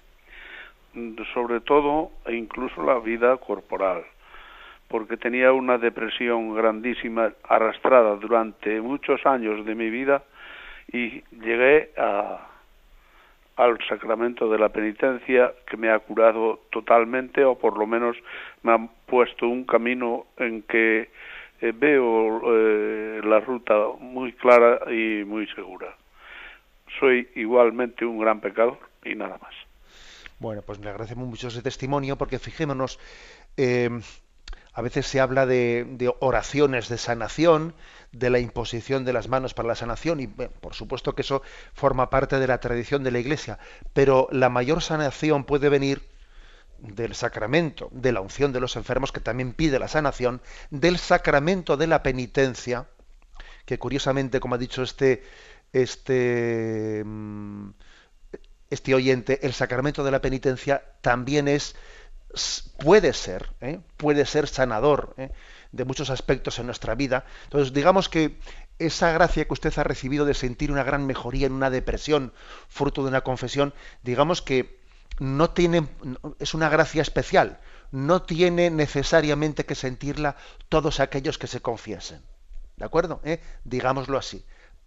sobre 1.35 1.61
todo 1.61 2.11
e 2.27 2.35
incluso 2.35 2.83
la 2.83 2.99
vida 2.99 3.37
corporal 3.37 4.05
porque 4.91 5.17
tenía 5.17 5.53
una 5.53 5.79
depresión 5.79 6.53
grandísima 6.53 7.33
arrastrada 7.45 8.17
durante 8.17 8.81
muchos 8.81 9.25
años 9.25 9.65
de 9.65 9.77
mi 9.77 9.89
vida 9.89 10.25
y 10.93 11.23
llegué 11.31 11.91
a, 11.97 12.45
al 13.57 13.79
sacramento 13.89 14.51
de 14.51 14.59
la 14.59 14.71
penitencia 14.71 15.53
que 15.69 15.77
me 15.77 15.91
ha 15.91 15.99
curado 16.01 16.63
totalmente 16.71 17.45
o 17.45 17.57
por 17.57 17.79
lo 17.79 17.87
menos 17.87 18.17
me 18.65 18.73
ha 18.73 18.79
puesto 19.07 19.47
un 19.47 19.65
camino 19.65 20.27
en 20.37 20.63
que 20.63 21.11
eh, 21.61 21.73
veo 21.73 22.41
eh, 22.53 23.21
la 23.23 23.39
ruta 23.39 23.75
muy 24.01 24.33
clara 24.33 24.93
y 24.93 25.25
muy 25.25 25.47
segura. 25.49 25.95
Soy 26.99 27.29
igualmente 27.37 28.05
un 28.05 28.19
gran 28.19 28.41
pecador 28.41 28.79
y 29.05 29.15
nada 29.15 29.39
más. 29.41 29.70
Bueno, 30.41 30.63
pues 30.63 30.79
me 30.79 30.89
agradecemos 30.89 31.29
mucho 31.29 31.49
ese 31.49 31.61
testimonio 31.61 32.17
porque 32.17 32.39
fijémonos, 32.39 32.99
eh, 33.59 33.91
a 34.73 34.81
veces 34.81 35.07
se 35.07 35.21
habla 35.21 35.45
de, 35.45 36.15
oraciones 36.21 36.89
de 36.89 36.97
sanación, 36.97 37.75
de 38.13 38.31
la 38.31 38.39
imposición 38.39 39.05
de 39.05 39.13
las 39.13 39.29
manos 39.29 39.53
para 39.53 39.69
la 39.69 39.75
sanación, 39.75 40.19
y 40.19 40.29
por 40.29 40.73
supuesto 40.73 41.15
que 41.15 41.21
eso 41.21 41.43
forma 41.75 42.09
parte 42.09 42.39
de 42.39 42.47
la 42.47 42.59
tradición 42.59 43.05
de 43.05 43.11
la 43.11 43.19
Iglesia, 43.19 43.59
pero 43.93 44.29
la 44.33 44.49
mayor 44.49 44.81
sanación 44.81 45.45
puede 45.45 45.69
venir 45.69 46.09
del 46.79 47.15
sacramento 47.15 47.91
de 47.93 48.13
la 48.13 48.23
unción 48.23 48.51
de 48.55 48.61
los 48.61 48.77
enfermos, 48.77 49.13
que 49.13 49.21
también 49.21 49.53
pide 49.53 49.79
la 49.79 49.89
sanación, 49.89 50.41
del 50.71 50.97
sacramento 50.97 51.77
de 51.77 51.87
la 51.87 52.03
penitencia, 52.03 52.89
que 53.67 53.79
curiosamente, 53.79 54.41
como 54.41 54.55
ha 54.55 54.59
dicho 54.59 54.83
este, 54.83 55.23
este, 55.75 57.03
mm, 57.05 57.71
este 58.71 58.95
oyente, 58.95 59.45
el 59.47 59.53
sacramento 59.53 60.05
de 60.05 60.11
la 60.11 60.21
penitencia 60.21 60.83
también 61.01 61.49
es, 61.49 61.75
puede 62.79 63.13
ser, 63.13 63.51
¿eh? 63.61 63.81
puede 63.97 64.25
ser 64.25 64.47
sanador 64.47 65.15
¿eh? 65.19 65.31
de 65.73 65.85
muchos 65.85 66.11
aspectos 66.11 66.59
en 66.59 66.67
nuestra 66.67 66.95
vida. 66.95 67.25
Entonces, 67.45 67.73
digamos 67.73 68.09
que 68.09 68.39
esa 68.79 69.13
gracia 69.13 69.45
que 69.45 69.53
usted 69.53 69.77
ha 69.79 69.85
recibido 69.85 70.25
de 70.25 70.35
sentir 70.35 70.73
una 70.73 70.85
gran 70.85 71.07
mejoría 71.07 71.47
en 71.47 71.53
una 71.53 71.71
depresión, 71.71 72.33
fruto 72.69 73.03
de 73.03 73.09
una 73.09 73.21
confesión, 73.21 73.75
digamos 74.03 74.41
que 74.41 74.81
no 75.19 75.51
tiene, 75.51 75.87
es 76.39 76.55
una 76.55 76.69
gracia 76.71 77.03
especial, 77.03 77.61
no 77.91 78.23
tiene 78.23 78.71
necesariamente 78.71 79.67
que 79.67 79.75
sentirla 79.75 80.37
todos 80.69 81.01
aquellos 81.01 81.39
que 81.39 81.47
se 81.47 81.61
confiesen. 81.61 82.23
¿De 82.77 82.87
acuerdo? 82.87 83.21
¿Eh? 83.25 83.41
Digámoslo 83.65 84.17
así. 84.17 84.45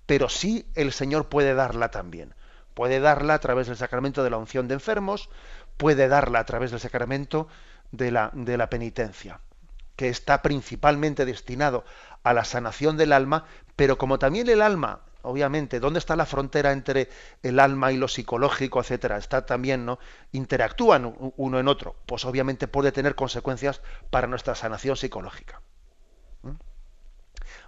Pero 0.08 0.28
sí 0.28 0.66
el 0.74 0.92
Señor 0.92 1.30
puede 1.30 1.54
darla 1.54 1.92
también. 1.92 2.34
Puede 2.74 3.00
darla 3.00 3.36
a 3.36 3.40
través 3.40 3.68
del 3.68 3.78
sacramento 3.78 4.24
de 4.24 4.30
la 4.30 4.38
unción 4.38 4.68
de 4.68 4.76
enfermos, 4.76 5.30
puede 5.78 6.08
darla 6.08 6.40
a 6.40 6.46
través 6.46 6.72
del 6.72 6.80
sacramento 6.80 7.48
de 7.92 8.12
la, 8.12 8.32
de 8.34 8.58
la 8.58 8.70
penitencia, 8.70 9.40
que 9.96 10.10
está 10.10 10.42
principalmente 10.42 11.26
destinado 11.26 11.86
a 12.24 12.34
la 12.34 12.46
sanación 12.46 12.98
del 12.98 13.14
alma, 13.14 13.46
pero 13.76 13.98
como 13.98 14.20
también 14.20 14.50
el 14.50 14.62
alma 14.62 15.02
obviamente, 15.24 15.80
¿dónde 15.80 16.00
está 16.00 16.16
la 16.16 16.26
frontera 16.26 16.72
entre 16.72 17.10
el 17.42 17.60
alma 17.60 17.92
y 17.92 17.98
lo 17.98 18.08
psicológico, 18.08 18.80
etcétera? 18.82 19.18
Está 19.18 19.46
también, 19.46 19.86
¿no? 19.86 19.98
Interactúan 20.32 21.16
uno 21.38 21.60
en 21.60 21.68
otro. 21.68 21.96
Pues 22.06 22.26
obviamente 22.26 22.68
puede 22.68 22.92
tener 22.92 23.16
consecuencias 23.16 23.82
para 24.10 24.28
nuestra 24.28 24.54
sanación 24.54 24.96
psicológica. 24.96 25.62
¿Mm? 26.44 26.52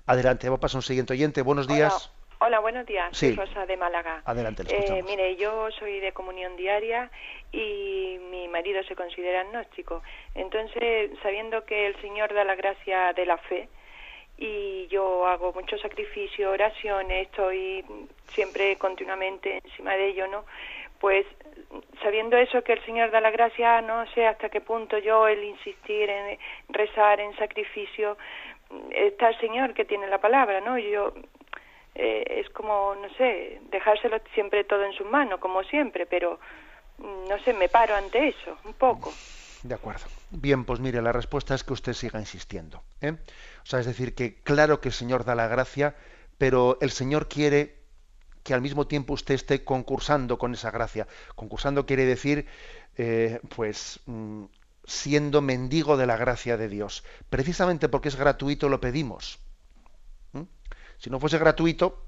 Adelante, 0.06 0.50
vamos 0.50 0.76
a 0.76 0.78
un 0.78 0.84
siguiente 0.84 1.14
oyente. 1.14 1.42
Buenos 1.42 1.68
días. 1.68 1.94
Hola, 1.94 2.25
buenos 2.62 2.86
días. 2.86 3.18
Soy 3.18 3.36
Rosa 3.36 3.66
de 3.66 3.76
Málaga. 3.76 4.22
Adelante, 4.26 4.64
eh, 4.70 5.04
Mire, 5.04 5.36
yo 5.36 5.70
soy 5.72 6.00
de 6.00 6.12
comunión 6.12 6.56
diaria 6.56 7.10
y 7.52 8.18
mi 8.30 8.48
marido 8.48 8.84
se 8.84 8.96
considera 8.96 9.42
agnóstico. 9.42 10.04
Entonces, 10.36 11.12
sabiendo 11.24 11.66
que 11.66 11.88
el 11.88 12.00
Señor 12.02 12.34
da 12.34 12.44
la 12.44 12.56
gracia 12.56 13.14
de 13.14 13.26
la 13.26 13.38
fe, 13.38 13.68
y 14.38 14.88
yo 14.88 15.26
hago 15.28 15.54
mucho 15.54 15.78
sacrificio, 15.78 16.52
oraciones, 16.52 17.28
estoy 17.28 17.86
siempre 18.28 18.76
continuamente 18.76 19.62
encima 19.64 19.96
de 19.96 20.10
ello, 20.10 20.28
¿no? 20.28 20.44
Pues 21.00 21.26
sabiendo 22.04 22.38
eso 22.38 22.62
que 22.62 22.74
el 22.74 22.86
Señor 22.86 23.12
da 23.12 23.22
la 23.22 23.32
gracia, 23.32 23.82
no 23.82 24.06
sé 24.12 24.28
hasta 24.28 24.50
qué 24.50 24.60
punto 24.60 24.98
yo 24.98 25.28
el 25.28 25.44
insistir 25.44 26.10
en 26.10 26.38
rezar 26.70 27.22
en 27.22 27.36
sacrificio 27.38 28.18
está 28.92 29.30
el 29.30 29.40
Señor 29.40 29.74
que 29.74 29.86
tiene 29.86 30.08
la 30.08 30.20
palabra, 30.20 30.60
¿no? 30.60 30.78
Yo 30.78 31.14
eh, 31.96 32.24
es 32.28 32.50
como 32.50 32.94
no 32.96 33.10
sé, 33.16 33.62
dejárselo 33.72 34.18
siempre 34.34 34.64
todo 34.66 34.84
en 34.84 34.94
su 34.94 35.06
mano, 35.06 35.40
como 35.40 35.64
siempre, 35.64 36.06
pero 36.06 36.40
no 37.00 37.40
sé, 37.44 37.54
me 37.54 37.70
paro 37.70 37.96
ante 37.96 38.28
eso 38.30 38.58
un 38.66 38.74
poco. 38.74 39.14
De 39.64 39.74
acuerdo. 39.74 40.06
Bien, 40.30 40.64
pues 40.64 40.80
mire, 40.80 41.02
la 41.02 41.12
respuesta 41.12 41.56
es 41.56 41.64
que 41.64 41.74
usted 41.74 41.94
siga 41.94 42.20
insistiendo. 42.20 42.84
¿eh? 43.02 43.12
O 43.12 43.66
sea, 43.66 43.80
es 43.80 43.86
decir, 43.86 44.14
que 44.14 44.36
claro 44.44 44.80
que 44.80 44.90
el 44.90 44.94
Señor 44.94 45.26
da 45.26 45.34
la 45.34 45.48
gracia, 45.48 45.96
pero 46.38 46.78
el 46.82 46.92
Señor 46.92 47.28
quiere 47.28 47.80
que 48.44 48.54
al 48.54 48.62
mismo 48.62 48.86
tiempo 48.86 49.14
usted 49.14 49.34
esté 49.34 49.64
concursando 49.64 50.38
con 50.38 50.54
esa 50.54 50.70
gracia. 50.70 51.08
Concursando 51.34 51.88
quiere 51.88 52.06
decir, 52.06 52.46
eh, 52.96 53.40
pues, 53.56 54.02
mm, 54.06 54.44
siendo 54.84 55.42
mendigo 55.42 55.98
de 55.98 56.06
la 56.06 56.16
gracia 56.16 56.58
de 56.58 56.70
Dios. 56.70 57.04
Precisamente 57.30 57.90
porque 57.90 58.10
es 58.10 58.16
gratuito 58.16 58.70
lo 58.70 58.80
pedimos. 58.80 59.40
Si 60.98 61.10
no 61.10 61.20
fuese 61.20 61.38
gratuito, 61.38 62.06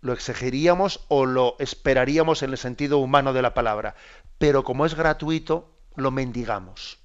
lo 0.00 0.12
exigiríamos 0.12 1.04
o 1.08 1.26
lo 1.26 1.56
esperaríamos 1.58 2.42
en 2.42 2.50
el 2.50 2.58
sentido 2.58 2.98
humano 2.98 3.32
de 3.32 3.42
la 3.42 3.54
palabra. 3.54 3.94
Pero 4.38 4.64
como 4.64 4.86
es 4.86 4.94
gratuito, 4.94 5.70
lo 5.96 6.10
mendigamos. 6.10 6.98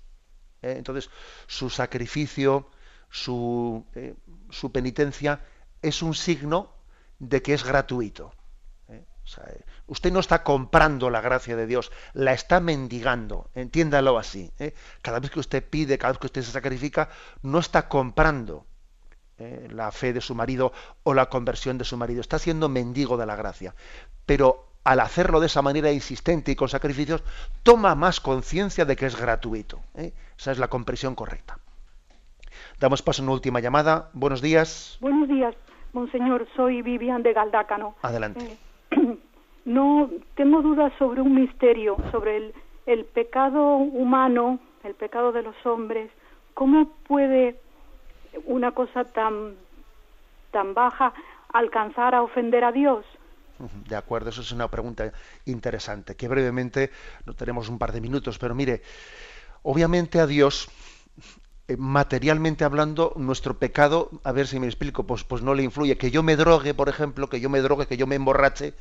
¿eh? 0.61 0.75
Entonces, 0.77 1.09
su 1.47 1.69
sacrificio, 1.69 2.69
su, 3.09 3.85
eh, 3.95 4.15
su, 4.49 4.71
penitencia 4.71 5.41
es 5.81 6.01
un 6.01 6.13
signo 6.13 6.73
de 7.19 7.41
que 7.41 7.53
es 7.53 7.63
gratuito. 7.63 8.33
¿eh? 8.89 9.05
usted 9.87 10.11
no 10.11 10.19
está 10.19 10.43
comprando 10.43 11.09
la 11.09 11.21
gracia 11.21 11.55
de 11.55 11.67
Dios, 11.67 11.91
la 12.13 12.33
está 12.33 12.59
mendigando, 12.59 13.49
entiéndalo 13.55 14.17
así. 14.17 14.51
Cada 15.01 15.19
vez 15.19 15.31
que 15.31 15.39
usted 15.39 15.67
pide, 15.67 15.97
cada 15.97 16.13
vez 16.13 16.19
que 16.19 16.27
usted 16.27 16.41
se 16.43 16.51
sacrifica, 16.51 17.09
no 17.41 17.59
está 17.59 17.87
comprando 17.87 18.65
la 19.69 19.91
fe 19.91 20.13
de 20.13 20.21
su 20.21 20.35
marido 20.35 20.71
o 21.03 21.13
la 21.13 21.27
conversión 21.27 21.77
de 21.77 21.85
su 21.85 21.97
marido, 21.97 22.21
está 22.21 22.39
siendo 22.39 22.69
mendigo 22.69 23.17
de 23.17 23.25
la 23.25 23.35
gracia. 23.35 23.75
Pero 24.25 24.71
al 24.83 24.99
hacerlo 24.99 25.39
de 25.39 25.47
esa 25.47 25.61
manera 25.61 25.91
insistente 25.91 26.51
y 26.51 26.55
con 26.55 26.69
sacrificios, 26.69 27.23
toma 27.63 27.95
más 27.95 28.19
conciencia 28.19 28.85
de 28.85 28.95
que 28.95 29.05
es 29.05 29.19
gratuito. 29.19 29.79
¿eh? 29.95 30.13
Esa 30.37 30.51
es 30.51 30.59
la 30.59 30.69
comprensión 30.69 31.15
correcta. 31.15 31.57
Damos 32.79 33.01
paso 33.01 33.21
a 33.21 33.25
una 33.25 33.33
última 33.33 33.59
llamada. 33.59 34.09
Buenos 34.13 34.41
días. 34.41 34.97
Buenos 35.01 35.29
días, 35.29 35.55
monseñor. 35.93 36.47
Soy 36.55 36.81
Vivian 36.81 37.21
de 37.21 37.33
Galdácano. 37.33 37.95
Adelante. 38.01 38.57
Eh, 38.91 39.17
no 39.65 40.09
tengo 40.35 40.61
dudas 40.61 40.91
sobre 40.97 41.21
un 41.21 41.35
misterio, 41.35 41.97
sobre 42.11 42.37
el, 42.37 42.53
el 42.87 43.05
pecado 43.05 43.75
humano, 43.75 44.59
el 44.83 44.95
pecado 44.95 45.31
de 45.31 45.43
los 45.43 45.55
hombres. 45.65 46.09
¿Cómo 46.55 46.89
puede 47.07 47.59
una 48.45 48.71
cosa 48.71 49.03
tan, 49.03 49.55
tan 50.51 50.73
baja 50.73 51.13
alcanzar 51.53 52.15
a 52.15 52.21
ofender 52.21 52.63
a 52.63 52.71
Dios? 52.71 53.05
De 53.87 53.95
acuerdo, 53.95 54.29
eso 54.29 54.41
es 54.41 54.51
una 54.51 54.69
pregunta 54.69 55.11
interesante, 55.45 56.15
que 56.15 56.27
brevemente, 56.27 56.91
no 57.25 57.33
tenemos 57.33 57.69
un 57.69 57.77
par 57.77 57.91
de 57.91 58.01
minutos, 58.01 58.39
pero 58.39 58.55
mire, 58.55 58.81
obviamente 59.61 60.19
a 60.19 60.25
Dios, 60.25 60.69
eh, 61.67 61.77
materialmente 61.77 62.63
hablando, 62.63 63.13
nuestro 63.15 63.57
pecado, 63.57 64.09
a 64.23 64.31
ver 64.31 64.47
si 64.47 64.59
me 64.59 64.65
explico, 64.65 65.05
pues, 65.05 65.23
pues 65.23 65.41
no 65.41 65.53
le 65.53 65.63
influye. 65.63 65.97
Que 65.97 66.11
yo 66.11 66.23
me 66.23 66.35
drogue, 66.35 66.73
por 66.73 66.89
ejemplo, 66.89 67.29
que 67.29 67.39
yo 67.39 67.49
me 67.49 67.61
drogue, 67.61 67.87
que 67.87 67.97
yo 67.97 68.07
me 68.07 68.15
emborrache, 68.15 68.73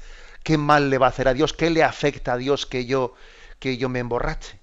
¿qué 0.42 0.56
mal 0.56 0.88
le 0.88 0.98
va 0.98 1.06
a 1.06 1.10
hacer 1.10 1.28
a 1.28 1.34
Dios? 1.34 1.52
¿Qué 1.52 1.70
le 1.70 1.84
afecta 1.84 2.32
a 2.32 2.36
Dios 2.36 2.66
que 2.66 2.86
yo, 2.86 3.14
que 3.58 3.76
yo 3.76 3.88
me 3.88 3.98
emborrache? 3.98 4.58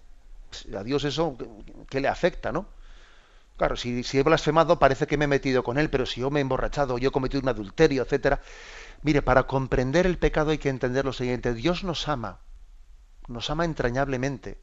A 0.76 0.84
Dios 0.84 1.04
eso, 1.04 1.38
¿qué 1.90 2.00
le 2.00 2.08
afecta, 2.08 2.52
no? 2.52 2.66
Claro, 3.58 3.76
si, 3.76 4.04
he 4.14 4.24
blasfemado 4.24 4.80
parece 4.80 5.08
que 5.08 5.18
me 5.18 5.26
he 5.26 5.28
metido 5.28 5.64
con 5.64 5.78
él, 5.78 5.90
pero 5.90 6.06
si 6.06 6.22
yo 6.22 6.30
me 6.30 6.40
he 6.40 6.42
emborrachado, 6.42 6.98
yo 6.98 7.10
he 7.10 7.12
cometido 7.12 7.42
un 7.42 7.50
adulterio, 7.50 8.04
etcétera, 8.04 8.40
Mire, 9.02 9.22
para 9.22 9.44
comprender 9.44 10.06
el 10.06 10.18
pecado 10.18 10.52
hay 10.52 10.58
que 10.58 10.70
entender 10.70 11.06
lo 11.06 11.14
siguiente. 11.14 11.54
Dios 11.54 11.84
nos 11.84 12.08
ama, 12.08 12.40
nos 13.28 13.50
ama 13.50 13.66
entrañablemente. 13.66 14.60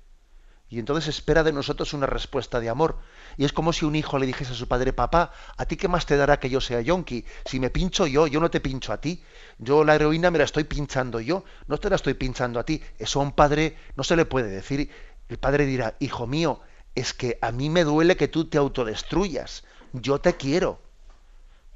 Y 0.68 0.78
entonces 0.78 1.08
espera 1.08 1.44
de 1.44 1.52
nosotros 1.52 1.92
una 1.92 2.06
respuesta 2.06 2.58
de 2.58 2.68
amor. 2.68 2.98
Y 3.36 3.44
es 3.44 3.52
como 3.52 3.72
si 3.72 3.84
un 3.84 3.94
hijo 3.94 4.18
le 4.18 4.26
dijese 4.26 4.52
a 4.52 4.56
su 4.56 4.66
padre, 4.66 4.92
papá, 4.92 5.30
¿a 5.56 5.66
ti 5.66 5.76
qué 5.76 5.88
más 5.88 6.06
te 6.06 6.16
dará 6.16 6.40
que 6.40 6.50
yo 6.50 6.60
sea 6.60 6.80
yonki? 6.80 7.24
Si 7.44 7.60
me 7.60 7.70
pincho 7.70 8.06
yo, 8.06 8.26
yo 8.26 8.40
no 8.40 8.50
te 8.50 8.60
pincho 8.60 8.92
a 8.92 9.00
ti. 9.00 9.22
Yo 9.58 9.84
la 9.84 9.94
heroína 9.94 10.30
me 10.30 10.38
la 10.38 10.44
estoy 10.44 10.64
pinchando 10.64 11.20
yo, 11.20 11.44
no 11.68 11.78
te 11.78 11.90
la 11.90 11.96
estoy 11.96 12.14
pinchando 12.14 12.58
a 12.58 12.64
ti. 12.64 12.82
Eso 12.98 13.20
a 13.20 13.22
un 13.22 13.32
padre 13.32 13.76
no 13.94 14.02
se 14.02 14.16
le 14.16 14.24
puede 14.24 14.48
decir. 14.48 14.90
El 15.28 15.38
padre 15.38 15.66
dirá, 15.66 15.94
hijo 16.00 16.26
mío, 16.26 16.60
es 16.94 17.14
que 17.14 17.38
a 17.40 17.52
mí 17.52 17.70
me 17.70 17.84
duele 17.84 18.16
que 18.16 18.28
tú 18.28 18.46
te 18.46 18.58
autodestruyas. 18.58 19.64
Yo 19.92 20.20
te 20.20 20.36
quiero. 20.36 20.78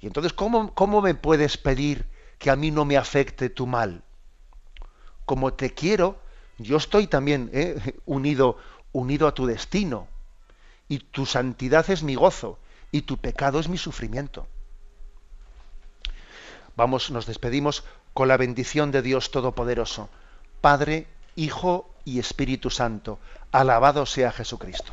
Y 0.01 0.07
entonces, 0.07 0.33
¿cómo, 0.33 0.75
cómo 0.75 1.01
me 1.01 1.15
puedes 1.15 1.57
pedir 1.57 2.07
que 2.39 2.51
a 2.51 2.57
mí 2.57 2.71
no 2.71 2.85
me 2.85 2.97
afecte 2.97 3.51
tu 3.51 3.67
mal. 3.67 4.03
Como 5.25 5.53
te 5.53 5.75
quiero, 5.75 6.19
yo 6.59 6.77
estoy 6.77 7.07
también 7.07 7.51
eh, 7.53 7.99
unido, 8.07 8.57
unido 8.93 9.27
a 9.27 9.35
tu 9.35 9.47
destino. 9.47 10.09
Y 10.89 11.01
tu 11.01 11.27
santidad 11.27 11.91
es 11.91 12.03
mi 12.03 12.15
gozo 12.15 12.59
y 12.91 13.03
tu 13.03 13.19
pecado 13.19 13.61
es 13.61 13.69
mi 13.69 13.77
sufrimiento. 13.77 14.47
Vamos, 16.77 17.11
nos 17.11 17.27
despedimos 17.27 17.85
con 18.15 18.29
la 18.29 18.37
bendición 18.37 18.91
de 18.93 19.03
Dios 19.03 19.31
Todopoderoso, 19.31 20.09
Padre, 20.61 21.07
Hijo 21.37 21.91
y 22.05 22.21
Espíritu 22.21 22.71
Santo. 22.71 23.19
Alabado 23.53 24.07
sea 24.07 24.33
Jesucristo. 24.33 24.93